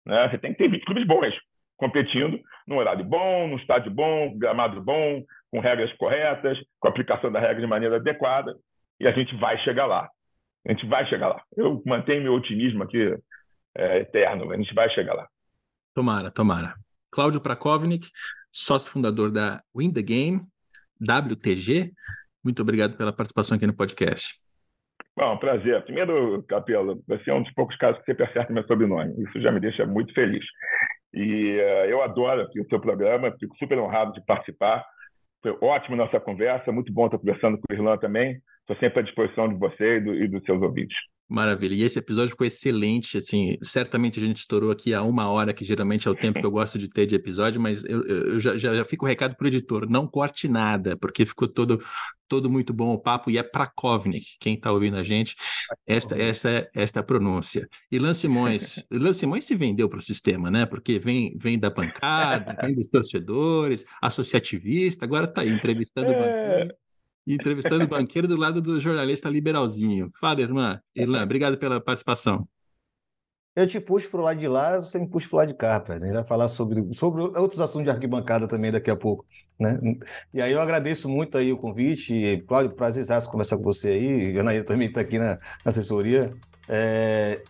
[0.06, 0.28] Né?
[0.28, 1.34] Você tem que ter 20 clubes bons
[1.82, 7.40] competindo num horário bom, num estádio bom, gramado bom, com regras corretas, com aplicação da
[7.40, 8.56] regra de maneira adequada,
[9.00, 10.08] e a gente vai chegar lá.
[10.64, 11.42] A gente vai chegar lá.
[11.56, 13.16] Eu mantenho meu otimismo aqui
[13.76, 15.26] é, eterno, a gente vai chegar lá.
[15.92, 16.74] Tomara, tomara.
[17.10, 18.08] Cláudio Prakovnik,
[18.52, 20.40] sócio fundador da Win the Game,
[21.00, 21.90] WTG,
[22.44, 24.34] muito obrigado pela participação aqui no podcast.
[25.16, 25.82] Bom, prazer.
[25.82, 29.20] Primeiro, Capelo, você é um dos poucos casos que você acerta meu sobrenome.
[29.24, 30.44] Isso já me deixa muito feliz.
[31.14, 34.84] E uh, eu adoro o seu programa, fico super honrado de participar.
[35.42, 38.40] Foi ótimo nossa conversa, muito bom estar conversando com o Irlan também.
[38.60, 40.96] Estou sempre à disposição de você e, do, e dos seus ouvintes.
[41.32, 41.74] Maravilha.
[41.74, 45.64] E esse episódio ficou excelente, assim, certamente a gente estourou aqui a uma hora, que
[45.64, 48.54] geralmente é o tempo que eu gosto de ter de episódio, mas eu, eu já,
[48.54, 51.82] já, já fico o recado para o editor, não corte nada, porque ficou todo,
[52.28, 55.34] todo muito bom o papo, e é Prakovnik, quem está ouvindo a gente,
[55.86, 57.66] esta, esta, esta é a pronúncia.
[57.90, 61.70] E Lan Simões, Lan Simões se vendeu para o sistema, né, porque vem, vem da
[61.70, 66.81] bancada, vem dos torcedores, associativista, agora está aí entrevistando o banqueiro
[67.26, 70.10] entrevistando o banqueiro do lado do jornalista liberalzinho.
[70.20, 70.80] Fala, irmã.
[70.94, 72.46] Irlã, obrigado pela participação.
[73.54, 75.54] Eu te puxo para o lado de lá, você me puxa para o lado de
[75.54, 76.02] cá, rapaz.
[76.02, 79.26] A gente vai falar sobre, sobre outros assuntos de arquibancada também daqui a pouco.
[79.60, 79.78] Né?
[80.32, 82.42] E aí eu agradeço muito aí o convite.
[82.48, 84.38] Cláudio, prazer conversar com você aí.
[84.38, 85.34] Anaíra também está aqui na,
[85.64, 86.32] na assessoria.
[86.66, 87.42] É,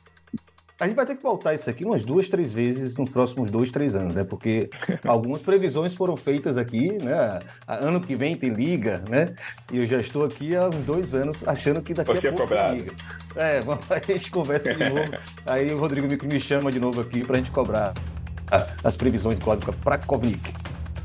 [0.80, 3.70] a gente vai ter que voltar isso aqui umas duas, três vezes nos próximos dois,
[3.70, 4.24] três anos, né?
[4.24, 4.68] Porque
[5.06, 7.40] algumas previsões foram feitas aqui, né?
[7.66, 9.34] Ano que vem tem liga, né?
[9.72, 12.54] E eu já estou aqui há uns dois anos achando que daqui Você a pouco
[12.54, 12.92] tem liga.
[13.36, 13.60] É,
[13.94, 15.12] a gente conversa de novo.
[15.46, 17.94] Aí o Rodrigo me chama de novo aqui para a gente cobrar
[18.84, 20.52] as previsões de Cláudio Prakovic.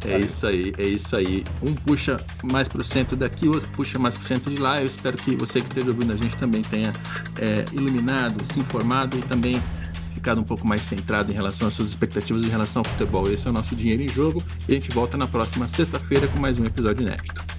[0.06, 1.44] É isso aí, é isso aí.
[1.62, 4.80] Um puxa mais para o centro daqui, outro puxa mais para o centro de lá.
[4.80, 6.94] Eu espero que você que esteja ouvindo a gente também tenha
[7.38, 9.62] é, iluminado, se informado e também
[10.14, 13.32] ficado um pouco mais centrado em relação às suas expectativas em relação ao futebol.
[13.32, 16.40] Esse é o nosso Dinheiro em Jogo e a gente volta na próxima sexta-feira com
[16.40, 17.57] mais um episódio inédito.